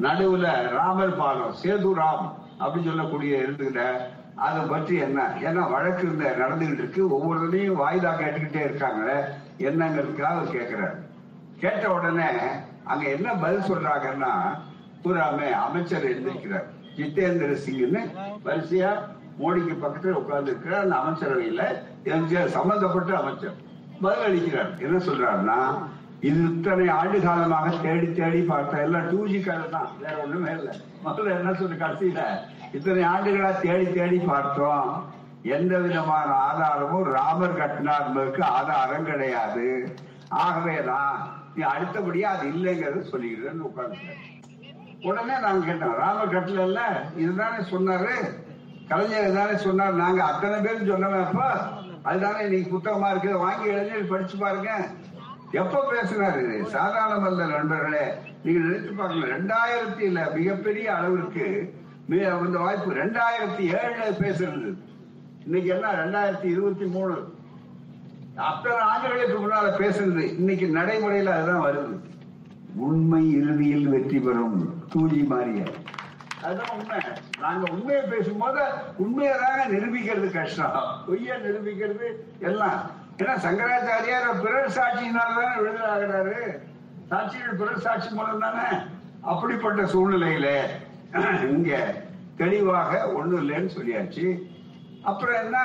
நடுவுல 0.00 0.70
ராமர் 0.70 1.16
பாலம் 1.16 1.54
சேது 1.62 1.94
ராம் 1.94 2.32
அப்படின்னு 2.60 2.84
சொல்லக்கூடிய 2.84 3.36
இருந்துகிட்ட 3.36 4.00
அதை 4.34 4.64
பற்றி 4.64 4.96
என்ன? 4.96 5.34
ஏன்னா 5.40 5.70
வழக்கு 5.70 6.08
இந்த 6.08 6.36
நடந்துகிட்டு 6.38 6.78
இருக்கு. 6.78 7.08
ஒவ்வொருத்தரையும் 7.16 7.80
வாய்தா 7.80 8.10
கேட்டுக்கிட்டே 8.20 8.64
இருக்காங்க. 8.64 9.34
என்னங்கிறதுக்காக 9.58 10.22
அவர் 10.22 10.54
கேட்கிறாரு 10.54 10.96
கேட்ட 11.58 11.92
உடனே 11.92 12.28
அங்க 12.92 13.04
என்ன 13.16 13.34
பதில் 13.34 13.68
சொல்றாங்கன்னா 13.70 14.32
பூராமே 15.02 15.48
அமைச்சர் 15.66 16.08
எழுந்திருக்கிறார் 16.10 16.66
ஜித்தேந்திர 16.96 17.52
சிங்னு 17.64 18.00
வரிசையா 18.46 18.90
மோடிக்கு 19.40 19.74
பக்கத்துல 19.82 20.18
உட்கார்ந்து 20.20 20.50
இருக்கிறார் 20.52 20.84
அந்த 20.84 20.96
அமைச்சரவையில 21.00 21.64
எம்ஜிஆர் 22.14 22.56
சம்பந்தப்பட்ட 22.56 23.12
அமைச்சர் 23.18 23.56
பதில் 24.02 24.26
அளிக்கிறார். 24.26 24.72
என்ன 24.86 24.96
சொல்றாருன்னா 25.06 25.58
இது 26.28 26.40
இத்தனை 26.52 26.86
ஆண்டு 26.88 27.18
காலமாக 27.20 27.68
தேடி 27.84 28.08
தேடி 28.12 28.40
பார்த்த 28.42 28.82
எல்லாம் 28.86 29.08
டூ 29.10 29.20
ஜி 29.26 29.40
கால 29.40 29.62
தான். 29.74 29.88
வேற 30.02 30.14
ஒண்ணுமே 30.24 30.50
இல்லை. 30.58 30.74
முதல்ல 31.04 31.34
என்ன 31.38 31.52
சொல்லு 31.60 31.76
கடைசியில 31.82 32.22
இத்தனை 32.76 33.02
ஆண்டுகளா 33.12 33.50
தேடி 33.60 33.86
தேடி 33.98 34.18
பார்த்தோம். 34.18 34.90
எந்த 35.56 35.74
விதமான 35.78 36.28
ஆதாரமும் 36.48 37.08
ராமர் 37.16 37.58
கட்டினார் 37.60 38.06
ஆதாரம் 38.58 39.08
கிடையாது. 39.10 39.66
ஆகவேதான் 40.44 41.18
நீ 41.54 41.62
அடுத்தபடியா 41.62 42.22
அது 42.22 42.48
இல்லைங்கிறத 42.48 43.04
சொல்லிக்கிறேன்னு 43.12 43.68
உட்காந்து 43.70 44.16
உடனே 45.02 45.38
நாங்க 45.38 45.66
கேட்டோம் 45.66 45.96
ராமர் 45.96 46.34
கட்டல 46.34 46.80
இதுதானே 47.16 47.58
சொன்னாரு? 47.70 48.14
கலைஞர் 48.88 49.32
தானே 49.32 49.56
சொன்னார்? 49.56 49.92
நாங்க 49.92 50.24
அத்தனை 50.24 50.60
பேரும் 50.60 50.88
சொன்னவன் 50.88 51.24
அப்ப 51.24 51.42
அதுதானே 52.02 52.44
இன்னைக்கு 52.44 52.76
புத்தகமா 52.76 53.10
இருக்கு 53.10 53.38
வாங்கி 53.38 53.68
இளைஞர் 53.68 54.06
படிச்சு 54.06 54.38
பாருங்க. 54.38 54.70
எப்ப 55.52 55.84
பேசினாரு? 55.92 56.62
சாதாரண 56.62 56.64
சாதாரணமல்ல 56.70 57.46
நண்பர்களே 57.46 58.18
நீங்க 58.42 58.60
நினைச்சு 58.60 58.92
ரெண்டாயிரத்தி 58.92 59.32
ரெண்டாயிரத்தில 59.32 60.34
மிகப்பெரிய 60.34 60.94
அளவிற்கு 60.96 61.74
அந்த 62.30 62.58
வாய்ப்பு 62.58 62.92
ரெண்டாயிரத்தி 62.92 63.64
ஏழுல 63.80 64.04
பேசுறது. 64.20 64.76
இன்னைக்கு 65.44 65.70
என்ன 65.70 65.92
ரெண்டாயிரத்தி 65.92 66.44
இருபத்தி 66.44 66.84
மூணு. 66.84 67.37
அத்தனை 68.38 68.78
ஆண்டுகளுக்கு 68.78 69.36
முன்னால 69.38 69.68
பேசுறது. 69.80 70.22
இன்னைக்கு 70.36 70.66
நடைமுறையில 70.66 71.26
அதுதான் 71.26 71.64
வருது. 71.64 71.94
உண்மை 72.76 73.32
இறுதியில் 73.32 73.88
வெற்றி 73.88 74.18
பெறும் 74.18 74.86
தூஜி 74.92 75.22
மாறிய. 75.22 75.62
அதுதான் 76.42 76.78
உண்மை. 76.78 76.98
நாங்க 77.38 77.72
உண்மையை 77.72 78.02
பேசும்போது 78.04 78.60
உண்மையை 78.96 79.34
தாங்க 79.38 79.76
நிரூபிக்கிறது 79.76 80.32
கஷ்டம். 80.32 80.76
பொய்ய 81.08 81.38
நிரூபிக்கிறது 81.44 82.08
எல்லாம். 82.38 82.90
ஏன்னா 83.16 83.34
சங்கராச்சாரியார் 83.44 84.42
பிறர் 84.42 84.76
சாட்சியினால 84.76 85.34
தானே 85.38 85.60
விடுதலை 85.60 85.90
ஆகிறாரு. 85.94 86.58
சாட்சிகள் 87.10 87.56
பிறர் 87.56 87.80
சாட்சி 87.80 88.10
மூலம் 88.10 88.38
தானே 88.38 88.78
அப்படிப்பட்ட 89.20 89.82
சூழ்நிலையில 89.82 90.58
இங்க 91.42 91.94
தெளிவாக 92.36 93.12
ஒண்ணும் 93.12 93.48
இல்லைன்னு 93.48 93.70
சொல்லியாச்சு. 93.78 94.42
அப்புறம் 95.02 95.42
என்ன? 95.44 95.58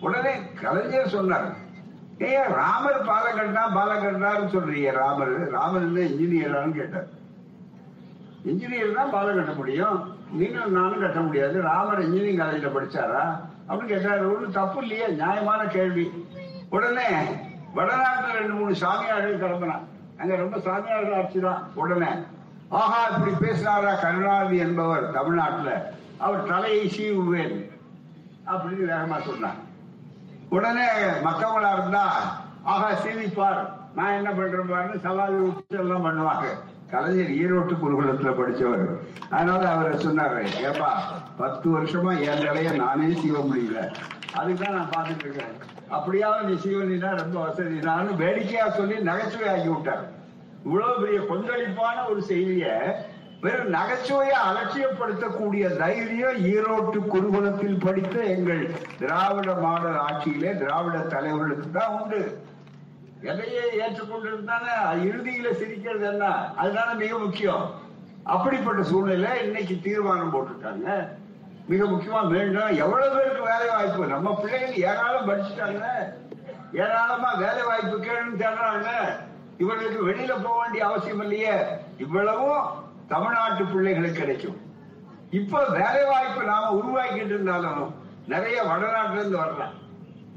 உடனே 0.00 0.32
கலைஞர் 0.62 1.08
சொன்னார். 1.08 1.62
ஏ 2.22 2.42
ராமர் 2.48 3.04
பாலம் 3.04 3.36
கட்டினா 3.38 3.62
பாலம் 3.74 4.02
கட்டினார்னு 4.04 4.52
சொல்றீங்க 4.54 4.92
ராமர். 4.92 5.50
ராமர் 5.50 5.82
இல்ல 5.82 6.00
இன்ஜினியரான்னு 6.00 6.72
கேட்டார். 6.72 7.08
இன்ஜினியர் 8.44 8.92
தான் 8.92 9.10
பாலம் 9.10 9.36
கட்ட 9.36 9.52
முடியும். 9.52 10.14
நீங்களும் 10.30 10.72
நானும் 10.72 11.00
கட்ட 11.00 11.20
முடியாது. 11.20 11.62
ராமர் 11.62 12.02
இன்ஜினியரிங் 12.02 12.40
காலேஜ்ல 12.40 12.70
படிச்சாரா? 12.76 13.24
அப்படின்னு 13.68 13.92
கேட்டாரு. 13.92 14.34
ஒன்றும் 14.34 14.50
தப்பு 14.50 14.82
இல்லையே 14.82 15.06
நியாயமான 15.06 15.64
கேள்வி. 15.64 16.10
உடனே 16.70 17.08
வடநாட்டில் 17.74 18.38
ரெண்டு 18.38 18.52
மூணு 18.52 18.74
சாமியார்கள் 18.74 19.42
கிளம்பினான் 19.42 19.84
அங்க 20.18 20.36
ரொம்ப 20.36 20.58
சாமியார்கள் 20.58 21.14
ஆட்சி 21.14 21.40
தான் 21.40 21.62
உடனே 21.74 22.10
ஆஹா 22.70 23.08
இப்படி 23.08 23.46
பேசினாரா 23.46 24.00
கருணாநிதி 24.00 24.56
என்பவர் 24.56 25.10
தமிழ்நாட்டுல. 25.10 25.92
அவர் 26.18 26.46
தலையை 26.46 26.88
சீவுவேன் 26.88 27.70
அப்படின்னு 28.46 28.84
வேகமா 28.92 29.22
சொன்னார். 29.22 29.58
உடனே 30.54 30.86
மத்தவங்களா 31.26 31.70
இருந்தா 31.76 32.04
ஆகா 32.72 32.88
சீவிப்பார் 33.02 33.62
நான் 33.98 34.16
என்ன 34.18 34.30
பண்றேன் 34.36 34.70
பாருன்னு 34.70 35.02
சவால் 35.04 35.34
விட்டு 35.40 35.76
எல்லாம் 35.82 36.06
பண்ணுவாங்க. 36.06 36.46
கலைஞர் 36.92 37.32
ஈரோட்டு 37.42 37.74
குருகுலத்துல 37.82 38.30
படிச்சவர். 38.38 38.84
அதனால 39.34 39.62
அவர் 39.74 40.02
சொன்னாரு 40.06 40.40
ஏப்பா 40.68 40.90
பத்து 41.40 41.66
வருஷமா 41.76 42.12
என் 42.28 42.42
நிலைய 42.46 42.72
நானே 42.82 43.08
செய்ய 43.20 43.38
முடியல. 43.48 43.80
அதுதான் 44.40 44.76
நான் 44.76 44.92
பார்த்துட்டு 44.96 45.24
இருக்கேன். 45.26 45.54
அப்படியாவது 45.96 46.48
நீ 46.48 46.54
சீவனினா 46.64 47.10
ரொம்ப 47.22 47.36
வசதி 47.46 47.76
நான் 47.90 48.18
வேடிக்கையா 48.22 48.66
சொல்லி 48.78 48.96
நகைச்சுவை 49.10 49.48
ஆகி 49.54 49.68
விட்டார் 49.68 50.04
இவ்வளவு 50.66 51.00
பெரிய 51.02 51.20
கொந்தளிப்பான 51.30 51.96
ஒரு 52.10 52.20
செய்திய 52.30 52.66
வெறும் 53.44 53.72
நகைச்சுவையை 53.72 54.36
அலட்சியப்படுத்தக்கூடிய 54.48 55.76
தைரியம் 55.76 56.36
ஈரோட்டு 56.36 56.98
குருகுலத்தில் 56.98 57.84
படித்த 57.84 58.20
எங்கள் 58.20 58.70
திராவிட 58.98 59.52
மாடல் 59.52 59.98
ஆட்சியிலே 59.98 60.56
திராவிட 60.56 60.98
தலைவர்களுக்கு 60.98 61.70
தான் 61.70 62.00
உண்டு. 62.00 62.42
எதையே 63.22 63.60
ஏற்றுக்கொண்டிருந்தானே 63.60 64.76
இறுதியில 64.84 65.52
சிரிக்கிறது 65.52 66.06
என்ன? 66.06 66.54
அதுதானே 66.54 66.92
மிக 66.92 67.18
முக்கியம். 67.18 67.74
அப்படிப்பட்ட 68.22 68.82
சூழ்நிலை 68.82 69.44
இன்னைக்கு 69.44 69.78
தீர்மானம் 69.82 70.34
போட்டிருக்காங்க. 70.34 71.08
மிக 71.68 71.84
முக்கியமா 71.84 72.28
வேண்டும் 72.28 72.76
எவ்வளவு 72.76 73.16
பேருக்கு 73.16 73.42
வேலை 73.42 73.68
வாய்ப்பு? 73.68 74.06
நம்ம 74.06 74.34
பிள்ளைகள் 74.34 74.74
ஏராளம் 74.74 75.28
படிச்சுட்டாங்க. 75.28 75.84
ஏராளமா 76.72 77.34
வேலை 77.34 77.62
வாய்ப்பு 77.62 77.96
கேளுன்னு 77.98 78.38
தேடுறாங்க. 78.38 78.88
இவர்களுக்கு 79.58 80.08
வெளியில 80.08 80.42
போக 80.42 80.60
வேண்டிய 80.60 80.86
அவசியம் 80.86 81.20
இல்லையே. 81.20 81.54
இவ்வளவும் 81.98 82.83
தமிழ்நாட்டு 83.08 83.64
பிள்ளைகளுக்கு 83.64 84.20
கிடைக்கும். 84.20 84.58
இப்ப 85.30 85.64
வேலை 85.68 86.04
வாய்ப்பு 86.04 86.42
நாம 86.44 86.70
உருவாக்கிட்டு 86.80 87.34
இருந்தாலும் 87.36 87.94
நிறைய 88.26 88.62
வடநாட்டுல 88.62 89.20
இருந்து 89.20 89.38
வர்றான் 89.38 89.74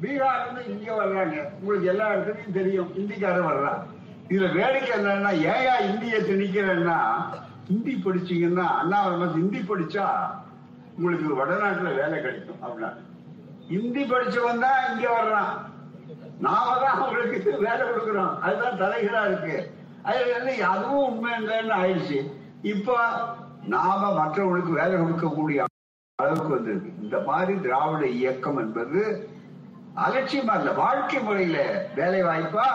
பீகார்ல 0.02 0.42
இருந்து 0.44 0.64
இங்க 0.68 0.90
வர்றாங்க. 0.94 1.36
உங்களுக்கு 1.60 1.88
எல்லா 1.88 2.08
இடத்துலயும் 2.14 2.58
தெரியும். 2.58 2.90
இந்திக்காரன் 2.96 3.50
வர்றான். 3.52 3.80
இதுல 4.30 4.48
வேடிக்கை 4.54 4.92
என்னன்னா 5.00 5.32
ஏயா 5.54 5.76
இந்திய 5.90 6.18
திணிக்கிறேன்னா 6.20 6.98
ஹிந்தி 7.68 7.94
படிச்சீங்கன்னா 8.06 8.66
அண்ணா 8.80 9.08
வந்து 9.08 9.34
ஹிந்தி 9.34 9.60
படிச்சா 9.60 10.06
உங்களுக்கு 10.98 11.40
வடநாட்டுல 11.40 11.90
வேலை 11.96 12.22
கிடைக்கும் 12.22 12.62
அப்படின்னா 12.64 12.92
ஹிந்தி 13.68 14.04
படிச்சவன் 14.04 14.60
தான் 14.60 14.80
இங்க 14.92 15.08
வர்றான். 15.22 15.52
நாம 16.40 16.78
தான் 16.78 16.96
அவங்களுக்கு 16.96 17.58
வேலை 17.60 17.84
கொடுக்குறோம். 17.88 18.40
அதுதான் 18.40 18.82
தலைகளா 18.82 19.22
இருக்கு. 19.26 19.72
அது 20.04 20.64
அதுவும் 20.64 21.08
உண்மை 21.10 21.32
இல்லைன்னு 21.40 21.74
ஆயிடுச்சு. 21.82 22.20
இப்ப 22.74 22.96
நாம 23.74 24.12
மற்றவங்களுக்கு 24.20 24.74
வேலை 24.80 24.96
கொடுக்கக்கூடிய 25.00 25.64
அளவுக்கு 26.16 26.50
வந்திருக்கு. 26.50 26.92
இந்த 27.02 27.20
மாதிரி 27.20 27.54
திராவிட 27.62 28.08
இயக்கம் 28.08 28.58
என்பது 28.58 29.02
அலட்சியமா 30.06 30.56
இல்ல 30.60 30.72
வாழ்க்கை 30.72 31.20
முறையில 31.20 31.58
வேலை 31.96 32.24
வாய்ப்பா 32.24 32.66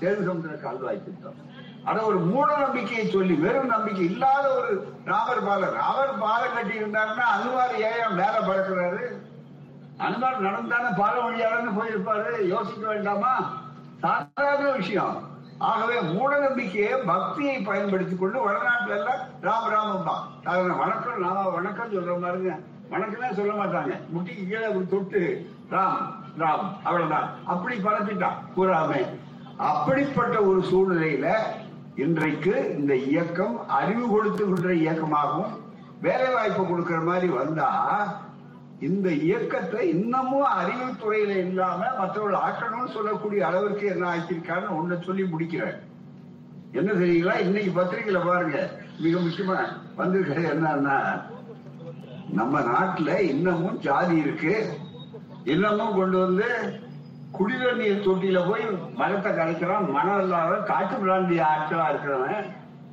சேது 0.00 0.22
சமுதிர 0.28 0.54
கால்வாய் 0.60 1.04
திட்டம். 1.04 1.40
ஆனா 1.84 2.00
ஒரு 2.02 2.18
மூட 2.18 2.48
நம்பிக்கையை 2.56 3.04
சொல்லி 3.06 3.34
வெறும் 3.34 3.66
நம்பிக்கை 3.66 4.04
இல்லாத 4.04 4.44
ஒரு 4.56 4.70
ராமர் 5.04 5.46
பாலர் 5.46 5.76
அவர் 5.76 6.18
பாலம் 6.18 6.54
கட்டி 6.54 6.80
இருந்தாருன்னா 6.80 7.26
அனுமார் 7.36 7.74
ஏன் 7.78 8.14
மேல 8.14 8.34
பறக்கிறாரு? 8.46 9.02
அனுமார் 9.96 10.44
நடந்தானே 10.46 10.90
பாலம் 10.96 11.26
வழியாளன்னு 11.26 11.76
போயிருப்பாரு 11.78 12.46
யோசிக்க 12.46 12.84
வேண்டாமா? 12.88 13.34
சாதாரண 14.00 14.70
விஷயம். 14.70 15.16
ஆகவே 15.70 15.96
மூட 16.12 16.30
நம்பிக்கையை 16.38 16.92
பக்தியை 17.10 17.56
பயன்படுத்திக் 17.68 18.20
கொண்டு 18.20 18.38
வடநாட்டுல 18.46 18.96
எல்லாம் 18.98 19.20
ராம் 19.46 19.68
ராமம் 19.74 20.06
தான். 20.08 20.22
வணக்கம் 20.82 21.20
நாம 21.20 21.48
வணக்கம் 21.48 21.92
சொல்ற 21.94 22.14
மாதிரிங்க. 22.24 22.54
வணக்கமே 22.90 23.28
சொல்ல 23.32 23.52
மாட்டாங்க. 23.52 23.92
முட்டிக்கு 24.14 24.44
கீழே 24.48 24.70
தொட்டு 24.92 25.20
ராம் 25.70 26.00
ராம் 26.38 26.66
அவ்வளவுதான். 26.84 27.28
அப்படி 27.44 27.76
பரப்பிட்டான் 27.76 28.40
கூறாமே 28.56 29.02
அப்படிப்பட்ட 29.70 30.36
ஒரு 30.42 30.60
சூழ்நிலையில 30.70 31.26
இன்றைக்கு 32.04 32.54
இந்த 32.78 32.92
இயக்கம் 32.94 33.68
அறிவு 33.78 34.04
கொடுத்துகின்ற 34.12 34.70
இயக்கமாகவும் 34.84 35.52
வேலை 36.00 36.28
வாய்ப்பு 36.34 36.62
கொடுக்கிற 36.66 37.00
மாதிரி 37.00 37.28
வந்தா 37.40 37.68
இந்த 38.88 39.08
இயக்கத்தை 39.10 39.88
இன்னமும் 39.88 40.46
அறிவுத்துறையில 40.60 41.32
இல்லாம 41.46 41.80
மற்றவர்கள் 41.98 42.42
ஆக்கணும்னு 42.46 42.92
சொல்லக்கூடிய 42.92 43.46
அளவிற்கு 43.46 43.86
என்ன 43.86 44.04
ஆக்கியிருக்காருன்னு 44.14 44.78
ஒண்ணு 44.78 44.96
சொல்லி 45.00 45.22
முடிக்கிறேன். 45.22 45.76
என்ன 46.72 46.90
தெரியுங்களா? 46.92 47.34
இன்னைக்கு 47.46 47.72
பத்திரிகையில 47.80 48.20
பாருங்க. 48.26 48.58
மிக 49.00 49.18
முக்கியமா 49.18 49.56
வந்திருக்கிறது 49.96 50.52
என்னன்னா 50.54 50.96
நம்ம 52.32 52.60
நாட்டுல 52.60 53.20
இன்னமும் 53.32 53.78
ஜாதி 53.78 54.16
இருக்கு. 54.16 54.54
இன்னமும் 55.44 55.96
கொண்டு 55.96 56.18
வந்து 56.18 56.48
குடிநீர் 57.32 57.76
நீர் 57.76 58.04
தொட்டியில 58.06 58.48
போய் 58.48 58.64
மரத்தை 58.94 59.30
கலைக்கிறான் 59.32 59.90
மனம் 59.90 60.20
இல்லாத 60.22 60.56
காட்டு 60.70 60.96
விளாண்டிய 60.96 61.44
ஆட்களா 61.52 61.86
இருக்கிறவன் 61.92 62.42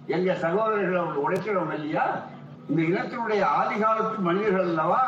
எங்க 0.08 0.34
சகோதரர்களை 0.34 1.00
அவங்க 1.02 1.20
உழைக்கிறவன் 1.26 1.76
இல்லையா? 1.76 2.06
இந்த 2.70 2.82
இனத்தினுடைய 2.82 3.42
ஆதிகாலத்து 3.60 4.18
மனிதர்கள் 4.18 4.70
அல்லவா? 4.70 5.04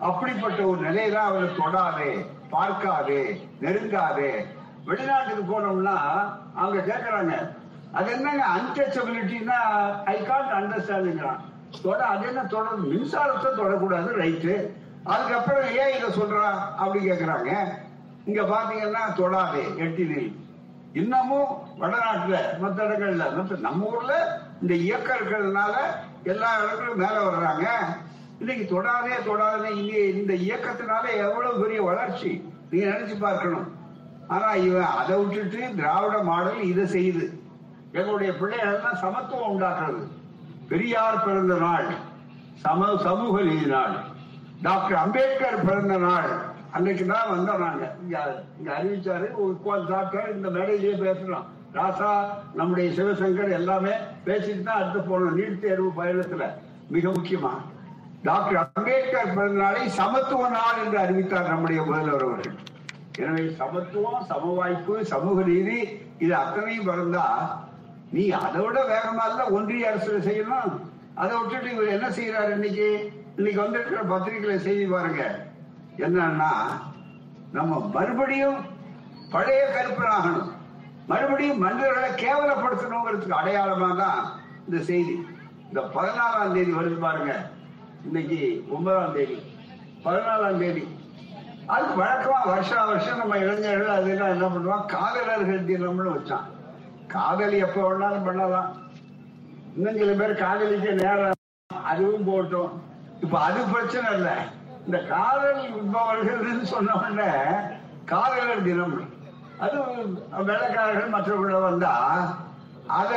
அப்படிப்பட்ட 0.00 0.66
ஒரு 0.66 0.90
நிலையில 0.90 1.14
அவரை 1.14 1.48
தொடாதே 1.56 2.26
பார்க்காதே 2.50 3.40
நெருங்காதே. 3.60 4.46
வெளிநாட்டுக்கு 4.84 5.44
போனோம்னா 5.52 5.96
அவங்க 6.54 6.80
கேட்கறாங்க 6.80 7.34
அது 7.92 8.12
என்னங்க 8.12 8.44
அன்டச்சபிலிட்டின்னா 8.56 9.58
ஐ 10.04 10.16
கான்ட் 10.22 10.52
அண்டர்ஸ்டாண்டிங்கிறான் 10.52 11.42
தொட 11.82 12.06
அது 12.06 12.26
என்ன 12.28 12.44
தொடர் 12.44 12.76
மின்சாரத்தை 12.76 13.50
தொடக்கூடாது 13.52 14.12
ரைட்டு. 14.12 14.74
அதுக்கப்புறம் 15.04 15.64
ஏன் 15.64 15.96
இதை 15.96 16.20
சொல்றா? 16.20 16.50
அப்படி 16.76 17.10
கேக்குறாங்க. 17.10 17.50
இங்க 18.26 18.42
பாத்தீங்கன்னா 18.42 19.16
தொடாதே 19.16 19.62
எட்டினில் 19.78 20.34
இன்னமும் 20.92 21.50
வடநாட்டுல 21.78 22.58
மற்ற 22.58 22.86
இடங்கள்ல 22.88 23.36
மற்ற 23.36 23.56
நம்ம 23.56 23.86
ஊர்ல 23.86 24.40
இந்த 24.62 24.74
இயக்கம் 24.74 25.16
இருக்கிறதுனால 25.16 25.74
எல்லா 26.22 26.58
இடங்களும் 26.58 26.98
மேல 26.98 27.22
வர்றாங்க. 27.22 27.66
இன்னைக்கு 28.40 28.64
தொடாதே 28.72 29.16
தொடாதே 29.28 29.68
இங்க 29.80 29.98
இந்த 30.20 30.32
இயக்கத்தினால 30.46 31.04
எவ்வளவு 31.26 31.60
பெரிய 31.62 31.82
வளர்ச்சி? 31.82 32.30
நீங்க 32.70 32.86
நினைச்சு 32.92 33.16
பார்க்கணும். 33.26 33.68
ஆனா 34.34 34.48
இவன் 34.66 34.90
அதை 35.00 35.14
விட்டுட்டு 35.20 35.60
திராவிட 35.78 36.16
மாடல் 36.30 36.60
இதை 36.72 36.84
செய்யுது. 36.96 37.26
எங்களுடைய 37.98 38.30
பிள்ளைகள் 38.40 39.00
சமத்துவம் 39.04 39.50
உண்டாக்குறது. 39.52 40.02
பெரியார் 40.70 41.24
பிறந்த 41.26 41.54
நாள் 41.66 41.88
சம 42.64 42.88
சமூக 43.06 43.40
நீதி 43.48 43.68
நாள். 43.74 43.94
டாக்டர் 44.66 44.98
அம்பேத்கர் 45.04 45.64
பிறந்த 45.68 45.96
நாள். 46.06 46.30
அன்னைக்கு 46.76 47.04
தான் 47.06 47.30
வந்தோம் 47.34 47.62
நாங்க. 47.66 47.84
இங்க 48.02 48.70
அறிவிச்சாரு 48.78 49.26
உட்கார்ந்து 49.44 49.92
டாக்டர் 49.94 50.34
இந்த 50.36 50.48
மேடையிலேயே 50.56 50.96
பேசுறோம் 51.04 51.46
ராசா 51.76 52.10
நம்முடைய 52.58 52.88
சிவசங்கர் 52.98 53.56
எல்லாமே 53.60 53.94
பேசிட்டு 54.26 54.62
தான் 54.68 54.80
அடுத்து 54.80 55.00
போனோம் 55.08 55.36
நீட் 55.38 55.62
தேர்வு 55.64 55.88
பயணத்துல 56.00 56.44
மிக 56.94 57.08
முக்கியமா. 57.08 57.52
டாக்டர் 58.26 58.58
அம்பேத்கர் 58.62 59.34
பிறந்த 59.36 59.58
நாளை 59.62 59.82
சமத்துவ 59.98 60.48
நாள் 60.56 60.80
என்று 60.82 60.98
அறிவித்தார் 61.02 61.50
நம்முடைய 61.52 61.80
முதல்வர் 61.88 62.24
அவர்கள். 62.26 62.56
எனவே 63.22 63.42
சமத்துவம் 63.60 64.22
சம 64.30 64.52
வாய்ப்பு 64.58 64.94
சமூக 65.12 65.42
நீதி 65.50 65.78
இது 66.24 66.32
அத்தனையும் 66.42 66.88
பிறந்தா 66.88 67.26
நீ 68.14 68.24
அதை 68.44 68.60
விட 68.64 68.78
வேகமா 68.90 69.24
இல்ல 69.30 69.44
ஒன்றிய 69.56 69.88
அரசு 69.90 70.20
செய்யணும் 70.28 70.72
அதை 71.22 71.32
விட்டுட்டு 71.38 71.68
இவர் 71.74 71.94
என்ன 71.96 72.08
செய்யறாரு 72.18 72.50
இன்னைக்கு? 72.56 72.88
இன்னைக்கு 73.38 73.60
வந்திருக்கிற 73.64 74.02
பத்திரிகையில 74.12 74.56
செய்தி 74.66 74.84
பாருங்க. 74.94 75.22
என்னன்னா 76.06 76.50
நம்ம 77.56 77.78
மறுபடியும் 77.96 78.58
பழைய 79.34 79.62
கருப்பனாகணும் 79.76 80.50
மறுபடியும் 81.10 81.62
மனிதர்களை 81.64 82.10
கேவலப்படுத்தணுங்கிறதுக்கு 82.24 83.40
அடையாளமா 83.40 83.90
தான் 84.02 84.20
இந்த 84.66 84.78
செய்தி. 84.90 85.14
இந்த 85.68 85.80
பதினாலாம் 85.96 86.54
தேதி 86.56 86.72
வருது 86.78 86.98
பாருங்க. 87.06 87.32
இன்னைக்கு 88.06 88.40
ஒன்பதாம் 88.74 89.14
தேதி 89.14 89.36
பதினாலாம் 90.04 90.58
தேதி. 90.62 90.82
அது 91.74 91.86
வழக்கமா 92.00 92.40
வருஷா 92.50 92.84
வருஷம் 92.90 93.20
நம்ம 93.20 93.38
இளைஞர்கள் 93.42 93.94
அதெல்லாம் 93.94 94.34
என்ன 94.34 94.46
பண்ணுவான் 94.54 94.84
காதலர்கள் 94.92 95.66
தினம்னு 95.70 96.12
வச்சான். 96.16 96.46
காதலி 97.14 97.58
எப்ப 97.66 97.78
வேணாலும் 97.86 98.26
பண்ணலாம். 98.28 98.70
இன்னும் 99.76 99.98
சில 100.00 100.12
பேர் 100.20 100.42
காதலிக்க 100.44 100.92
நேரம் 101.02 101.42
அதுவும் 101.92 102.28
போட்டோம். 102.30 102.72
இப்ப 103.24 103.34
அது 103.46 103.60
பிரச்சனை 103.72 104.08
இல்லை. 104.18 104.36
இந்த 104.86 104.98
காதல் 105.12 105.62
உண்பவர்கள் 105.80 106.72
சொன்ன 106.72 106.96
உடனே 107.00 107.30
காதலர் 108.12 108.66
தினம். 108.68 108.98
அது 109.64 109.76
வேலைக்காரர்கள் 110.50 111.14
மற்றவர்கள 111.14 111.60
வந்தா 111.68 111.94
அத 113.00 113.14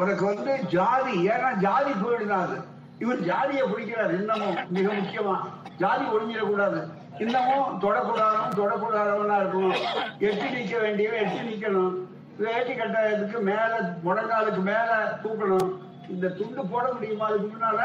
உனக்கு 0.00 0.24
வந்து 0.30 0.54
ஜாதி 0.74 1.14
ஏன்னா 1.28 1.50
ஜாதி 1.66 1.92
போயிடுதான் 2.02 2.46
அது. 2.48 2.58
இவர் 2.98 3.20
ஜாதியை 3.20 3.66
பிடிக்கிறார் 3.66 4.12
இன்னமும் 4.18 4.56
மிக 4.68 4.92
முக்கியமா. 4.92 5.36
ஜாதி 5.78 6.04
ஒழிஞ்சிடக்கூடாது. 6.04 6.80
இன்னமும் 7.18 7.80
தொடக்கூடாதவன் 7.80 8.56
தொடக்கூடாதவனா 8.56 9.36
இருக்கணும். 9.42 9.76
எட்டி 10.18 10.48
நிக்க 10.56 10.80
வேண்டியவன் 10.80 11.20
எட்டி 11.20 11.40
நிக்கணும். 11.48 11.94
வேட்டி 12.36 12.72
கட்டாயத்துக்கு 12.72 13.40
மேல 13.40 13.94
முழங்காலுக்கு 14.04 14.62
மேல 14.62 15.18
தூக்கணும். 15.22 15.70
இந்த 16.08 16.28
துண்டு 16.28 16.66
போட 16.66 16.92
முடியுமா 16.92 17.26
அதுக்கு 17.26 17.56
முன்னால? 17.56 17.80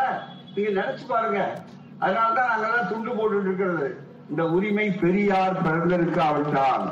நீங்க 0.55 0.81
நினைச்சு 0.81 1.05
பாருங்க. 1.07 1.61
அதனாலதான் 1.99 2.51
நாங்கெல்லாம் 2.51 2.89
துண்டு 2.89 3.11
போட்டுட்டு 3.11 3.45
இருக்கிறது. 3.45 4.05
இந்த 4.29 4.43
உரிமை 4.49 4.91
பெரியார் 4.91 5.61
பிறந்திருக்காவிட்டால் 5.63 6.91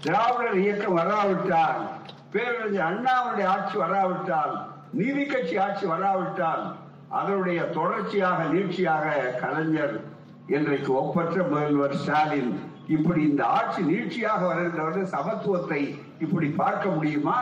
திராவிடர் 0.00 0.58
இயக்கம் 0.58 0.94
வராவிட்டால் 0.94 1.88
பேரறிஞர் 2.30 2.88
அண்ணாவுடைய 2.88 3.44
ஆட்சி 3.44 3.78
வராவிட்டால் 3.78 4.66
நீதி 4.92 5.24
கட்சி 5.24 5.58
ஆட்சி 5.58 5.86
வராவிட்டால் 5.86 6.76
அதனுடைய 7.10 7.62
தொடர்ச்சியாக 7.64 8.44
நீட்சியாக 8.44 9.06
கலைஞர் 9.40 10.00
இன்றைக்கு 10.46 10.92
ஒப்பற்ற 10.94 11.42
முதல்வர் 11.42 11.96
ஸ்டாலின் 11.96 12.60
இப்படி 12.86 13.22
இந்த 13.22 13.44
ஆட்சி 13.44 13.82
நீட்சியாக 13.82 14.46
வருகின்றவர்கள் 14.46 15.14
சமத்துவத்தை 15.14 15.98
இப்படி 16.18 16.48
பார்க்க 16.48 16.88
முடியுமா? 16.88 17.38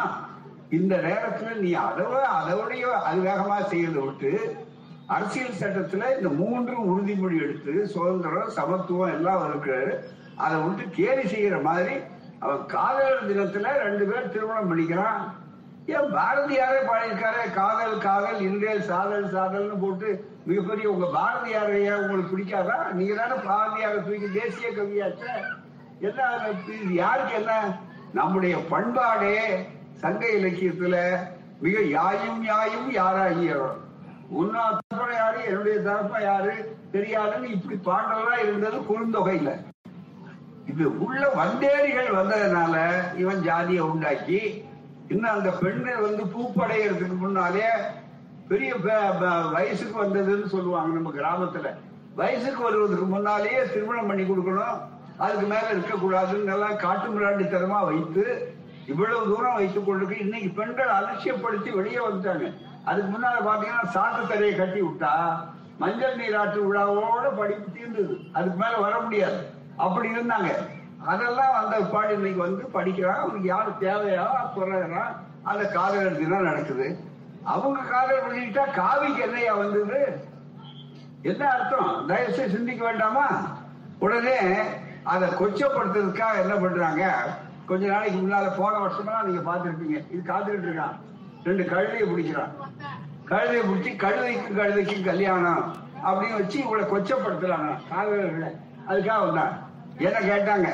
இந்த 0.68 0.96
நேரத்தில் 0.96 1.60
நீ 1.60 1.74
அதோட 1.74 2.20
அதோடைய 2.38 2.82
அது 2.82 3.20
வேகமா 3.20 3.58
செய்யறதை 3.72 4.02
விட்டு 4.04 4.32
அரசியல் 5.06 5.60
சட்டத்துல 5.60 6.16
இந்த 6.16 6.28
மூன்று 6.28 6.76
உறுதிமொழி 6.90 7.36
எடுத்து 7.42 7.86
சுதந்திரம் 7.86 8.50
சமத்துவம் 8.50 9.12
எல்லாம் 9.12 9.50
இருக்கு. 9.50 9.78
அதை 10.36 10.62
விட்டு 10.62 10.90
கேலி 10.90 11.22
செய்யற 11.22 11.62
மாதிரி 11.62 11.94
அவன் 12.40 12.66
காதலர் 12.66 13.28
தினத்துல 13.30 13.72
ரெண்டு 13.82 14.04
பேர் 14.06 14.32
திருமணம் 14.32 14.70
பண்ணிக்கிறான். 14.70 15.43
ஏன் 15.88 16.12
பாரதியாரே 16.12 16.78
பாடியிருக்காரு 16.82 17.40
காதல் 17.56 17.96
காதல் 17.98 18.38
இன்றே 18.40 18.74
சாதல் 18.86 19.26
சாதல்னு 19.32 19.76
போட்டு 19.80 20.08
மிகப்பெரிய 20.46 20.86
உங்க 20.90 21.06
பாரதியாரையா 21.14 21.94
உங்களுக்கு 21.98 22.32
பிடிக்காதா? 22.32 22.76
நீங்க 22.92 23.14
தானே 23.14 23.36
பாரதியாரை 23.46 23.98
தூக்கி 23.98 24.28
தேசிய 24.36 24.68
கவியாச்ச. 24.70 25.22
என்ன 26.00 26.48
இது 26.74 26.94
யாருக்கு 26.94 27.34
என்ன? 27.34 27.52
நம்முடைய 28.12 28.54
பண்பாடே 28.70 29.36
சங்க 30.00 30.24
இலக்கியத்துல 30.38 30.96
மிக 31.60 31.76
யாயும் 31.90 32.42
யாயும் 32.44 32.88
யாராகியோம் 32.96 33.80
உன்னா 34.32 34.64
தரப்ப 34.82 35.14
யாரு 35.14 35.38
என்னுடைய 35.48 35.76
தரப்பா 35.82 36.18
யாரு 36.22 36.52
தெரியாதுன்னு 36.92 37.48
இப்படி 37.48 37.76
பாண்டவரா 37.86 38.36
இருந்தது 38.38 38.78
குறுந்தொகையில. 38.88 39.50
இது 40.66 40.84
உள்ள 41.04 41.22
வந்தேரிகள் 41.34 42.10
வந்ததுனால 42.18 42.74
இவன் 43.14 43.42
ஜாதியை 43.42 43.82
உண்டாக்கி 43.88 44.40
இன்னும் 45.08 45.30
அந்த 45.30 45.50
பெண்ணை 45.50 45.94
வந்து 45.94 46.24
பூப்படைகிறதுக்கு 46.24 47.16
முன்னாலே 47.16 47.64
பெரிய 48.48 48.74
ப- 48.74 49.16
ப- 49.20 49.50
வயசுக்கு 49.50 50.04
வந்ததுன்னு 50.04 50.46
சொல்லுவாங்க 50.46 50.98
நம்ம 50.98 51.10
கிராமத்துல. 51.10 51.74
வயசுக்கு 52.14 52.62
வருவதற்கு 52.62 53.04
முன்னாலேயே 53.04 53.64
திருமணம் 53.64 54.06
பண்ணி 54.06 54.22
கொடுக்கணும். 54.22 54.80
அதுக்கு 55.16 55.46
மேல 55.46 55.66
இருக்கக்கூடாதுன்னு 55.72 56.52
எல்லாம் 56.52 56.76
காட்டு 56.76 57.08
மிராண்டித்தனமா 57.08 57.84
வைத்து 57.84 58.54
இவ்வளவு 58.86 59.24
தூரம் 59.24 59.54
வைத்துக் 59.54 59.90
கொண்டிருக்கு. 59.90 60.20
இன்னைக்கு 60.20 60.48
பெண்கள் 60.48 60.88
அலட்சியப்படுத்தி 60.88 61.76
வெளியே 61.76 61.98
வந்துட்டாங்க. 61.98 62.54
அதுக்கு 62.84 63.18
முன்னால 63.18 63.46
பாத்தீங்கன்னா 63.46 63.86
சாட்டு 63.86 64.26
தரையை 64.26 64.58
கட்டி 64.58 64.82
விட்டா 64.82 65.38
மஞ்சள் 65.78 66.16
நீராட்டு 66.16 66.74
விழாவோட 66.74 67.36
படிப்பு 67.36 67.70
தீர்ந்தது. 67.72 68.18
அதுக்கு 68.32 68.58
மேல 68.58 68.76
வர 68.76 69.00
முடியாது. 69.00 69.46
அப்படி 69.76 70.08
இருந்தாங்க. 70.08 70.48
அதெல்லாம் 71.06 71.52
அந்த 71.52 71.80
பாடி 71.80 72.12
இன்னைக்கு 72.14 72.40
வந்து 72.40 72.64
படிக்கிறான். 72.64 73.16
அவனுக்கு 73.16 73.48
யாரு 73.48 73.70
தேவையோ 73.78 74.26
குறையறான் 74.56 75.12
அந்த 75.42 75.64
காதலர் 75.64 76.28
தான் 76.28 76.48
நடக்குது. 76.50 76.98
அவங்க 77.42 77.80
காதல் 77.80 78.22
பண்ணிக்கிட்டா 78.24 78.64
காவிக்கு 78.80 79.20
என்னையா 79.20 79.54
வந்தது? 79.54 80.26
என்ன 81.22 81.50
அர்த்தம்? 81.50 82.06
தயவுசெய்து 82.06 82.52
சிந்திக்க 82.52 82.84
வேண்டாமா? 82.84 83.26
உடனே 83.98 84.38
அதை 85.02 85.28
கொச்சப்படுத்துறதுக்காக 85.28 86.40
என்ன 86.40 86.54
பண்றாங்க? 86.54 87.26
கொஞ்ச 87.66 87.86
நாளைக்கு 87.86 88.18
முன்னால 88.20 88.56
போன 88.56 88.78
வருஷமா 88.78 89.22
நீங்க 89.22 89.52
பாத்துருப்பீங்க 89.52 89.98
இது 90.12 90.32
காத்துக்கிட்டு 90.32 90.68
இருக்கான். 90.70 90.96
ரெண்டு 91.44 91.62
கழுதையை 91.62 92.06
பிடிக்கிறான். 92.10 92.52
கழுதையை 93.28 93.62
பிடிச்சி 93.70 93.92
கழுதைக்கும் 94.04 94.58
கழுதைக்கும் 94.58 95.04
கல்யாணம் 95.04 95.76
அப்படின்னு 96.06 96.34
வச்சு 96.34 96.58
இவங்களை 96.60 96.82
கொச்சப்படுத்துறாங்க. 96.82 97.70
காதலர்களை. 97.90 98.50
அதுக்காக 98.88 99.20
வந்தான். 99.20 99.62
என்ன 99.98 100.18
கேட்டாங்க? 100.18 100.68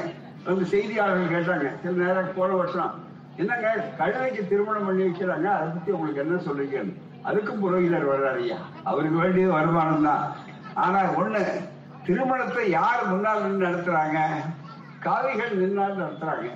வந்து 0.46 0.64
செய்தியாளர்கள் 0.72 1.34
கேட்டாங்க. 1.34 1.68
சில 1.82 1.92
நேரம் 2.04 2.34
போன 2.38 2.50
வருஷம் 2.60 2.92
என்னங்க 3.40 3.68
கழுதைக்கு 3.98 4.42
திருமணம் 4.50 4.86
பண்ணி 4.86 5.02
வைக்கிறாங்க 5.06 5.48
அதை 5.56 5.68
பத்தி 5.74 5.90
உங்களுக்கு 5.96 6.22
என்ன 6.24 6.38
சொல்றீங்க? 6.46 6.78
அதுக்கும் 7.28 7.62
புரோகிதர் 7.64 8.10
வர்றாருயா 8.12 8.58
அவருக்கு 8.90 9.18
வேண்டியது 9.22 9.52
வருமானம் 9.58 10.06
தான். 10.08 10.24
ஆனா 10.84 11.00
ஒண்ணு 11.20 11.42
திருமணத்தை 12.06 12.64
யார் 12.70 13.08
முன்னால் 13.10 13.42
நின்று 13.44 13.66
நடத்துறாங்க? 13.66 14.18
காவிகள் 15.06 15.60
நின்னால் 15.62 16.00
நடத்துறாங்க. 16.02 16.48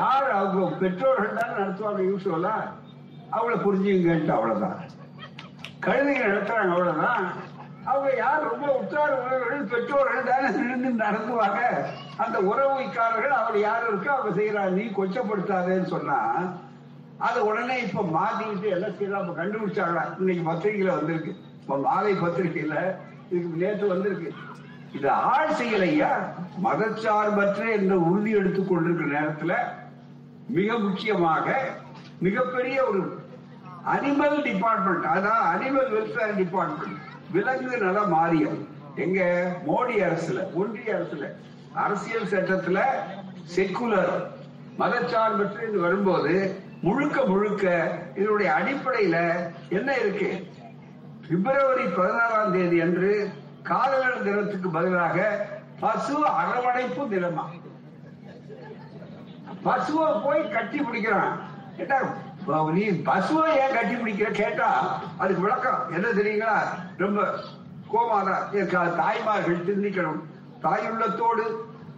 யார் 0.00 0.28
அவங்க 0.38 0.76
பெற்றோர்கள் 0.82 1.38
தான் 1.40 1.56
நடத்துவாங்க 1.60 2.02
யூஸ்வலா? 2.10 2.54
அவளை 3.30 3.56
புரிஞ்சுங்கன்ட்டு 3.64 4.36
அவ்வளவுதான். 4.36 4.78
கழுதைகள் 5.86 6.32
நடத்துறாங்க 6.32 6.74
அவ்வளவுதான். 6.76 7.24
அவங்க 7.86 8.10
யார் 8.16 8.46
ரொம்ப 8.50 8.66
உற்றார் 8.78 9.14
உறவுகள் 9.16 9.70
பெற்றோர்கள் 9.72 10.28
தானே 10.28 10.48
இருந்து 10.60 10.90
நடத்துவாங்க 11.02 11.60
அந்த 12.16 12.36
உறவுக்காரர்கள் 12.50 13.34
அவர் 13.40 13.58
யார் 13.60 13.88
இருக்கோ 13.88 14.12
அவங்க 14.14 14.32
செய்யறாரு 14.38 14.72
நீ 14.78 14.84
கொச்சப்படுத்தாதேன்னு 14.96 15.88
சொன்னா 15.88 16.18
அது 17.18 17.38
உடனே 17.46 17.76
இப்ப 17.78 18.04
மாத்திக்கிட்டு 18.14 18.68
எல்லாம் 18.76 18.96
செய்யலாம் 18.98 19.38
கண்டுபிடிச்சாங்களா? 19.40 20.02
இன்னைக்கு 20.18 20.42
பத்திரிகையில 20.48 20.96
வந்திருக்கு. 20.96 21.32
இப்ப 21.60 21.76
மாலை 21.78 22.14
பத்திரிகையில 22.14 22.74
இதுக்கு 23.28 23.60
நேற்று 23.62 23.86
வந்திருக்கு. 23.86 24.30
இது 24.92 25.08
ஆள் 25.28 25.54
செய்யலையா? 25.60 26.10
மதச்சார்பற்ற 26.64 27.62
என்ற 27.76 27.94
உறுதி 28.08 28.30
எடுத்துக் 28.30 28.68
கொண்டிருக்கிற 28.68 29.08
நேரத்துல 29.16 29.54
மிக 30.48 30.78
முக்கியமாக 30.78 31.46
மிகப்பெரிய 32.20 32.76
ஒரு 32.84 33.00
அனிமல் 33.94 34.38
டிபார்ட்மெண்ட் 34.42 35.06
அதான் 35.14 35.42
அனிமல் 35.54 35.90
வெல்ஃபேர் 35.94 36.36
டிபார்ட்மெண்ட் 36.36 37.00
விலங்கு 37.34 37.78
நல 37.78 38.00
மாறியம் 38.06 38.58
எங்க 38.96 39.20
மோடி 39.66 39.96
அரசுல 40.00 40.52
ஒன்றிய 40.54 40.94
அரசுல 40.94 41.24
அரசியல் 41.74 42.30
சட்டத்துல 42.30 42.78
செக்குலர் 43.56 44.14
மதச்சார்பற்று 44.78 45.76
வரும்போது 45.76 46.34
முழுக்க 46.82 47.24
முழுக்க 47.24 47.64
இதனுடைய 48.14 48.52
அடிப்படையில 48.52 49.16
என்ன 49.68 49.96
இருக்கு? 49.96 50.28
பிப்ரவரி 51.28 51.84
பதினாறாம் 51.96 52.52
தேதி 52.52 52.80
அன்று 52.80 53.12
காதலர் 53.62 54.22
தினத்துக்கு 54.22 54.70
பதிலாக 54.70 55.16
பசு 55.80 56.26
அரவணைப்பு 56.26 57.04
தினமா. 57.04 57.44
பசுவை 59.64 60.22
போய் 60.24 60.50
கட்டி 60.50 60.78
பிடிக்கிறான். 60.80 61.32
என்ன? 61.76 61.94
நீ 62.46 62.88
பசுவை 62.88 63.48
ஏன் 63.56 63.74
கட்டி 63.74 63.94
பிடிக்கிற? 63.94 64.30
கேட்டா 64.30 65.00
அதுக்கு 65.18 65.42
விளக்கம். 65.42 65.92
என்ன 65.92 66.06
தெரியுங்களா? 66.08 66.58
ரொம்ப 66.96 67.34
கோமாதா. 67.92 68.96
தாய்மார்கள் 68.96 69.64
திருந்திக்கணும் 69.64 70.20
தாயுள்ளத்தோடு 70.62 71.44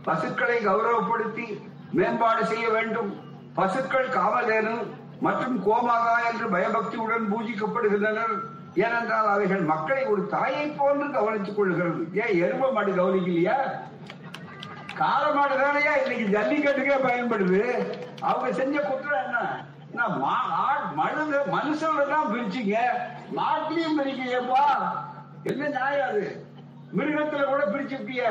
பசுக்களை 0.03 0.67
கௌரவப்படுத்தி 0.67 1.61
மேம்பாடு 1.93 2.47
செய்ய 2.47 2.69
வேண்டும். 2.69 3.11
பசுக்கள் 3.55 4.09
காவலேனும் 4.09 4.87
மற்றும் 5.21 5.59
கோமாதா 5.67 6.17
என்று 6.33 6.49
பயபக்தியுடன் 6.49 7.29
பூஜிக்கப்படுகின்றனர். 7.33 8.37
ஏனென்றால் 8.75 9.27
அவைகள் 9.27 9.61
மக்களை 9.61 10.05
ஒரு 10.05 10.27
தாயை 10.27 10.67
போன்று 10.67 11.11
கவனித்துக் 11.11 11.57
கொள்கிறது. 11.57 12.09
ஏன் 12.13 12.43
எரும 12.43 12.73
மாடு 12.73 12.93
கவனிக்கலையா? 12.93 13.57
காலமாடு 14.95 15.55
தானையா? 15.55 16.11
இன்னைக்கு 16.11 16.39
ஜல்லிக்கட்டுக்கே 16.39 16.99
பயன்படுது. 17.07 17.63
அவங்க 18.21 18.53
செஞ்ச 18.53 18.81
குற்றம் 18.81 19.25
என்ன? 19.25 19.65
மனித 20.01 21.45
மனுஷங்களை 21.53 22.19
பிரிச்சுங்க. 22.33 22.77
பிரிச்சீங்க 23.37 23.99
பிரிக்கீங்கப்பா 23.99 24.65
என்ன 25.43 25.69
நியாயம் 25.69 26.09
அது? 26.09 26.47
மிருகத்துல 26.97 27.45
கூட 27.45 27.65
பிரிச்சுப்பிய 27.65 28.23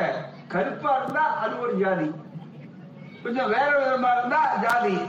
கருப்பா 0.47 0.95
இருந்தா 0.95 1.21
அது 1.21 1.59
ஒரு 1.59 1.75
ஜாதி. 1.75 2.11
கொஞ்சம் 3.23 3.49
வேற 3.49 3.69
விதமா 3.79 4.17
இருந்தா 4.17 4.55
ஜாதி. 4.55 5.01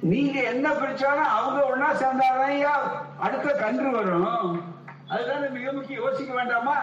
நீங்க 0.00 0.40
என்ன 0.40 0.68
பிரிச்சாலும் 0.68 1.32
அவங்க 1.36 1.60
ஒன்னா 1.72 1.88
சேர்ந்தாதான் 2.02 3.00
அடுத்த 3.18 3.52
கன்று 3.52 3.90
வரும். 3.90 4.62
அதுதான் 5.08 5.52
மிக 5.52 5.72
முக்கியம். 5.72 6.02
யோசிக்க 6.04 6.34
வேண்டாமா? 6.34 6.76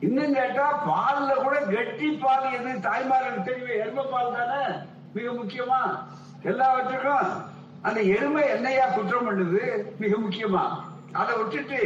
இன்னும் 0.00 0.34
கேட்டா 0.34 0.86
பால்ல 0.86 1.34
கூட 1.34 1.60
கெட்டி 1.60 2.10
பால் 2.10 2.52
எது? 2.52 2.80
தாய்மார்கள் 2.80 3.42
தெரியும் 3.42 3.80
எருமை 3.80 4.04
பால் 4.10 4.34
தானே 4.34 4.76
மிக 5.14 5.30
முக்கியமா? 5.30 6.06
எல்லாவற்றுக்கும் 6.42 7.54
அந்த 7.86 8.00
எருமை 8.02 8.48
என்னையா 8.48 8.86
குற்றம் 8.86 9.26
பண்ணுது? 9.26 9.62
மிக 9.98 10.16
முக்கியமா. 10.16 10.64
அதை 11.12 11.36
விட்டுட்டு 11.36 11.80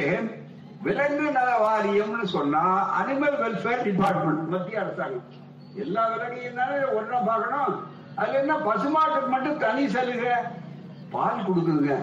விலங்கு 0.82 1.30
நல 1.30 1.51
வாரியம்னு 1.66 2.24
சொன்னா 2.24 2.62
அனிமல் 3.01 3.40
வெல்ஃபேர் 3.42 3.82
டிபார்ட்மெண்ட் 3.82 4.48
மத்திய 4.48 4.80
அரசாங்கம். 4.80 5.22
எல்லா 5.74 6.09
விலங்கையும் 6.09 6.55
தானே 6.55 6.76
ஒன்னா 6.76 7.26
பார்க்கணும். 7.26 7.86
அதுல 8.14 8.38
என்ன 8.38 8.57
பசுமாட்டுக்கு 8.57 9.28
மட்டும் 9.28 9.59
தனி 9.59 9.88
சலுகை? 9.88 10.32
பால் 11.11 11.44
கொடுக்குதுங்க. 11.48 11.96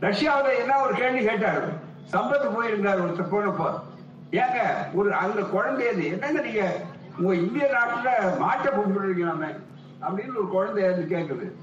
ரஷ்யாவில 0.00 0.58
என்ன 0.58 0.80
ஒரு 0.80 0.94
கேள்வி 0.94 1.24
கேட்டாரு? 1.24 1.66
சம்பத்து 2.12 2.54
போயிருந்தார் 2.54 3.04
ஒருத்தர் 3.04 3.34
போனப்போ. 3.34 3.80
ஏங்க 4.30 4.60
ஒரு 4.94 5.14
அந்த 5.14 5.42
குழந்தையது 5.42 6.04
என்னங்க 6.04 6.40
நீங்க? 6.40 6.76
உங்க 7.18 7.34
இந்திய 7.34 7.64
நாட்டுல 7.64 8.08
மாட்டை 8.44 8.70
கும்பிடுறீங்களாமே? 8.70 9.50
அப்படின்னு 10.00 10.36
ஒரு 10.36 10.48
குழந்தை 10.48 10.84
வந்து 10.84 11.16
கேக்குது. 11.16 11.61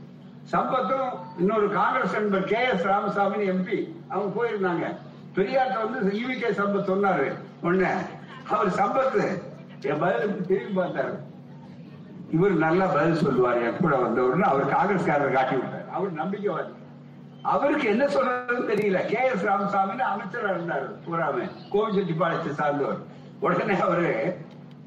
சம்பத்தும் 0.52 1.10
இன்னொரு 1.38 1.70
காங்கிரஸ் 1.70 2.14
நண்பர் 2.14 2.44
கே 2.44 2.64
எஸ் 2.74 2.84
ராமசாமி 2.84 3.50
எம்பி 3.50 3.96
அவங்க 4.08 4.44
போயிருந்தாங்க. 4.44 4.96
பெரியார்ட்ட 5.36 5.92
வந்து 5.92 6.12
ஈவிகே 6.12 6.50
சம்பத் 6.52 6.90
சொன்னாரு. 6.92 7.34
ஒண்ணு 7.64 7.90
அவர் 8.50 8.68
சம்பத்து 8.68 9.42
என் 9.82 10.00
பதில் 10.00 10.46
திரும்பி 10.46 10.82
பார்த்தாரு. 10.82 11.16
இவர் 12.32 12.52
நல்லா 12.52 12.86
பதில் 12.86 13.16
சொல்லுவார். 13.16 13.62
என் 13.62 13.78
கூட 13.78 13.96
வந்தவர்னு 13.98 14.42
அவர் 14.42 14.66
காங்கிரஸ்காரரை 14.66 15.32
காட்டி 15.32 15.56
விட்டார். 15.56 15.88
அவர் 15.92 16.14
நம்பிக்கைவாதி. 16.14 16.74
அவருக்கு 17.42 17.88
என்ன 17.90 18.06
சொல்றதுன்னு 18.06 18.70
தெரியல. 18.72 19.06
கே 19.06 19.20
எஸ் 19.34 19.44
ராமசாமி 19.44 19.94
அமைச்சரா 19.94 20.50
இருந்தார். 20.50 21.00
பூராமே 21.06 21.50
கோவிச்செட்டிப்பாளையத்தை 21.72 22.50
சார்ந்தவர். 22.50 22.98
உடனே 23.40 23.80
அவரு 23.80 24.38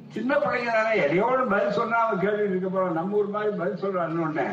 சின்ன 0.09 0.35
பிள்ளைங்க 0.35 0.73
தானே 0.73 1.01
எதையோடு 1.07 1.49
பதில் 1.49 1.71
சொன்னா 1.71 1.99
அவன் 1.99 2.21
கேள்வி 2.21 2.57
இருக்க 2.57 2.79
போறோம் 2.79 2.91
நம்ம 2.91 3.17
ஊர் 3.17 3.29
மாதிரி 3.29 3.57
பதில் 3.57 3.83
சொல்றான்னு 3.83 4.17
உடனே 4.17 4.49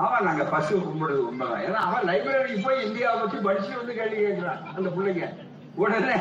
அவன் 0.00 0.26
நாங்க 0.28 0.44
பசு 0.44 0.72
கும்பிடுறது 0.76 1.22
உண்மைதான் 1.28 1.64
ஏன்னா 1.66 1.80
அவன் 1.86 2.06
லைப்ரரிக்கு 2.08 2.64
போய் 2.64 2.84
இந்தியாவை 2.86 3.16
பத்தி 3.20 3.36
படிச்சு 3.36 3.72
வந்து 3.76 3.94
கேள்வி 3.94 4.18
கேட்கிறான் 4.24 4.60
அந்த 4.76 4.88
பிள்ளைங்க. 4.90 5.26
உடனே 5.74 6.16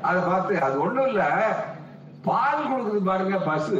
அதை 0.00 0.20
பார்த்து 0.22 0.62
அது 0.62 0.76
ஒண்ணும் 0.80 1.08
இல்ல. 1.08 1.24
பால் 2.24 2.68
கொடுக்குது 2.70 3.00
பாருங்க 3.02 3.38
பசு. 3.38 3.76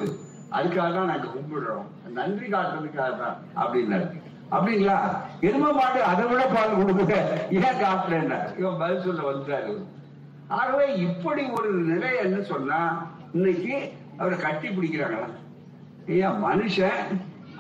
அதுக்காக 0.53 0.89
தான் 0.95 1.11
நாங்க 1.13 1.29
கும்பிடுறோம். 1.35 1.87
நன்றி 2.09 2.47
காட்டுறதுக்காக 2.47 3.11
தான் 3.17 3.37
அப்படின்னாரு. 3.57 4.07
அப்படிங்களா? 4.51 4.97
எரும 5.43 5.73
மாடு 5.73 6.03
அதை 6.03 6.27
விட 6.27 6.43
பால் 6.47 6.77
கொடுக்குது. 6.79 7.19
ஏன் 7.59 7.81
காட்டுறேன்னா. 7.83 8.39
இவன் 8.59 8.79
பதில் 8.83 9.03
சொல்ல 9.03 9.25
வந்துட்டாரு. 9.31 9.73
ஆகவே 10.49 10.95
இப்படி 10.97 11.43
ஒரு 11.51 11.71
நிலை 11.91 12.11
என்ன 12.17 12.39
சொன்னா 12.43 12.79
இன்னைக்கு 13.33 13.75
அவரை 14.19 14.39
கட்டி 14.39 14.69
பிடிக்கிறாங்களா? 14.69 15.29
ஏன் 16.19 16.39
மனுஷன் 16.45 17.03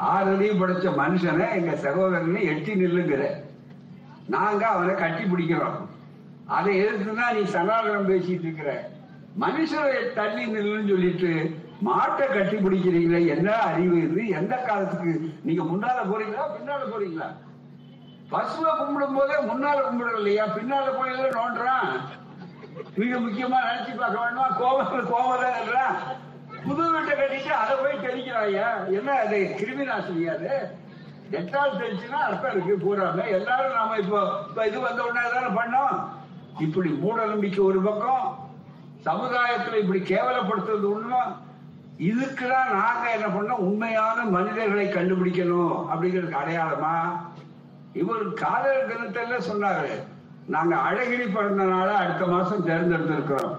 ஆறதையும் 0.01 0.61
படைச்ச 0.62 0.88
மனுஷனை 0.96 1.55
எங்க 1.55 1.76
சகோதரனை 1.76 2.44
எட்டி 2.44 2.74
நில்லுங்கிற. 2.74 3.30
நாங்க 4.26 4.66
அவனை 4.66 4.94
கட்டி 4.94 5.24
பிடிக்கிறோம். 5.24 5.88
அதை 6.46 6.82
எதிர்த்துதான் 6.82 7.34
நீ 7.34 7.40
சனாதனம் 7.40 8.09
பேசிட்டு 8.09 8.40
இருக்கிற. 8.40 8.90
மனுஷரை 9.40 10.12
தள்ளி 10.14 10.46
நில்லுன்னு 10.46 10.88
சொல்லிட்டு 10.88 11.61
மாட்டை 11.84 12.26
கட்டி 12.26 12.57
பிடிக்கிறீங்களே 12.57 13.26
என்ன 13.26 13.57
அறிவு 13.57 14.03
இது? 14.03 14.28
எந்த 14.28 14.57
காலத்துக்கு? 14.57 15.32
நீங்க 15.42 15.62
முன்னால 15.62 15.99
போறீங்களா 16.12 16.46
பின்னால 16.57 16.80
போறீங்களா? 16.94 17.28
பசுவை 18.30 18.70
கும்பிடும் 18.78 19.14
போதே 19.14 19.34
முன்னால 19.53 19.78
கும்பிடும் 19.80 20.16
இல்லையா? 20.16 20.46
பின்னால 20.46 20.96
போய் 20.99 21.11
நோண்டுறான். 21.11 22.01
மிக 22.96 23.18
முக்கியமா 23.18 23.59
நினைச்சு 23.68 23.96
பார்க்க 23.96 24.20
வேண்டாம் 24.20 24.57
கோபம் 24.59 25.07
கோபம் 25.07 25.42
தான் 25.42 25.96
புது 26.66 26.90
வீட்டை 26.90 27.18
கட்டிட்டு 27.18 27.48
அதை 27.48 27.76
போய் 27.76 28.06
தெளிக்கிறாயா? 28.06 28.92
என்ன 28.92 29.12
அது 29.12 29.54
கிருமி 29.59 29.86
நாசினியா 29.86 30.34
அது? 30.34 30.68
டெட்டால் 31.30 31.78
தெளிச்சுன்னா 31.78 32.12
அர்த்தம் 32.12 32.64
இருக்கு 32.64 32.76
பூராம. 32.76 33.26
எல்லாரும் 33.28 33.74
நாம 33.74 33.96
இப்போ 33.96 34.28
இப்ப 34.48 34.66
இது 34.66 34.80
வந்த 34.80 35.04
உடனே 35.04 35.26
தானே 35.28 35.46
பண்ணோம்? 35.46 36.04
இப்படி 36.59 36.90
மூட 36.90 37.24
நம்பிக்கை 37.24 37.64
ஒரு 37.64 37.80
பக்கம். 37.80 38.50
சமுதாயத்துல 39.04 39.78
இப்படி 39.78 40.00
கேவலப்படுத்துறது 40.00 40.80
உண்மை 40.80 41.18
இதுக்குதான் 41.98 42.70
நாங்க 42.72 43.11
என்ன 43.11 43.26
பண்ணோம்? 43.26 43.59
உண்மையான 43.59 44.24
மனிதர்களை 44.24 44.86
கண்டுபிடிக்கணும் 44.86 45.86
அப்படிங்கிறதுக்கு 45.92 46.36
அடையாளமா? 46.46 47.20
இவர் 47.92 48.34
காதல் 48.34 48.86
தினத்துல 48.86 49.40
சொன்னாரு. 49.52 50.02
நாங்க 50.46 50.76
அழகிரி 50.76 51.32
பிறந்த 51.32 51.96
அடுத்த 51.96 52.26
மாசம் 52.26 52.66
தேர்ந்தெடுத்திருக்கிறோம். 52.66 53.56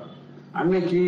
அன்னைக்கு 0.52 1.04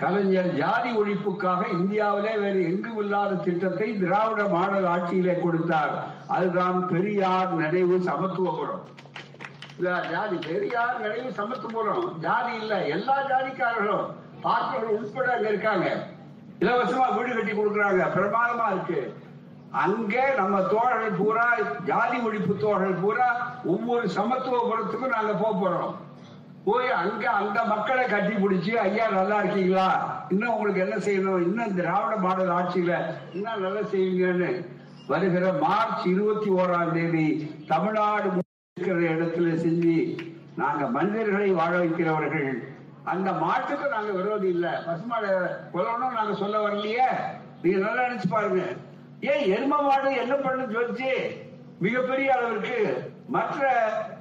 கலைஞர் 0.00 0.48
ஜாதி 0.60 0.90
ஒழிப்புக்காக 1.00 1.62
இந்தியாவிலே 1.76 2.32
வேறு 2.42 2.60
எங்கும் 2.70 2.98
இல்லாத 3.02 3.38
திட்டத்தை 3.46 3.86
திராவிட 4.00 4.42
மாடல் 4.54 4.88
ஆட்சியிலே 4.94 5.34
கொடுத்தார். 5.44 5.94
அதுதான் 6.36 6.78
பெரியார் 6.90 7.52
நினைவு 7.60 7.96
சமத்துவபுரம் 8.08 8.84
இந்த 9.78 9.90
ஜாதி 10.12 10.36
பெரியார் 10.48 11.00
நினைவு 11.04 11.30
சமத்துவபுரம் 11.38 12.04
ஜாதி 12.26 12.52
இல்ல 12.62 12.74
எல்லா 12.96 13.16
ஜாதிக்காரர்களும் 13.32 14.06
பார்ப்பவர்கள் 14.44 14.98
உட்பட 15.00 15.28
அங்க 15.36 15.48
இருக்காங்க. 15.48 15.88
இலவசமா 16.60 17.06
வீடு 17.16 17.36
கட்டி 17.36 17.52
கொடுக்குறாங்க. 17.52 18.02
பிரமாதமா 18.16 18.66
இருக்கு. 18.74 19.00
அங்கே 19.84 20.24
நம்ம 20.40 20.56
தோழர்கள் 20.72 21.18
பூரா 21.20 21.46
ஜாதி 21.90 22.18
ஒழிப்பு 22.26 22.54
தோழர்கள் 22.56 23.00
பூரா 23.04 23.28
ஒவ்வொரு 23.72 24.06
சமத்துவபுரத்துக்கும் 24.18 25.16
நாங்க 25.16 25.32
போக 25.42 25.54
போறோம். 25.62 25.94
போய் 26.66 26.88
அங்க 26.90 27.30
அந்த 27.30 27.64
மக்களை 27.64 28.04
கட்டி 28.06 28.34
பிடிச்சி 28.34 28.72
ஐயா 28.76 29.08
நல்லா 29.08 29.36
இருக்கீங்களா? 29.38 29.88
இன்னும் 30.30 30.52
உங்களுக்கு 30.52 30.80
என்ன 30.80 30.96
செய்யணும்? 30.96 31.42
இன்னும் 31.42 31.74
திராவிட 31.74 32.16
மாடல் 32.16 32.50
ஆட்சியில 32.50 32.92
இன்னும் 33.32 33.60
நல்லா 33.60 33.80
செய்வீங்கன்னு. 33.80 34.50
வருகிற 35.08 35.52
மார்ச் 35.52 36.06
இருபத்தி 36.06 36.48
ஓராம் 36.50 36.92
தேதி 36.92 37.26
தமிழ்நாடு 37.66 38.30
இருக்கிற 38.76 38.98
இடத்துல 39.14 39.54
செஞ்சு 39.54 39.96
நாங்க 40.56 40.86
மனிதர்களை 40.86 41.50
வாழ 41.52 41.78
வைக்கிறவர்கள். 41.78 42.48
அந்த 43.04 43.32
மாட்டுக்கு 43.32 43.88
நாங்க 43.88 44.12
விரோதி 44.12 44.48
இல்ல. 44.48 44.82
பசுமாடு 44.86 45.30
கொல்லணும் 45.72 46.12
நாங்க 46.12 46.34
சொல்ல 46.34 46.58
வரலையே? 46.58 47.08
நீங்க 47.62 47.78
நல்லா 47.78 48.08
நினைச்சு 48.08 48.28
பாருங்க. 48.28 48.62
ஏன் 49.20 49.44
எரும 49.54 49.82
மாடு 49.82 50.16
என்ன 50.16 50.34
பண்ணு 50.34 50.74
சொல்லிச்சு 50.74 51.12
மிகப்பெரிய 51.80 52.28
அளவிற்கு 52.32 53.06
மற்ற 53.28 53.60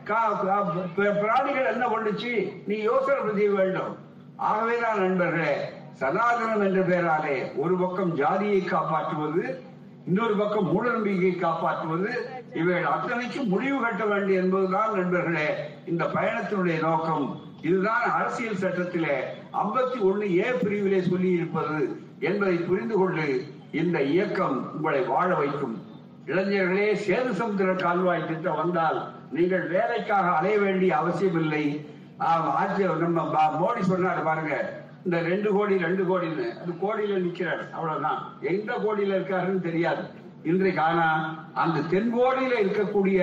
பிராணிகள் 0.05 1.71
என்ன 1.73 1.85
பண்ணுச்சு? 1.87 2.51
நீ 2.67 2.77
யோசனை 2.77 3.33
செய்ய 3.33 3.51
வேண்டும். 3.51 3.97
ஆகவேதான் 4.35 4.99
நண்பர்களே 4.99 5.69
சனாதனம் 5.99 6.63
என்ற 6.65 6.81
பெயராலே 6.81 7.57
ஒரு 7.57 7.75
பக்கம் 7.75 8.13
ஜாதியை 8.13 8.63
காப்பாற்றுவது 8.63 9.63
இன்னொரு 10.05 10.35
பக்கம் 10.35 10.71
மூட 10.71 10.89
நம்பிக்கையை 10.89 11.35
காப்பாற்றுவது 11.35 12.43
இவைகள் 12.53 12.85
அத்தனைக்கும் 12.85 13.47
முடிவு 13.47 13.81
கட்ட 13.81 14.05
வேண்டும் 14.05 14.35
என்பதுதான் 14.35 14.93
நண்பர்களே 14.93 15.47
இந்த 15.85 16.05
பயணத்தினுடைய 16.05 16.81
நோக்கம். 16.81 17.41
இதுதான் 17.61 18.01
அரசியல் 18.01 18.55
சட்டத்திலே 18.55 19.15
ஐம்பத்தி 19.53 19.97
ஒண்ணு 20.09 20.21
ஏ 20.21 20.49
பிரிவிலே 20.63 21.01
சொல்லி 21.09 21.31
இருப்பது 21.31 21.99
என்பதை 22.19 22.55
புரிந்து 22.55 22.97
கொண்டு 22.97 23.45
இந்த 23.71 24.01
இயக்கம் 24.01 24.75
உங்களை 24.75 25.01
வாழ 25.01 25.35
வைக்கும். 25.35 25.83
இளைஞர்களே 26.25 26.93
சேது 27.07 27.31
சமுத்திர 27.31 27.73
கால்வாய் 27.73 28.27
திட்டம் 28.27 28.55
வந்தால் 28.55 29.14
நீங்கள் 29.31 29.67
வேலைக்காக 29.67 30.31
அலைய 30.31 30.57
வேண்டிய 30.57 30.97
அவசியம் 30.97 31.39
இல்லை 31.39 31.65
ஆம், 32.19 32.49
நம்ம 32.99 33.21
மோடி 33.61 33.81
சொன்னார் 33.81 34.23
பாருங்க 34.23 34.53
இந்த 35.05 35.21
ரெண்டு 35.21 35.51
கோடி 35.53 35.77
ரெண்டு 35.77 36.03
கோடின்னு. 36.03 36.45
அது 36.61 36.71
கோடியில 36.81 37.17
நிக்கிறார் 37.21 37.71
அவ்வளவுதான். 37.71 38.19
எந்த 38.41 38.73
கோடியில 38.73 39.17
இருக்காருன்னு 39.17 39.61
தெரியாது. 39.61 40.03
இன்றைக்கு 40.43 40.81
ஆனா 40.81 41.07
அந்த 41.53 41.79
தென்கோடியில 41.79 42.53
இருக்கக்கூடிய 42.63 43.19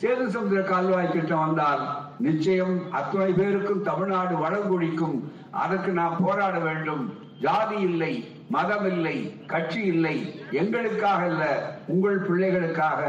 சேது 0.00 0.26
சமுதிர 0.26 0.62
கால்வாய் 0.62 1.08
திட்டம் 1.08 1.38
வந்தால் 1.38 1.82
நிச்சயம் 2.20 2.90
அத்தனை 2.90 3.32
பேருக்கும் 3.32 3.82
தமிழ்நாடு 3.82 4.34
வளங்குடிக்கும் 4.36 5.16
அதற்கு 5.50 5.92
நாம் 5.92 6.22
போராட 6.24 6.58
வேண்டும். 6.58 7.04
ஜாதி 7.40 7.80
இல்லை 7.80 8.12
மதம் 8.50 8.86
இல்லை 8.86 9.44
கட்சி 9.46 9.80
இல்லை. 9.80 10.16
எங்களுக்காக 10.52 11.26
இல்ல 11.26 11.44
உங்கள் 11.86 12.18
பிள்ளைகளுக்காக. 12.18 13.00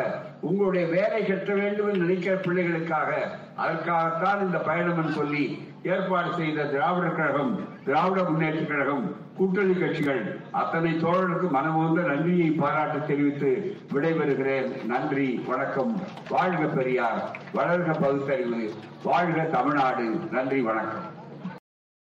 உங்களுடைய 0.42 0.88
வேலை 0.88 1.26
கட்ட 1.26 1.54
வேண்டும் 1.54 1.88
என்று 1.88 2.00
நினைக்கிற 2.00 2.36
பிள்ளைகளுக்காக 2.36 3.14
அதற்காகத்தான் 3.56 4.46
இந்த 4.46 4.58
பயணம் 4.58 5.12
சொல்லி 5.12 5.68
ஏற்பாடு 5.84 6.34
செய்த 6.34 6.66
திராவிடர் 6.66 7.16
கழகம் 7.16 7.60
திராவிட 7.86 8.24
முன்னேற்ற 8.24 8.60
கழகம் 8.60 9.16
கூட்டணி 9.38 9.74
கட்சிகள் 9.74 10.40
அத்தனை 10.52 10.92
தோழர்களுக்கு 10.92 11.50
மனமுந்த 11.50 12.02
நன்றியை 12.02 12.52
பாராட்டு 12.52 13.06
தெரிவித்து 13.06 13.78
விடைபெறுகிறேன். 13.94 14.86
நன்றி 14.86 15.44
வணக்கம். 15.48 16.02
வாழ்க 16.30 16.66
பெரியார். 16.66 17.38
வளர்க 17.54 18.02
பகுத்தறிவு. 18.02 18.74
வாழ்க 19.04 19.42
தமிழ்நாடு. 19.42 20.20
நன்றி 20.32 20.62
வணக்கம். 20.62 21.17